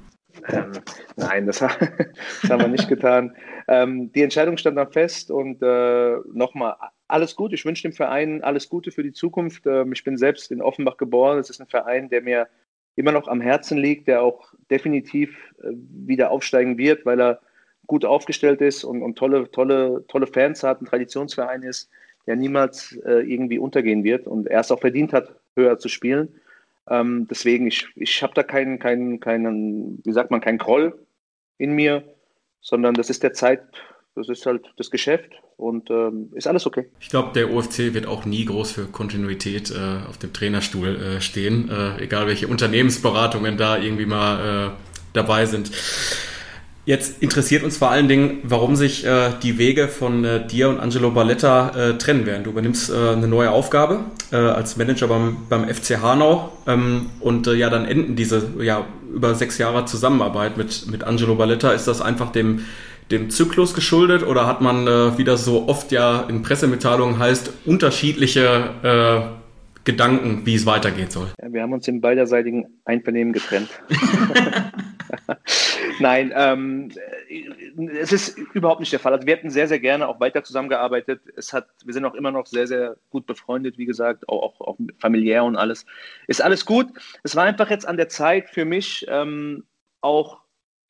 Ähm, 0.50 0.72
nein, 1.16 1.46
das, 1.46 1.60
das, 1.60 2.50
haben 2.50 2.62
wir 2.62 2.68
nicht 2.68 2.90
getan. 2.90 3.36
Ähm, 3.68 4.12
die 4.12 4.24
Entscheidung 4.24 4.58
stand 4.58 4.78
dann 4.78 4.92
fest 4.92 5.32
und 5.32 5.62
äh, 5.62 6.18
nochmal 6.34 6.76
alles 7.08 7.36
gut. 7.36 7.54
Ich 7.54 7.66
wünsche 7.66 7.84
dem 7.84 7.94
Verein 7.94 8.44
alles 8.44 8.70
Gute 8.70 8.92
für 8.92 9.04
die 9.04 9.14
Zukunft. 9.14 9.66
Ähm, 9.66 9.94
ich 9.94 10.04
bin 10.04 10.18
selbst 10.18 10.52
in 10.52 10.62
Offenbach 10.62 10.98
geboren. 10.98 11.40
Es 11.40 11.50
ist 11.50 11.62
ein 11.62 11.68
Verein, 11.68 12.10
der 12.10 12.22
mir 12.22 12.48
immer 12.96 13.12
noch 13.12 13.28
am 13.28 13.42
Herzen 13.42 13.78
liegt, 13.78 14.08
der 14.08 14.22
auch 14.22 14.54
definitiv 14.70 15.36
äh, 15.62 15.70
wieder 15.72 16.32
aufsteigen 16.32 16.78
wird, 16.78 17.06
weil 17.06 17.20
er 17.20 17.40
gut 17.88 18.06
aufgestellt 18.06 18.62
ist 18.62 18.84
und, 18.84 19.02
und, 19.02 19.18
tolle, 19.18 19.50
tolle, 19.52 20.06
tolle 20.08 20.28
Fans 20.28 20.64
hat, 20.64 20.82
ein 20.82 20.86
Traditionsverein 20.86 21.64
ist, 21.64 21.90
der 22.28 22.36
niemals 22.36 22.94
äh, 23.06 23.20
irgendwie 23.22 23.60
untergehen 23.60 24.04
wird 24.04 24.28
und 24.28 24.48
er 24.48 24.62
es 24.62 24.72
auch 24.72 24.80
verdient 24.80 25.14
hat, 25.14 25.36
höher 25.56 25.78
zu 25.80 25.90
spielen. 25.90 26.40
Ähm, 26.90 27.28
deswegen, 27.30 27.68
ich, 27.68 27.88
ich 27.96 28.22
habe 28.24 28.34
da 28.34 28.44
keinen, 28.44 28.80
keinen, 28.80 29.20
keinen, 29.20 30.02
wie 30.04 30.12
sagt 30.12 30.32
man, 30.32 30.42
keinen 30.42 30.58
Groll 30.58 31.06
in 31.58 31.74
mir, 31.74 32.04
sondern 32.62 32.94
das 32.94 33.10
ist 33.10 33.24
der 33.24 33.34
Zeit, 33.34 33.62
das 34.16 34.30
ist 34.30 34.46
halt 34.46 34.66
das 34.78 34.92
Geschäft 34.92 35.32
und 35.58 35.90
ähm, 35.90 36.32
ist 36.34 36.48
alles 36.48 36.66
okay. 36.66 36.90
Ich 37.00 37.10
glaube, 37.10 37.32
der 37.34 37.52
OFC 37.52 37.94
wird 37.94 38.06
auch 38.06 38.26
nie 38.26 38.46
groß 38.46 38.72
für 38.72 38.86
Kontinuität 38.86 39.72
äh, 39.72 40.08
auf 40.08 40.18
dem 40.18 40.34
Trainerstuhl 40.34 40.96
äh, 40.96 41.22
stehen, 41.22 41.70
äh, 41.70 42.04
egal 42.04 42.28
welche 42.28 42.48
Unternehmensberatungen 42.48 43.58
da 43.58 43.78
irgendwie 43.78 44.06
mal 44.06 44.68
äh, 44.68 44.72
dabei 45.14 45.46
sind. 45.46 45.72
Jetzt 46.86 47.24
interessiert 47.24 47.64
uns 47.64 47.78
vor 47.78 47.92
allen 47.92 48.10
Dingen, 48.10 48.40
warum 48.44 48.76
sich 48.76 49.06
äh, 49.06 49.30
die 49.42 49.58
Wege 49.58 49.88
von 49.88 50.26
äh, 50.26 50.46
dir 50.46 50.68
und 50.68 50.82
Angelo 50.82 51.12
Balletta 51.12 51.70
äh, 51.70 51.98
trennen 51.98 52.26
werden. 52.26 52.44
Du 52.44 52.50
übernimmst 52.50 52.90
äh, 52.90 53.12
eine 53.12 53.30
neue 53.30 53.52
Aufgabe 53.52 54.02
äh, 54.34 54.36
als 54.36 54.76
Manager 54.76 55.08
beim, 55.08 55.38
beim 55.48 55.74
FC 55.74 56.02
Hanau 56.02 56.52
ähm, 56.68 57.10
und 57.22 57.48
äh, 57.48 57.54
ja, 57.54 57.70
dann 57.70 57.86
enden 57.86 58.18
diese 58.18 58.50
ja, 58.60 58.86
über 59.14 59.34
sechs 59.34 59.58
Jahre 59.60 59.86
Zusammenarbeit 59.86 60.58
mit, 60.58 60.92
mit 60.92 61.06
Angelo 61.06 61.36
Balletta. 61.36 61.72
Ist 61.72 61.88
das 61.88 62.02
einfach 62.02 62.34
dem, 62.34 62.66
dem 63.12 63.30
Zyklus 63.30 63.74
geschuldet 63.74 64.28
oder 64.28 64.46
hat 64.46 64.60
man, 64.60 64.86
wie 65.18 65.24
das 65.24 65.46
so 65.46 65.68
oft 65.68 65.92
ja 65.92 66.22
in 66.28 66.42
Pressemitteilungen 66.42 67.20
heißt, 67.20 67.52
unterschiedliche 67.66 69.34
Gedanken, 69.86 70.46
wie 70.46 70.56
es 70.56 70.66
weitergehen 70.66 71.10
soll? 71.10 71.30
Ja, 71.42 71.52
wir 71.52 71.62
haben 71.62 71.74
uns 71.74 71.88
im 71.88 72.00
beiderseitigen 72.00 72.80
Einvernehmen 72.86 73.34
getrennt. 73.34 73.70
Nein, 76.00 76.32
ähm, 76.36 76.92
es 78.00 78.12
ist 78.12 78.38
überhaupt 78.54 78.80
nicht 78.80 78.94
der 78.94 79.00
Fall. 79.00 79.14
Also 79.14 79.28
wir 79.28 79.36
hätten 79.36 79.50
sehr, 79.50 79.68
sehr 79.68 79.80
gerne 79.80 80.08
auch 80.08 80.20
weiter 80.20 80.44
zusammengearbeitet. 80.44 81.22
Es 81.36 81.52
hat, 81.52 81.68
wir 81.84 81.94
sind 81.94 82.06
auch 82.06 82.14
immer 82.14 82.32
noch 82.32 82.46
sehr, 82.46 82.68
sehr 82.68 82.96
gut 83.10 83.26
befreundet, 83.26 83.78
wie 83.78 83.86
gesagt, 83.86 84.28
auch, 84.30 84.42
auch, 84.42 84.62
auch 84.62 84.78
familiär 85.00 85.44
und 85.44 85.58
alles. 85.58 85.86
Ist 86.28 86.42
alles 86.42 86.66
gut. 86.66 86.88
Es 87.24 87.36
war 87.36 87.44
einfach 87.44 87.70
jetzt 87.70 87.88
an 87.88 87.98
der 87.98 88.10
Zeit 88.10 88.50
für 88.50 88.66
mich, 88.66 89.06
ähm, 89.10 89.66
auch 90.02 90.42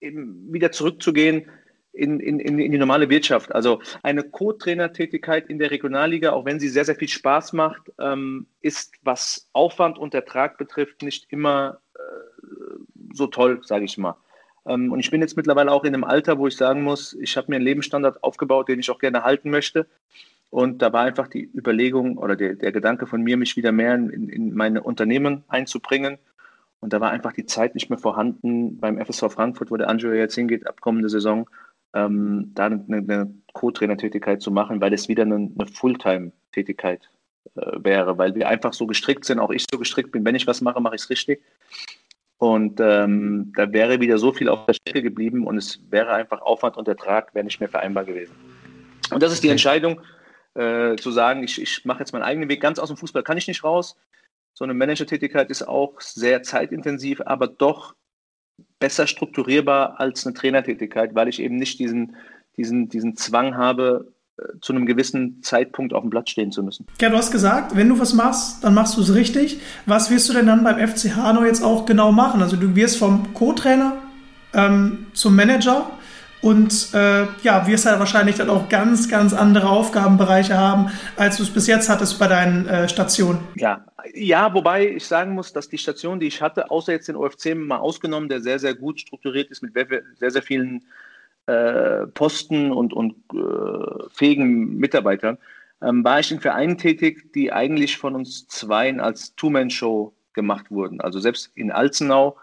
eben 0.02 0.54
wieder 0.54 0.72
zurückzugehen 0.72 1.46
in, 1.94 2.20
in, 2.20 2.40
in 2.40 2.72
die 2.72 2.78
normale 2.78 3.10
Wirtschaft. 3.10 3.54
Also 3.54 3.82
eine 4.02 4.24
Co-Trainer-Tätigkeit 4.24 5.48
in 5.48 5.60
der 5.60 5.72
Regionalliga, 5.72 6.32
auch 6.32 6.46
wenn 6.46 6.60
sie 6.60 6.70
sehr, 6.70 6.86
sehr 6.86 6.96
viel 6.96 7.08
Spaß 7.08 7.54
macht, 7.54 7.92
ähm, 8.00 8.48
ist, 8.62 8.96
was 9.04 9.48
Aufwand 9.54 9.98
und 9.98 10.14
Ertrag 10.14 10.58
betrifft, 10.58 11.04
nicht 11.04 11.28
immer 11.30 11.80
äh, 11.96 12.00
so 13.14 13.28
toll, 13.28 13.62
sage 13.64 13.86
ich 13.86 13.98
mal. 13.98 14.16
Ähm, 14.66 14.92
und 14.92 15.00
ich 15.00 15.12
bin 15.12 15.22
jetzt 15.22 15.38
mittlerweile 15.38 15.72
auch 15.72 15.84
in 15.84 15.94
einem 15.94 16.04
Alter, 16.04 16.40
wo 16.40 16.48
ich 16.48 16.58
sagen 16.58 16.84
muss, 16.84 17.14
ich 17.14 17.38
habe 17.38 17.48
mir 17.50 17.58
einen 17.58 17.66
Lebensstandard 17.66 18.24
aufgebaut, 18.24 18.70
den 18.70 18.80
ich 18.80 18.90
auch 18.90 19.00
gerne 19.00 19.24
halten 19.24 19.50
möchte. 19.50 19.88
Und 20.50 20.82
da 20.82 20.94
war 20.94 21.04
einfach 21.04 21.28
die 21.28 21.50
Überlegung 21.54 22.18
oder 22.18 22.36
der, 22.36 22.56
der 22.56 22.72
Gedanke 22.72 23.08
von 23.08 23.22
mir, 23.22 23.38
mich 23.38 23.56
wieder 23.56 23.72
mehr 23.72 23.96
in, 23.96 24.30
in 24.30 24.54
meine 24.54 24.84
Unternehmen 24.84 25.44
einzubringen. 25.48 26.18
Und 26.80 26.94
da 26.94 27.00
war 27.00 27.12
einfach 27.12 27.34
die 27.34 27.46
Zeit 27.46 27.76
nicht 27.76 27.90
mehr 27.90 27.98
vorhanden 27.98 28.78
beim 28.78 28.98
FSV 29.04 29.32
Frankfurt, 29.32 29.72
wo 29.72 29.78
der 29.78 29.90
Angelo 29.90 30.14
jetzt 30.14 30.36
hingeht, 30.36 30.68
ab 30.68 30.82
kommende 30.82 31.10
Saison, 31.10 31.50
ähm, 31.94 32.52
da 32.54 32.66
eine, 32.66 32.84
eine 32.88 33.34
Co-Trainer-Tätigkeit 33.54 34.42
zu 34.42 34.52
machen, 34.52 34.82
weil 34.82 34.94
es 34.94 35.08
wieder 35.08 35.24
eine, 35.24 35.36
eine 35.36 35.68
Fulltime-Tätigkeit 35.72 37.10
äh, 37.56 37.84
wäre, 37.84 38.18
weil 38.18 38.36
wir 38.36 38.48
einfach 38.48 38.74
so 38.74 38.88
gestrickt 38.88 39.26
sind, 39.26 39.40
auch 39.40 39.52
ich 39.52 39.66
so 39.70 39.78
gestrickt 39.78 40.12
bin, 40.12 40.26
wenn 40.26 40.36
ich 40.36 40.48
was 40.48 40.62
mache, 40.62 40.82
mache 40.82 40.96
ich 40.96 41.02
es 41.02 41.10
richtig. 41.10 41.42
Und 42.38 42.80
ähm, 42.82 43.54
da 43.56 43.72
wäre 43.72 44.02
wieder 44.02 44.18
so 44.18 44.34
viel 44.34 44.50
auf 44.50 44.66
der 44.66 44.74
Strecke 44.74 45.02
geblieben 45.02 45.48
und 45.48 45.58
es 45.58 45.80
wäre 45.90 46.14
einfach 46.14 46.42
Aufwand 46.42 46.76
und 46.78 46.88
Ertrag 46.88 47.34
wäre 47.34 47.46
nicht 47.46 47.60
mehr 47.60 47.70
vereinbar 47.70 48.04
gewesen. 48.04 48.36
Und 49.12 49.24
das 49.24 49.32
ist 49.32 49.44
die 49.44 49.50
Entscheidung, 49.50 50.02
äh, 50.56 50.96
zu 50.98 51.12
sagen, 51.12 51.44
ich, 51.44 51.62
ich 51.62 51.86
mache 51.86 52.00
jetzt 52.00 52.12
meinen 52.12 52.24
eigenen 52.24 52.50
Weg. 52.50 52.62
Ganz 52.62 52.80
aus 52.80 52.90
dem 52.90 52.98
Fußball 52.98 53.24
kann 53.24 53.38
ich 53.38 53.48
nicht 53.48 53.64
raus. 53.64 53.96
So 54.54 54.64
eine 54.66 54.74
Manager-Tätigkeit 54.74 55.50
ist 55.50 55.64
auch 55.64 56.00
sehr 56.00 56.44
zeitintensiv, 56.44 57.22
aber 57.26 57.48
doch 57.48 57.96
besser 58.80 59.08
strukturierbar 59.08 60.00
als 60.00 60.26
eine 60.26 60.34
Trainertätigkeit, 60.34 61.16
weil 61.16 61.28
ich 61.28 61.42
eben 61.42 61.56
nicht 61.56 61.80
diesen, 61.80 62.16
diesen, 62.58 62.90
diesen 62.90 63.16
Zwang 63.16 63.56
habe, 63.56 64.14
zu 64.62 64.74
einem 64.74 64.86
gewissen 64.86 65.42
Zeitpunkt 65.44 65.94
auf 65.94 66.02
dem 66.02 66.10
Platz 66.10 66.32
stehen 66.32 66.52
zu 66.52 66.64
müssen. 66.64 66.88
Ja, 67.00 67.10
du 67.10 67.18
hast 67.18 67.32
gesagt, 67.32 67.76
wenn 67.76 67.90
du 67.90 68.00
was 68.00 68.14
machst, 68.14 68.64
dann 68.64 68.74
machst 68.74 68.98
du 68.98 69.02
es 69.02 69.14
richtig. 69.14 69.60
Was 69.86 70.10
wirst 70.10 70.28
du 70.30 70.34
denn 70.34 70.48
dann 70.48 70.64
beim 70.64 70.86
FC 70.86 71.16
Hanau 71.16 71.44
jetzt 71.44 71.64
auch 71.64 71.86
genau 71.86 72.12
machen? 72.12 72.42
Also 72.42 72.56
du 72.56 72.76
wirst 72.76 72.98
vom 72.98 73.34
Co-Trainer 73.34 73.98
ähm, 74.54 75.06
zum 75.14 75.36
Manager 75.36 75.90
und 76.44 76.94
äh, 76.94 77.26
ja, 77.42 77.66
wirst 77.66 77.86
halt 77.86 78.00
wahrscheinlich 78.00 78.36
dann 78.36 78.50
auch 78.50 78.68
ganz, 78.68 79.08
ganz 79.08 79.34
andere 79.34 79.70
Aufgabenbereiche 79.70 80.58
haben, 80.58 80.92
als 81.16 81.38
du 81.38 81.44
es 81.44 81.50
bis 81.50 81.68
jetzt 81.68 81.90
hattest 81.90 82.20
bei 82.20 82.28
deinen 82.28 82.68
äh, 82.68 82.90
Stationen. 82.90 83.40
Ja, 83.56 83.86
ja, 84.14 84.54
wobei 84.54 84.90
ich 84.90 85.06
sagen 85.06 85.34
muss, 85.34 85.54
dass 85.54 85.70
die 85.70 85.78
Station, 85.78 86.20
die 86.20 86.28
ich 86.28 86.42
hatte, 86.42 86.70
außer 86.70 86.92
jetzt 86.92 87.08
den 87.08 87.16
OFC 87.16 87.56
mal 87.56 87.78
ausgenommen, 87.78 88.28
der 88.28 88.42
sehr, 88.42 88.60
sehr 88.60 88.76
gut 88.76 89.00
strukturiert 89.00 89.50
ist 89.52 89.64
mit 89.64 89.74
sehr, 89.74 90.32
sehr 90.32 90.42
vielen 90.42 90.84
äh, 91.46 92.08
Posten 92.08 92.72
und, 92.72 92.94
und 92.94 93.16
äh, 93.34 94.04
fähigen 94.12 94.76
Mitarbeitern, 94.76 95.38
ähm, 95.82 96.04
war 96.04 96.20
ich 96.20 96.30
in 96.30 96.42
Vereinen 96.42 96.78
tätig, 96.78 97.32
die 97.34 97.54
eigentlich 97.54 97.98
von 97.98 98.16
uns 98.16 98.48
Zweien 98.50 99.00
als 99.00 99.34
Two-Man-Show 99.36 100.14
gemacht 100.34 100.72
wurden. 100.72 101.00
Also 101.00 101.20
selbst 101.20 101.52
in 101.56 101.72
Alzenau, 101.72 102.36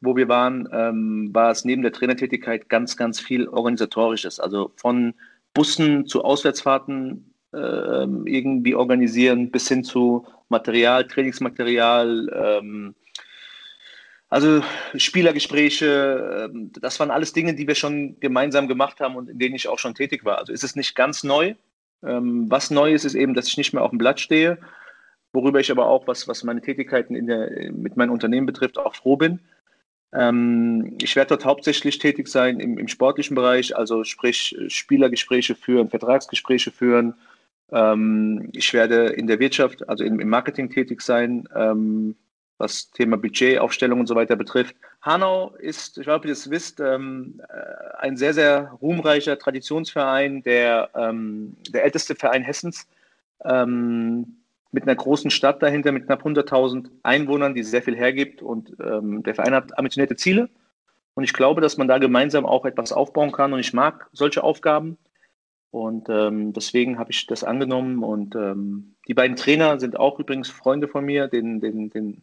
wo 0.00 0.16
wir 0.16 0.28
waren, 0.28 0.68
ähm, 0.72 1.30
war 1.32 1.50
es 1.50 1.64
neben 1.64 1.82
der 1.82 1.92
Trainertätigkeit 1.92 2.68
ganz, 2.68 2.96
ganz 2.96 3.20
viel 3.20 3.48
Organisatorisches. 3.48 4.40
Also 4.40 4.72
von 4.76 5.14
Bussen 5.54 6.06
zu 6.06 6.24
Auswärtsfahrten 6.24 7.34
äh, 7.52 8.06
irgendwie 8.24 8.74
organisieren 8.74 9.50
bis 9.50 9.68
hin 9.68 9.84
zu 9.84 10.26
Material, 10.48 11.06
Trainingsmaterial, 11.06 12.30
ähm, 12.34 12.94
also 14.30 14.62
Spielergespräche, 14.94 16.48
ähm, 16.48 16.70
das 16.80 17.00
waren 17.00 17.10
alles 17.10 17.32
Dinge, 17.32 17.54
die 17.54 17.66
wir 17.66 17.74
schon 17.74 18.18
gemeinsam 18.20 18.68
gemacht 18.68 19.00
haben 19.00 19.16
und 19.16 19.28
in 19.28 19.38
denen 19.40 19.56
ich 19.56 19.66
auch 19.66 19.80
schon 19.80 19.96
tätig 19.96 20.24
war. 20.24 20.38
Also 20.38 20.52
ist 20.52 20.62
es 20.62 20.76
nicht 20.76 20.94
ganz 20.94 21.24
neu. 21.24 21.54
Ähm, 22.04 22.46
was 22.48 22.70
neu 22.70 22.92
ist, 22.94 23.04
ist 23.04 23.16
eben, 23.16 23.34
dass 23.34 23.48
ich 23.48 23.56
nicht 23.56 23.74
mehr 23.74 23.82
auf 23.82 23.90
dem 23.90 23.98
Blatt 23.98 24.20
stehe, 24.20 24.58
worüber 25.32 25.58
ich 25.58 25.70
aber 25.70 25.86
auch, 25.86 26.06
was, 26.06 26.28
was 26.28 26.44
meine 26.44 26.60
Tätigkeiten 26.60 27.26
der, 27.26 27.72
mit 27.72 27.96
meinem 27.96 28.12
Unternehmen 28.12 28.46
betrifft, 28.46 28.78
auch 28.78 28.94
froh 28.94 29.16
bin. 29.16 29.40
Ähm, 30.12 30.96
ich 31.00 31.16
werde 31.16 31.30
dort 31.30 31.44
hauptsächlich 31.44 31.98
tätig 31.98 32.28
sein 32.28 32.60
im, 32.60 32.78
im 32.78 32.88
sportlichen 32.88 33.34
Bereich, 33.34 33.76
also 33.76 34.04
sprich 34.04 34.56
Spielergespräche 34.68 35.54
führen, 35.54 35.88
Vertragsgespräche 35.88 36.70
führen. 36.70 37.14
Ich 38.52 38.74
werde 38.74 39.06
in 39.10 39.28
der 39.28 39.38
Wirtschaft, 39.38 39.88
also 39.88 40.02
im 40.02 40.28
Marketing 40.28 40.70
tätig 40.70 41.02
sein, 41.02 41.46
was 42.60 42.90
Thema 42.90 43.16
Budgetaufstellung 43.16 44.00
und 44.00 44.06
so 44.06 44.14
weiter 44.14 44.36
betrifft. 44.36 44.76
Hanau 45.00 45.54
ist, 45.58 45.96
ich 45.96 46.04
glaube, 46.04 46.28
ihr 46.28 46.34
das 46.34 46.50
wisst, 46.50 46.78
ähm, 46.78 47.40
äh, 47.48 47.96
ein 47.98 48.18
sehr, 48.18 48.34
sehr 48.34 48.72
ruhmreicher 48.82 49.38
Traditionsverein, 49.38 50.42
der, 50.42 50.90
ähm, 50.94 51.56
der 51.70 51.84
älteste 51.84 52.14
Verein 52.14 52.42
Hessens, 52.42 52.86
ähm, 53.44 54.39
mit 54.72 54.84
einer 54.84 54.94
großen 54.94 55.30
Stadt 55.30 55.62
dahinter, 55.62 55.92
mit 55.92 56.06
knapp 56.06 56.24
100.000 56.24 56.90
Einwohnern, 57.02 57.54
die 57.54 57.62
sehr 57.62 57.82
viel 57.82 57.96
hergibt. 57.96 58.42
Und 58.42 58.76
ähm, 58.80 59.22
der 59.22 59.34
Verein 59.34 59.54
hat 59.54 59.76
ambitionierte 59.78 60.16
Ziele. 60.16 60.48
Und 61.14 61.24
ich 61.24 61.32
glaube, 61.32 61.60
dass 61.60 61.76
man 61.76 61.88
da 61.88 61.98
gemeinsam 61.98 62.46
auch 62.46 62.64
etwas 62.64 62.92
aufbauen 62.92 63.32
kann. 63.32 63.52
Und 63.52 63.60
ich 63.60 63.72
mag 63.72 64.08
solche 64.12 64.44
Aufgaben. 64.44 64.96
Und 65.70 66.08
ähm, 66.08 66.52
deswegen 66.52 66.98
habe 66.98 67.10
ich 67.10 67.26
das 67.26 67.44
angenommen. 67.44 68.02
Und 68.02 68.34
ähm, 68.36 68.94
die 69.08 69.14
beiden 69.14 69.36
Trainer 69.36 69.80
sind 69.80 69.98
auch 69.98 70.18
übrigens 70.18 70.50
Freunde 70.50 70.88
von 70.88 71.04
mir, 71.04 71.26
den, 71.26 71.60
den, 71.60 71.90
den 71.90 72.22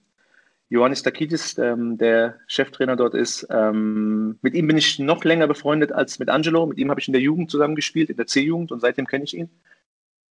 Johannes 0.70 1.02
Takidis, 1.02 1.58
ähm, 1.58 1.98
der 1.98 2.36
Cheftrainer 2.48 2.96
dort 2.96 3.14
ist. 3.14 3.48
Ähm, 3.50 4.38
mit 4.42 4.54
ihm 4.54 4.68
bin 4.68 4.78
ich 4.78 5.00
noch 5.00 5.24
länger 5.24 5.48
befreundet 5.48 5.92
als 5.92 6.20
mit 6.20 6.30
Angelo. 6.30 6.66
Mit 6.66 6.78
ihm 6.78 6.90
habe 6.90 7.00
ich 7.00 7.08
in 7.08 7.14
der 7.14 7.22
Jugend 7.22 7.52
zusammengespielt, 7.52 8.10
in 8.10 8.18
der 8.18 8.28
C-Jugend 8.28 8.72
und 8.72 8.82
seitdem 8.82 9.08
kenne 9.08 9.24
ich 9.24 9.38
ihn. 9.38 9.50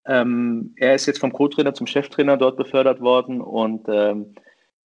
Ähm, 0.06 0.74
er 0.76 0.94
ist 0.94 1.06
jetzt 1.06 1.18
vom 1.18 1.32
Co-Trainer 1.32 1.74
zum 1.74 1.86
Cheftrainer 1.86 2.36
dort 2.36 2.56
befördert 2.56 3.00
worden 3.00 3.40
und 3.40 3.86
ähm, 3.88 4.34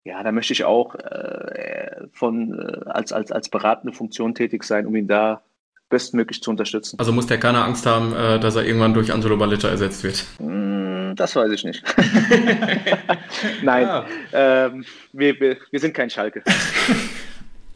ja, 0.03 0.23
da 0.23 0.31
möchte 0.31 0.53
ich 0.53 0.63
auch 0.63 0.95
äh, 0.95 2.07
von, 2.11 2.57
äh, 2.59 2.89
als, 2.89 3.13
als, 3.13 3.31
als 3.31 3.49
beratende 3.49 3.95
Funktion 3.95 4.33
tätig 4.33 4.63
sein, 4.63 4.87
um 4.87 4.95
ihn 4.95 5.07
da 5.07 5.43
bestmöglich 5.89 6.41
zu 6.41 6.49
unterstützen. 6.49 6.97
Also 6.97 7.11
muss 7.11 7.27
der 7.27 7.37
keine 7.37 7.63
Angst 7.63 7.85
haben, 7.85 8.15
äh, 8.15 8.39
dass 8.39 8.55
er 8.55 8.65
irgendwann 8.65 8.95
durch 8.95 9.13
Angelo 9.13 9.37
Balletta 9.37 9.69
ersetzt 9.69 10.03
wird? 10.03 10.25
Mm, 10.39 11.13
das 11.15 11.35
weiß 11.35 11.51
ich 11.51 11.63
nicht. 11.63 11.83
Nein, 13.63 13.83
ja. 13.83 14.05
ähm, 14.33 14.85
wir, 15.13 15.39
wir, 15.39 15.57
wir 15.69 15.79
sind 15.79 15.93
kein 15.93 16.09
Schalke. 16.09 16.41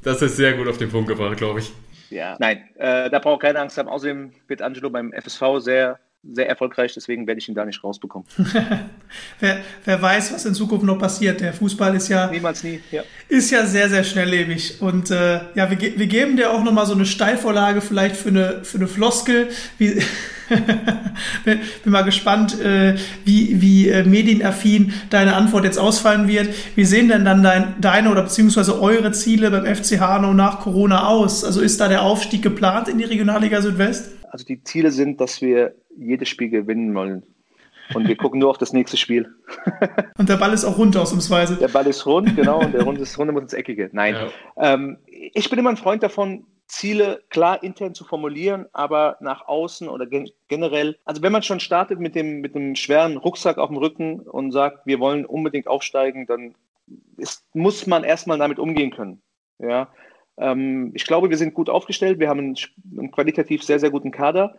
Das 0.01 0.21
ist 0.21 0.37
sehr 0.37 0.53
gut 0.53 0.67
auf 0.67 0.77
den 0.77 0.89
Punkt 0.89 1.09
gebracht, 1.09 1.37
glaube 1.37 1.59
ich. 1.59 1.71
Ja, 2.09 2.37
nein, 2.39 2.63
äh, 2.75 3.09
da 3.09 3.17
braucht 3.17 3.41
keine 3.41 3.59
Angst 3.59 3.77
haben. 3.77 3.89
Außerdem 3.89 4.31
wird 4.47 4.61
Angelo 4.61 4.91
beim 4.91 5.11
FSV 5.11 5.57
sehr 5.57 5.99
sehr 6.33 6.49
erfolgreich, 6.49 6.93
deswegen 6.93 7.27
werde 7.27 7.39
ich 7.39 7.49
ihn 7.49 7.55
da 7.55 7.65
nicht 7.65 7.83
rausbekommen. 7.83 8.27
wer, 9.39 9.57
wer, 9.83 10.01
weiß, 10.01 10.33
was 10.33 10.45
in 10.45 10.53
Zukunft 10.53 10.85
noch 10.85 10.97
passiert. 10.97 11.41
Der 11.41 11.53
Fußball 11.53 11.95
ist 11.95 12.07
ja 12.07 12.27
niemals 12.31 12.63
nie, 12.63 12.81
ja. 12.91 13.03
ist 13.29 13.51
ja 13.51 13.65
sehr 13.65 13.89
sehr 13.89 14.03
schnelllebig 14.03 14.81
und 14.81 15.11
äh, 15.11 15.39
ja, 15.55 15.69
wir, 15.69 15.79
wir 15.79 16.07
geben 16.07 16.37
dir 16.37 16.51
auch 16.51 16.63
noch 16.63 16.71
mal 16.71 16.85
so 16.85 16.93
eine 16.93 17.05
Steilvorlage 17.05 17.81
vielleicht 17.81 18.15
für 18.15 18.29
eine 18.29 18.63
für 18.63 18.77
eine 18.77 18.87
Floskel. 18.87 19.49
Wie, 19.77 20.01
bin, 21.45 21.59
bin 21.83 21.91
mal 21.91 22.03
gespannt, 22.03 22.59
äh, 22.59 22.95
wie 23.23 23.61
wie 23.61 23.89
äh, 23.89 24.03
medienaffin 24.03 24.93
deine 25.09 25.35
Antwort 25.35 25.63
jetzt 25.63 25.77
ausfallen 25.77 26.27
wird. 26.27 26.49
Wie 26.75 26.85
sehen 26.85 27.07
denn 27.07 27.25
dann 27.25 27.43
dein, 27.43 27.75
deine 27.81 28.09
oder 28.09 28.23
beziehungsweise 28.23 28.81
eure 28.81 29.11
Ziele 29.11 29.51
beim 29.51 29.65
FC 29.65 29.99
Hanau 29.99 30.33
nach 30.33 30.59
Corona 30.59 31.07
aus? 31.07 31.43
Also 31.43 31.61
ist 31.61 31.79
da 31.79 31.87
der 31.87 32.03
Aufstieg 32.03 32.41
geplant 32.41 32.87
in 32.87 32.97
die 32.97 33.03
Regionalliga 33.03 33.61
Südwest? 33.61 34.11
Also 34.31 34.45
die 34.45 34.63
Ziele 34.63 34.91
sind, 34.91 35.21
dass 35.21 35.41
wir 35.41 35.75
jedes 35.97 36.29
Spiel 36.29 36.49
gewinnen 36.49 36.93
wollen. 36.93 37.23
Und 37.93 38.07
wir 38.07 38.15
gucken 38.15 38.39
nur 38.39 38.49
auf 38.49 38.57
das 38.57 38.73
nächste 38.73 38.97
Spiel. 38.97 39.29
und 40.17 40.27
der 40.27 40.37
Ball 40.37 40.53
ist 40.53 40.65
auch 40.65 40.77
rund 40.77 40.97
ausnahmsweise. 40.97 41.55
Der 41.57 41.67
Ball 41.67 41.85
ist 41.85 42.05
rund, 42.05 42.35
genau, 42.35 42.59
und 42.59 42.73
der 42.73 42.83
Runde 42.83 43.01
ist 43.01 43.17
rund, 43.19 43.31
muss 43.31 43.43
ins 43.43 43.53
Eckige. 43.53 43.89
Nein. 43.91 44.15
Ja. 44.15 44.73
Ähm, 44.73 44.97
ich 45.05 45.49
bin 45.49 45.59
immer 45.59 45.69
ein 45.69 45.77
Freund 45.77 46.01
davon, 46.01 46.45
Ziele 46.67 47.21
klar 47.29 47.61
intern 47.61 47.93
zu 47.93 48.03
formulieren, 48.03 48.65
aber 48.73 49.17
nach 49.19 49.47
außen 49.47 49.87
oder 49.87 50.07
gen 50.07 50.29
generell, 50.47 50.97
also 51.05 51.21
wenn 51.21 51.31
man 51.31 51.43
schon 51.43 51.59
startet 51.59 51.99
mit 51.99 52.15
dem, 52.15 52.41
mit 52.41 52.55
einem 52.55 52.75
schweren 52.75 53.17
Rucksack 53.17 53.59
auf 53.59 53.69
dem 53.69 53.77
Rücken 53.77 54.21
und 54.21 54.51
sagt, 54.51 54.85
wir 54.85 54.99
wollen 54.99 55.25
unbedingt 55.25 55.67
aufsteigen, 55.67 56.25
dann 56.25 56.55
ist, 57.17 57.43
muss 57.53 57.85
man 57.85 58.03
erstmal 58.03 58.39
damit 58.39 58.57
umgehen 58.57 58.91
können. 58.91 59.21
Ja. 59.59 59.89
Ähm, 60.37 60.91
ich 60.95 61.05
glaube, 61.05 61.29
wir 61.29 61.37
sind 61.37 61.53
gut 61.53 61.69
aufgestellt, 61.69 62.19
wir 62.19 62.29
haben 62.29 62.39
einen, 62.39 62.55
einen 62.97 63.11
qualitativ 63.11 63.63
sehr, 63.63 63.79
sehr 63.79 63.91
guten 63.91 64.11
Kader. 64.11 64.57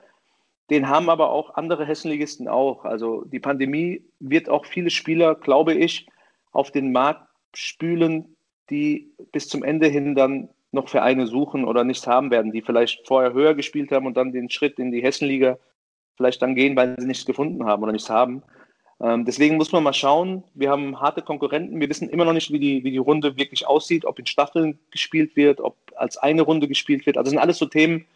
Den 0.70 0.88
haben 0.88 1.08
aber 1.10 1.30
auch 1.30 1.54
andere 1.54 1.86
Hessenligisten 1.86 2.48
auch. 2.48 2.84
Also 2.84 3.24
die 3.24 3.38
Pandemie 3.38 4.04
wird 4.18 4.48
auch 4.48 4.66
viele 4.66 4.90
Spieler, 4.90 5.34
glaube 5.34 5.74
ich, 5.74 6.06
auf 6.52 6.70
den 6.70 6.92
Markt 6.92 7.28
spülen, 7.54 8.36
die 8.70 9.12
bis 9.32 9.48
zum 9.48 9.62
Ende 9.62 9.86
hin 9.86 10.14
dann 10.14 10.48
noch 10.72 10.88
Vereine 10.88 11.26
suchen 11.26 11.64
oder 11.64 11.84
nichts 11.84 12.06
haben 12.06 12.30
werden, 12.30 12.52
die 12.52 12.62
vielleicht 12.62 13.06
vorher 13.06 13.32
höher 13.32 13.54
gespielt 13.54 13.92
haben 13.92 14.06
und 14.06 14.16
dann 14.16 14.32
den 14.32 14.50
Schritt 14.50 14.78
in 14.78 14.90
die 14.90 15.02
Hessenliga 15.02 15.58
vielleicht 16.16 16.42
dann 16.42 16.54
gehen, 16.54 16.76
weil 16.76 16.96
sie 16.98 17.06
nichts 17.06 17.26
gefunden 17.26 17.64
haben 17.64 17.82
oder 17.82 17.92
nichts 17.92 18.10
haben. 18.10 18.42
Ähm, 19.00 19.24
deswegen 19.24 19.56
muss 19.56 19.72
man 19.72 19.82
mal 19.82 19.92
schauen. 19.92 20.42
Wir 20.54 20.70
haben 20.70 21.00
harte 21.00 21.22
Konkurrenten. 21.22 21.80
Wir 21.80 21.88
wissen 21.88 22.08
immer 22.08 22.24
noch 22.24 22.32
nicht, 22.32 22.50
wie 22.50 22.58
die, 22.58 22.82
wie 22.82 22.90
die 22.90 22.98
Runde 22.98 23.36
wirklich 23.36 23.66
aussieht, 23.66 24.04
ob 24.04 24.18
in 24.18 24.26
Staffeln 24.26 24.78
gespielt 24.90 25.36
wird, 25.36 25.60
ob 25.60 25.76
als 25.96 26.16
eine 26.16 26.42
Runde 26.42 26.66
gespielt 26.66 27.04
wird. 27.06 27.18
Also 27.18 27.30
sind 27.30 27.38
alles 27.38 27.58
so 27.58 27.66
Themen, 27.66 28.06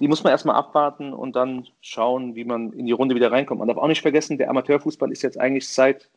die 0.00 0.08
muss 0.08 0.24
man 0.24 0.30
erstmal 0.32 0.56
abwarten 0.56 1.12
und 1.12 1.36
dann 1.36 1.66
schauen, 1.80 2.34
wie 2.34 2.44
man 2.44 2.72
in 2.72 2.86
die 2.86 2.92
Runde 2.92 3.14
wieder 3.14 3.30
reinkommt. 3.30 3.58
Man 3.58 3.68
darf 3.68 3.76
auch 3.76 3.86
nicht 3.86 4.02
vergessen, 4.02 4.38
der 4.38 4.50
Amateurfußball 4.50 5.12
ist 5.12 5.22
jetzt 5.22 5.38
eigentlich 5.38 5.68
seit 5.68 6.10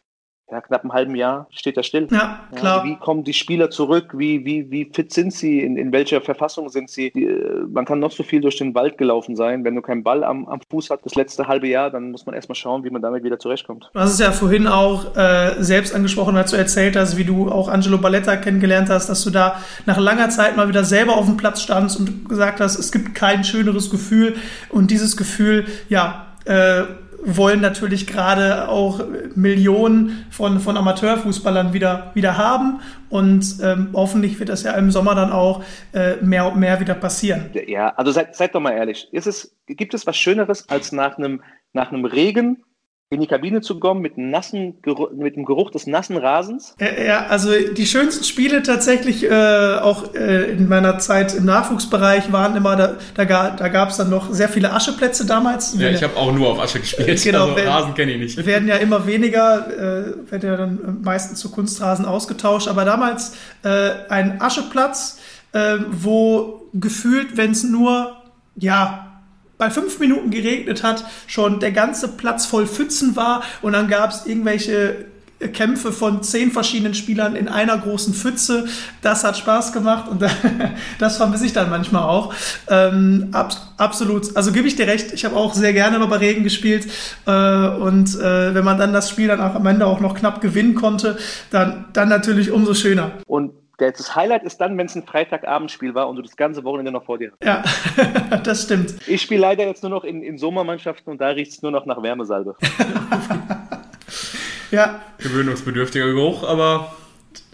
ja, 0.53 0.61
knapp 0.61 0.83
einem 0.83 0.93
halben 0.93 1.15
Jahr 1.15 1.47
steht 1.49 1.77
er 1.77 1.83
still. 1.83 2.07
Ja, 2.11 2.41
klar. 2.55 2.85
Ja, 2.85 2.91
wie 2.91 2.95
kommen 2.95 3.23
die 3.23 3.33
Spieler 3.33 3.71
zurück? 3.71 4.13
Wie, 4.13 4.45
wie, 4.45 4.69
wie 4.69 4.85
fit 4.93 5.11
sind 5.11 5.33
sie? 5.33 5.61
In, 5.61 5.77
in 5.77 5.91
welcher 5.91 6.21
Verfassung 6.21 6.69
sind 6.69 6.91
sie? 6.91 7.09
Die, 7.11 7.25
äh, 7.25 7.65
man 7.67 7.85
kann 7.85 7.99
noch 7.99 8.11
so 8.11 8.21
viel 8.21 8.39
durch 8.39 8.57
den 8.57 8.75
Wald 8.75 8.99
gelaufen 8.99 9.35
sein. 9.35 9.63
Wenn 9.63 9.73
du 9.73 9.81
keinen 9.81 10.03
Ball 10.03 10.23
am, 10.23 10.47
am 10.47 10.59
Fuß 10.69 10.91
hast 10.91 11.03
das 11.05 11.15
letzte 11.15 11.47
halbe 11.47 11.67
Jahr, 11.67 11.89
dann 11.89 12.11
muss 12.11 12.27
man 12.27 12.35
erstmal 12.35 12.55
schauen, 12.55 12.83
wie 12.83 12.91
man 12.91 13.01
damit 13.01 13.23
wieder 13.23 13.39
zurechtkommt. 13.39 13.89
Du 13.93 13.99
hast 13.99 14.13
es 14.13 14.19
ja 14.19 14.31
vorhin 14.31 14.67
auch 14.67 15.15
äh, 15.15 15.55
selbst 15.57 15.95
angesprochen, 15.95 16.37
als 16.37 16.51
du 16.51 16.57
erzählt 16.57 16.95
hast, 16.95 17.17
wie 17.17 17.23
du 17.23 17.49
auch 17.49 17.67
Angelo 17.67 17.97
Balletta 17.97 18.37
kennengelernt 18.37 18.91
hast, 18.91 19.09
dass 19.09 19.23
du 19.23 19.31
da 19.31 19.59
nach 19.87 19.97
langer 19.97 20.29
Zeit 20.29 20.55
mal 20.55 20.67
wieder 20.67 20.83
selber 20.83 21.17
auf 21.17 21.25
dem 21.25 21.37
Platz 21.37 21.63
standst 21.63 21.99
und 21.99 22.29
gesagt 22.29 22.59
hast, 22.59 22.77
es 22.77 22.91
gibt 22.91 23.15
kein 23.15 23.43
schöneres 23.43 23.89
Gefühl. 23.89 24.35
Und 24.69 24.91
dieses 24.91 25.17
Gefühl, 25.17 25.65
ja, 25.89 26.27
äh, 26.45 26.83
wollen 27.25 27.61
natürlich 27.61 28.07
gerade 28.07 28.67
auch 28.69 29.01
Millionen 29.35 30.25
von, 30.29 30.59
von 30.59 30.77
Amateurfußballern 30.77 31.73
wieder, 31.73 32.11
wieder 32.13 32.37
haben. 32.37 32.81
Und 33.09 33.57
ähm, 33.61 33.89
hoffentlich 33.93 34.39
wird 34.39 34.49
das 34.49 34.63
ja 34.63 34.73
im 34.73 34.91
Sommer 34.91 35.15
dann 35.15 35.31
auch 35.31 35.63
äh, 35.93 36.15
mehr 36.21 36.51
und 36.51 36.59
mehr 36.59 36.79
wieder 36.79 36.95
passieren. 36.95 37.51
Ja, 37.67 37.89
also 37.95 38.11
seid, 38.11 38.35
seid 38.35 38.55
doch 38.55 38.59
mal 38.59 38.71
ehrlich. 38.71 39.07
Ist 39.11 39.27
es, 39.27 39.55
gibt 39.67 39.93
es 39.93 40.05
was 40.07 40.17
Schöneres, 40.17 40.67
als 40.69 40.91
nach 40.91 41.17
einem, 41.17 41.41
nach 41.73 41.91
einem 41.91 42.05
Regen 42.05 42.63
in 43.09 43.21
die 43.21 43.27
Kabine 43.27 43.61
zu 43.61 43.79
kommen 43.79 44.01
mit, 44.01 44.17
nassen, 44.17 44.75
mit 45.15 45.35
dem 45.35 45.45
Geruch 45.45 45.69
des 45.71 45.87
nassen 45.87 46.17
Rasens? 46.17 46.75
Ja, 46.79 47.27
also 47.27 47.51
die 47.51 47.85
schönsten 47.85 48.23
Spiele 48.23 48.63
tatsächlich 48.63 49.23
äh, 49.23 49.77
auch 49.79 50.15
äh, 50.15 50.51
in 50.51 50.67
meiner 50.67 50.97
Zeit 50.97 51.35
im 51.35 51.45
Nachwuchsbereich 51.45 52.31
waren 52.31 52.55
immer, 52.55 52.75
da, 52.75 52.97
da, 53.15 53.51
da 53.51 53.67
gab 53.69 53.89
es 53.89 53.97
dann 53.97 54.09
noch 54.09 54.33
sehr 54.33 54.49
viele 54.49 54.73
Ascheplätze 54.73 55.25
damals. 55.25 55.77
Ja, 55.77 55.89
ich 55.89 56.01
habe 56.01 56.17
auch 56.17 56.33
nur 56.33 56.49
auf 56.49 56.59
Asche 56.59 56.79
gespielt, 56.79 57.23
genau, 57.23 57.43
also 57.43 57.55
werden, 57.55 57.69
Rasen 57.69 57.93
kenne 57.93 58.13
ich 58.13 58.19
nicht. 58.19 58.45
Werden 58.45 58.67
ja 58.67 58.77
immer 58.77 59.05
weniger, 59.05 59.67
äh, 59.67 60.31
werden 60.31 60.49
ja 60.49 60.57
dann 60.57 61.01
meistens 61.03 61.39
zu 61.39 61.51
Kunstrasen 61.51 62.05
ausgetauscht, 62.05 62.67
aber 62.67 62.83
damals 62.83 63.35
äh, 63.63 63.91
ein 64.09 64.41
Ascheplatz, 64.41 65.19
äh, 65.53 65.77
wo 65.91 66.63
gefühlt, 66.73 67.37
wenn 67.37 67.51
es 67.51 67.63
nur, 67.63 68.15
ja, 68.55 69.02
bei 69.57 69.69
fünf 69.69 69.99
Minuten 69.99 70.31
geregnet 70.31 70.83
hat, 70.83 71.05
schon 71.27 71.59
der 71.59 71.71
ganze 71.71 72.07
Platz 72.09 72.45
voll 72.45 72.67
Pfützen 72.67 73.15
war 73.15 73.43
und 73.61 73.73
dann 73.73 73.87
gab 73.87 74.11
es 74.11 74.25
irgendwelche 74.25 75.05
Kämpfe 75.51 75.91
von 75.91 76.23
zehn 76.23 76.51
verschiedenen 76.51 76.93
Spielern 76.93 77.35
in 77.35 77.47
einer 77.47 77.77
großen 77.77 78.13
Pfütze. 78.13 78.65
Das 79.01 79.23
hat 79.23 79.37
Spaß 79.37 79.73
gemacht 79.73 80.09
und 80.09 80.23
das 80.99 81.17
vermisse 81.17 81.45
ich 81.45 81.53
dann 81.53 81.69
manchmal 81.69 82.03
auch. 82.03 82.33
Ähm, 82.69 83.29
ab, 83.31 83.55
absolut. 83.77 84.35
Also 84.35 84.51
gebe 84.51 84.67
ich 84.67 84.75
dir 84.75 84.87
recht. 84.87 85.11
Ich 85.13 85.25
habe 85.25 85.35
auch 85.35 85.53
sehr 85.53 85.73
gerne 85.73 85.99
mal 85.99 86.07
bei 86.07 86.17
Regen 86.17 86.43
gespielt 86.43 86.87
äh, 87.25 87.31
und 87.31 88.15
äh, 88.15 88.53
wenn 88.53 88.63
man 88.63 88.77
dann 88.77 88.93
das 88.93 89.09
Spiel 89.09 89.27
dann 89.27 89.41
am 89.41 89.65
Ende 89.65 89.85
auch 89.85 89.99
noch 89.99 90.15
knapp 90.15 90.41
gewinnen 90.41 90.75
konnte, 90.75 91.17
dann, 91.49 91.85
dann 91.93 92.09
natürlich 92.09 92.51
umso 92.51 92.73
schöner. 92.73 93.11
Und 93.27 93.51
das 93.77 94.15
Highlight 94.15 94.43
ist 94.43 94.61
dann, 94.61 94.77
wenn 94.77 94.85
es 94.85 94.95
ein 94.95 95.03
Freitagabendspiel 95.03 95.95
war 95.95 96.07
und 96.07 96.15
du 96.15 96.21
das 96.21 96.35
ganze 96.35 96.63
Wochenende 96.63 96.91
noch 96.91 97.05
vor 97.05 97.17
dir 97.17 97.31
hast. 97.31 97.43
Ja, 97.43 97.63
das 98.43 98.63
stimmt. 98.63 98.95
Ich 99.07 99.21
spiele 99.21 99.41
leider 99.41 99.65
jetzt 99.65 99.83
nur 99.83 99.89
noch 99.89 100.03
in, 100.03 100.21
in 100.21 100.37
Sommermannschaften 100.37 101.11
und 101.11 101.19
da 101.19 101.29
riecht 101.29 101.51
es 101.51 101.61
nur 101.61 101.71
noch 101.71 101.85
nach 101.85 102.01
Wärmesalbe. 102.01 102.55
ja. 104.71 105.01
Gewöhnungsbedürftiger 105.17 106.05
Geruch, 106.05 106.43
aber 106.43 106.93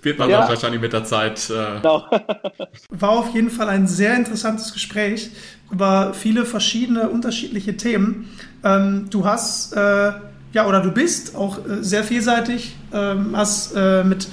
wird 0.02 0.20
man 0.20 0.30
ja. 0.30 0.48
wahrscheinlich 0.48 0.82
mit 0.82 0.94
der 0.94 1.04
Zeit. 1.04 1.50
Äh 1.50 1.78
genau. 1.78 2.06
War 2.90 3.12
auf 3.12 3.34
jeden 3.34 3.50
Fall 3.50 3.70
ein 3.70 3.88
sehr 3.88 4.16
interessantes 4.16 4.74
Gespräch 4.74 5.32
über 5.72 6.14
viele 6.14 6.46
verschiedene 6.46 7.10
unterschiedliche 7.10 7.78
Themen. 7.78 8.30
Ähm, 8.64 9.08
du 9.10 9.26
hast, 9.26 9.74
äh, 9.74 10.12
ja, 10.52 10.68
oder 10.68 10.82
du 10.82 10.92
bist 10.92 11.36
auch 11.36 11.60
äh, 11.60 11.84
sehr 11.84 12.04
vielseitig, 12.04 12.76
ähm, 12.94 13.36
hast 13.36 13.74
äh, 13.76 14.04
mit 14.04 14.28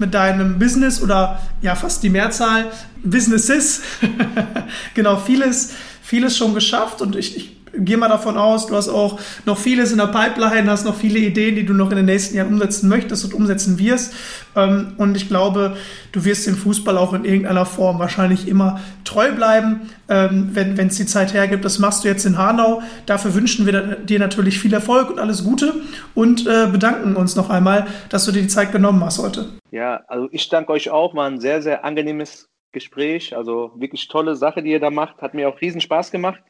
mit 0.00 0.14
deinem 0.14 0.58
Business 0.58 1.00
oder 1.00 1.40
ja 1.62 1.74
fast 1.74 2.02
die 2.02 2.10
Mehrzahl 2.10 2.70
Businesses. 3.02 3.82
Genau 4.94 5.16
vieles 5.16 5.70
vieles 6.10 6.36
schon 6.36 6.54
geschafft 6.54 7.02
und 7.02 7.14
ich, 7.14 7.36
ich 7.36 7.59
gehe 7.84 7.96
mal 7.96 8.08
davon 8.08 8.36
aus, 8.36 8.66
du 8.66 8.76
hast 8.76 8.88
auch 8.88 9.18
noch 9.46 9.58
vieles 9.58 9.92
in 9.92 9.98
der 9.98 10.06
Pipeline, 10.06 10.70
hast 10.70 10.84
noch 10.84 10.94
viele 10.94 11.18
Ideen, 11.18 11.54
die 11.54 11.64
du 11.64 11.72
noch 11.72 11.90
in 11.90 11.96
den 11.96 12.06
nächsten 12.06 12.36
Jahren 12.36 12.52
umsetzen 12.52 12.88
möchtest 12.88 13.24
und 13.24 13.34
umsetzen 13.34 13.78
wirst. 13.78 14.14
Ähm, 14.56 14.94
und 14.96 15.16
ich 15.16 15.28
glaube, 15.28 15.76
du 16.12 16.24
wirst 16.24 16.46
dem 16.46 16.56
Fußball 16.56 16.96
auch 16.96 17.12
in 17.12 17.24
irgendeiner 17.24 17.66
Form 17.66 17.98
wahrscheinlich 17.98 18.48
immer 18.48 18.80
treu 19.04 19.32
bleiben, 19.32 19.90
ähm, 20.08 20.50
wenn 20.52 20.78
es 20.86 20.96
die 20.96 21.06
Zeit 21.06 21.34
hergibt. 21.34 21.64
Das 21.64 21.78
machst 21.78 22.04
du 22.04 22.08
jetzt 22.08 22.24
in 22.26 22.38
Hanau. 22.38 22.82
Dafür 23.06 23.34
wünschen 23.34 23.66
wir 23.66 23.96
dir 23.96 24.18
natürlich 24.18 24.58
viel 24.58 24.72
Erfolg 24.72 25.10
und 25.10 25.18
alles 25.18 25.44
Gute 25.44 25.74
und 26.14 26.46
äh, 26.46 26.66
bedanken 26.70 27.16
uns 27.16 27.36
noch 27.36 27.50
einmal, 27.50 27.86
dass 28.08 28.24
du 28.24 28.32
dir 28.32 28.42
die 28.42 28.48
Zeit 28.48 28.72
genommen 28.72 29.04
hast 29.04 29.18
heute. 29.18 29.46
Ja, 29.70 30.00
also 30.08 30.28
ich 30.32 30.48
danke 30.48 30.72
euch 30.72 30.90
auch. 30.90 31.14
War 31.14 31.26
ein 31.26 31.40
sehr, 31.40 31.62
sehr 31.62 31.84
angenehmes 31.84 32.48
Gespräch. 32.72 33.36
Also 33.36 33.72
wirklich 33.76 34.08
tolle 34.08 34.36
Sache, 34.36 34.62
die 34.62 34.70
ihr 34.70 34.80
da 34.80 34.90
macht. 34.90 35.22
Hat 35.22 35.34
mir 35.34 35.48
auch 35.48 35.60
riesen 35.60 35.80
Spaß 35.80 36.10
gemacht. 36.10 36.42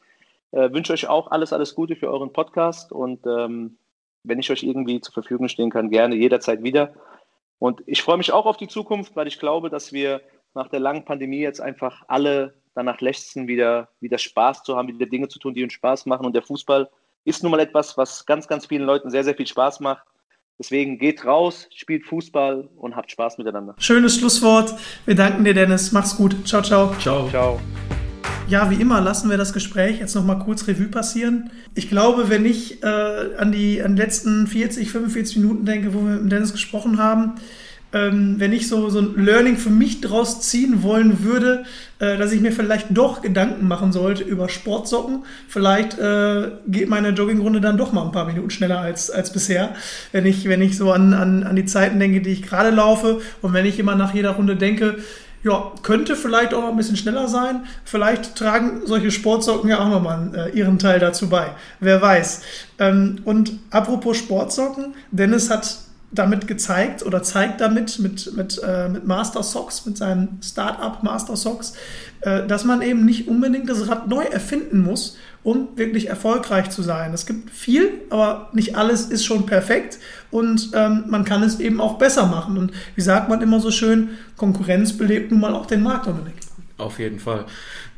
Äh, 0.51 0.71
wünsche 0.73 0.93
euch 0.93 1.07
auch 1.07 1.31
alles, 1.31 1.53
alles 1.53 1.75
Gute 1.75 1.95
für 1.95 2.09
euren 2.09 2.33
Podcast 2.33 2.91
und 2.91 3.25
ähm, 3.25 3.77
wenn 4.23 4.39
ich 4.39 4.51
euch 4.51 4.63
irgendwie 4.63 5.01
zur 5.01 5.13
Verfügung 5.13 5.47
stehen 5.47 5.69
kann, 5.69 5.89
gerne 5.89 6.15
jederzeit 6.15 6.63
wieder. 6.63 6.93
Und 7.59 7.83
ich 7.85 8.01
freue 8.01 8.17
mich 8.17 8.31
auch 8.31 8.45
auf 8.45 8.57
die 8.57 8.67
Zukunft, 8.67 9.15
weil 9.15 9.27
ich 9.27 9.39
glaube, 9.39 9.69
dass 9.69 9.93
wir 9.93 10.21
nach 10.53 10.67
der 10.67 10.79
langen 10.79 11.05
Pandemie 11.05 11.39
jetzt 11.39 11.61
einfach 11.61 12.03
alle 12.07 12.53
danach 12.75 13.01
lechzen, 13.01 13.47
wieder, 13.47 13.89
wieder 13.99 14.17
Spaß 14.17 14.63
zu 14.63 14.75
haben, 14.75 14.87
wieder 14.87 15.05
Dinge 15.05 15.27
zu 15.27 15.39
tun, 15.39 15.53
die 15.53 15.63
uns 15.63 15.73
Spaß 15.73 16.05
machen. 16.05 16.25
Und 16.25 16.33
der 16.33 16.43
Fußball 16.43 16.89
ist 17.23 17.43
nun 17.43 17.51
mal 17.51 17.59
etwas, 17.59 17.97
was 17.97 18.25
ganz, 18.25 18.47
ganz 18.47 18.65
vielen 18.65 18.85
Leuten 18.85 19.09
sehr, 19.09 19.23
sehr 19.23 19.35
viel 19.35 19.47
Spaß 19.47 19.79
macht. 19.79 20.03
Deswegen 20.59 20.99
geht 20.99 21.25
raus, 21.25 21.67
spielt 21.73 22.05
Fußball 22.05 22.69
und 22.75 22.95
habt 22.95 23.11
Spaß 23.11 23.37
miteinander. 23.39 23.75
Schönes 23.79 24.17
Schlusswort. 24.17 24.75
Wir 25.05 25.15
danken 25.15 25.43
dir, 25.43 25.53
Dennis. 25.53 25.91
Mach's 25.91 26.15
gut. 26.15 26.47
Ciao, 26.47 26.61
ciao. 26.61 26.93
Ciao. 26.99 27.27
Ciao. 27.29 27.59
Ja, 28.51 28.69
wie 28.69 28.75
immer 28.75 28.99
lassen 28.99 29.29
wir 29.29 29.37
das 29.37 29.53
Gespräch 29.53 29.99
jetzt 29.99 30.13
nochmal 30.13 30.39
kurz 30.39 30.67
Revue 30.67 30.87
passieren. 30.87 31.51
Ich 31.73 31.87
glaube, 31.87 32.29
wenn 32.29 32.45
ich 32.45 32.83
äh, 32.83 32.85
an, 33.37 33.53
die, 33.53 33.81
an 33.81 33.95
die 33.95 34.01
letzten 34.01 34.45
40, 34.45 34.91
45 34.91 35.37
Minuten 35.37 35.63
denke, 35.63 35.93
wo 35.93 35.99
wir 35.99 36.17
mit 36.17 36.33
Dennis 36.33 36.51
gesprochen 36.51 36.97
haben, 36.97 37.35
ähm, 37.93 38.35
wenn 38.39 38.51
ich 38.51 38.67
so, 38.67 38.89
so 38.89 38.99
ein 38.99 39.15
Learning 39.15 39.55
für 39.55 39.69
mich 39.69 40.01
draus 40.01 40.41
ziehen 40.41 40.83
wollen 40.83 41.23
würde, 41.23 41.63
äh, 41.99 42.17
dass 42.17 42.33
ich 42.33 42.41
mir 42.41 42.51
vielleicht 42.51 42.87
doch 42.89 43.21
Gedanken 43.21 43.69
machen 43.69 43.93
sollte 43.93 44.23
über 44.23 44.49
Sportsocken. 44.49 45.23
Vielleicht 45.47 45.97
äh, 45.97 46.51
geht 46.67 46.89
meine 46.89 47.11
Joggingrunde 47.11 47.61
dann 47.61 47.77
doch 47.77 47.93
mal 47.93 48.03
ein 48.03 48.11
paar 48.11 48.25
Minuten 48.25 48.49
schneller 48.49 48.81
als, 48.81 49.09
als 49.09 49.31
bisher, 49.31 49.75
wenn 50.11 50.25
ich, 50.25 50.49
wenn 50.49 50.61
ich 50.61 50.75
so 50.75 50.91
an, 50.91 51.13
an, 51.13 51.43
an 51.43 51.55
die 51.55 51.65
Zeiten 51.65 52.01
denke, 52.01 52.19
die 52.19 52.31
ich 52.31 52.41
gerade 52.41 52.69
laufe 52.69 53.21
und 53.41 53.53
wenn 53.53 53.65
ich 53.65 53.79
immer 53.79 53.95
nach 53.95 54.13
jeder 54.13 54.31
Runde 54.31 54.57
denke, 54.57 54.97
ja, 55.43 55.71
könnte 55.81 56.15
vielleicht 56.15 56.53
auch 56.53 56.67
ein 56.67 56.77
bisschen 56.77 56.97
schneller 56.97 57.27
sein. 57.27 57.63
Vielleicht 57.83 58.35
tragen 58.35 58.81
solche 58.85 59.11
Sportsocken 59.11 59.69
ja 59.69 59.79
auch 59.79 59.89
nochmal 59.89 60.31
äh, 60.35 60.57
ihren 60.57 60.77
Teil 60.77 60.99
dazu 60.99 61.29
bei. 61.29 61.51
Wer 61.79 62.01
weiß. 62.01 62.41
Ähm, 62.79 63.19
und 63.25 63.53
apropos 63.71 64.17
Sportsocken, 64.17 64.93
Dennis 65.11 65.49
hat 65.49 65.77
damit 66.11 66.47
gezeigt 66.47 67.05
oder 67.05 67.23
zeigt 67.23 67.61
damit 67.61 67.97
mit, 67.99 68.35
mit, 68.35 68.61
äh, 68.63 68.89
mit 68.89 69.07
Master 69.07 69.43
Socks, 69.43 69.85
mit 69.85 69.97
seinem 69.97 70.39
Startup 70.43 71.01
Master 71.03 71.37
Socks, 71.37 71.73
äh, 72.21 72.45
dass 72.45 72.65
man 72.65 72.81
eben 72.81 73.05
nicht 73.05 73.27
unbedingt 73.27 73.69
das 73.69 73.87
Rad 73.87 74.07
neu 74.09 74.23
erfinden 74.23 74.81
muss, 74.81 75.17
um 75.43 75.69
wirklich 75.75 76.07
erfolgreich 76.07 76.69
zu 76.69 76.81
sein. 76.81 77.13
Es 77.13 77.25
gibt 77.25 77.49
viel, 77.49 77.89
aber 78.09 78.49
nicht 78.53 78.75
alles 78.75 79.05
ist 79.05 79.25
schon 79.25 79.45
perfekt 79.45 79.99
und 80.29 80.71
ähm, 80.73 81.05
man 81.07 81.25
kann 81.25 81.43
es 81.43 81.59
eben 81.59 81.81
auch 81.81 81.97
besser 81.97 82.27
machen. 82.27 82.57
Und 82.57 82.71
wie 82.95 83.01
sagt 83.01 83.29
man 83.29 83.41
immer 83.41 83.59
so 83.59 83.71
schön, 83.71 84.09
Konkurrenz 84.37 84.97
belebt 84.97 85.31
nun 85.31 85.39
mal 85.39 85.53
auch 85.53 85.65
den 85.65 85.81
Markt, 85.81 86.07
Dominik. 86.07 86.35
Auf 86.77 86.99
jeden 86.99 87.19
Fall. 87.19 87.45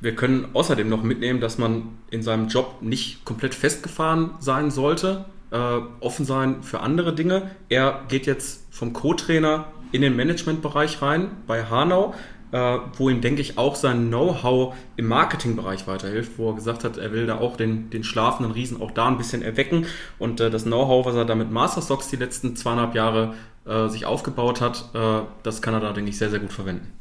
Wir 0.01 0.15
können 0.15 0.47
außerdem 0.53 0.89
noch 0.89 1.03
mitnehmen, 1.03 1.39
dass 1.39 1.57
man 1.57 1.89
in 2.11 2.21
seinem 2.21 2.47
Job 2.49 2.81
nicht 2.81 3.23
komplett 3.23 3.55
festgefahren 3.55 4.31
sein 4.39 4.71
sollte, 4.71 5.25
äh, 5.51 5.79
offen 6.01 6.25
sein 6.25 6.63
für 6.63 6.81
andere 6.81 7.15
Dinge. 7.15 7.51
Er 7.69 8.01
geht 8.09 8.25
jetzt 8.25 8.65
vom 8.71 8.91
Co-Trainer 8.91 9.67
in 9.93 10.01
den 10.01 10.15
Managementbereich 10.15 11.01
rein 11.01 11.31
bei 11.47 11.65
Hanau 11.65 12.13
äh, 12.53 12.77
wo 12.97 13.09
ihm, 13.09 13.19
denke 13.19 13.41
ich, 13.41 13.57
auch 13.57 13.75
sein 13.75 14.09
Know-how 14.09 14.75
im 14.95 15.07
Marketingbereich 15.07 15.87
weiterhilft, 15.87 16.37
wo 16.37 16.51
er 16.51 16.55
gesagt 16.55 16.83
hat, 16.83 16.97
er 16.97 17.11
will 17.11 17.25
da 17.25 17.39
auch 17.39 17.57
den, 17.57 17.89
den 17.89 18.03
schlafenden 18.03 18.53
Riesen 18.53 18.79
auch 18.79 18.91
da 18.91 19.07
ein 19.07 19.17
bisschen 19.17 19.41
erwecken 19.41 19.87
und 20.19 20.39
äh, 20.39 20.51
das 20.51 20.63
Know-how, 20.63 21.05
was 21.05 21.15
er 21.15 21.25
da 21.25 21.33
mit 21.33 21.49
Master 21.51 21.81
Stocks 21.81 22.09
die 22.09 22.15
letzten 22.15 22.55
zweieinhalb 22.55 22.93
Jahre 22.93 23.33
äh, 23.65 23.87
sich 23.89 24.05
aufgebaut 24.05 24.61
hat, 24.61 24.89
äh, 24.93 25.21
das 25.41 25.63
kann 25.63 25.73
er 25.73 25.79
da, 25.79 25.93
denke 25.93 26.11
ich, 26.11 26.17
sehr, 26.19 26.29
sehr 26.29 26.39
gut 26.39 26.53
verwenden. 26.53 26.93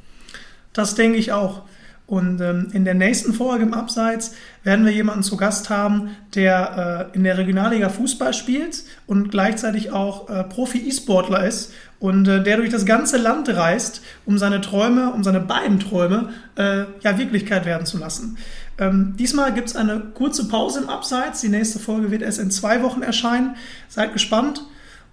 Das 0.73 0.95
denke 0.95 1.19
ich 1.19 1.33
auch. 1.33 1.63
Und 2.07 2.41
ähm, 2.41 2.69
in 2.73 2.85
der 2.85 2.95
nächsten 2.95 3.33
Folge 3.33 3.65
im 3.65 3.75
Abseits 3.75 4.35
werden 4.65 4.85
wir 4.85 4.93
jemanden 4.93 5.23
zu 5.23 5.37
Gast 5.37 5.71
haben, 5.71 6.11
der 6.35 7.11
äh, 7.13 7.17
in 7.17 7.25
der 7.25 7.39
Regionalliga 7.39 7.89
Fußball 7.89 8.35
spielt 8.35 8.85
und 9.07 9.31
gleichzeitig 9.31 9.93
auch 9.93 10.29
äh, 10.29 10.45
Profi-E-Sportler 10.45 11.47
ist 11.47 11.73
und 12.01 12.27
äh, 12.27 12.43
der 12.43 12.57
durch 12.57 12.71
das 12.71 12.85
ganze 12.85 13.17
Land 13.17 13.49
reist, 13.49 14.03
um 14.27 14.37
seine 14.37 14.61
Träume, 14.61 15.13
um 15.13 15.23
seine 15.23 15.41
beiden 15.41 15.79
Träume 15.79 16.31
äh, 16.57 16.85
ja 17.01 17.17
Wirklichkeit 17.17 17.65
werden 17.65 17.87
zu 17.87 17.97
lassen. 17.97 18.37
Ähm, 18.79 19.15
diesmal 19.19 19.55
gibt 19.55 19.69
es 19.69 19.77
eine 19.77 20.01
kurze 20.01 20.49
Pause 20.49 20.81
im 20.81 20.89
Abseits. 20.89 21.41
Die 21.41 21.49
nächste 21.49 21.79
Folge 21.79 22.11
wird 22.11 22.23
erst 22.23 22.41
in 22.41 22.51
zwei 22.51 22.83
Wochen 22.83 23.03
erscheinen. 23.03 23.57
Seid 23.89 24.13
gespannt 24.13 24.65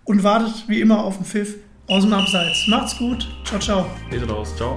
und 0.04 0.24
wartet 0.24 0.68
wie 0.68 0.82
immer 0.82 1.04
auf 1.04 1.18
den 1.18 1.26
Pfiff 1.26 1.56
aus 1.88 2.04
dem 2.04 2.14
Abseits. 2.14 2.68
Macht's 2.68 2.98
gut. 2.98 3.28
Ciao, 3.46 3.60
ciao. 3.60 3.86
Lese 4.12 4.28
raus. 4.28 4.56
Ciao. 4.56 4.76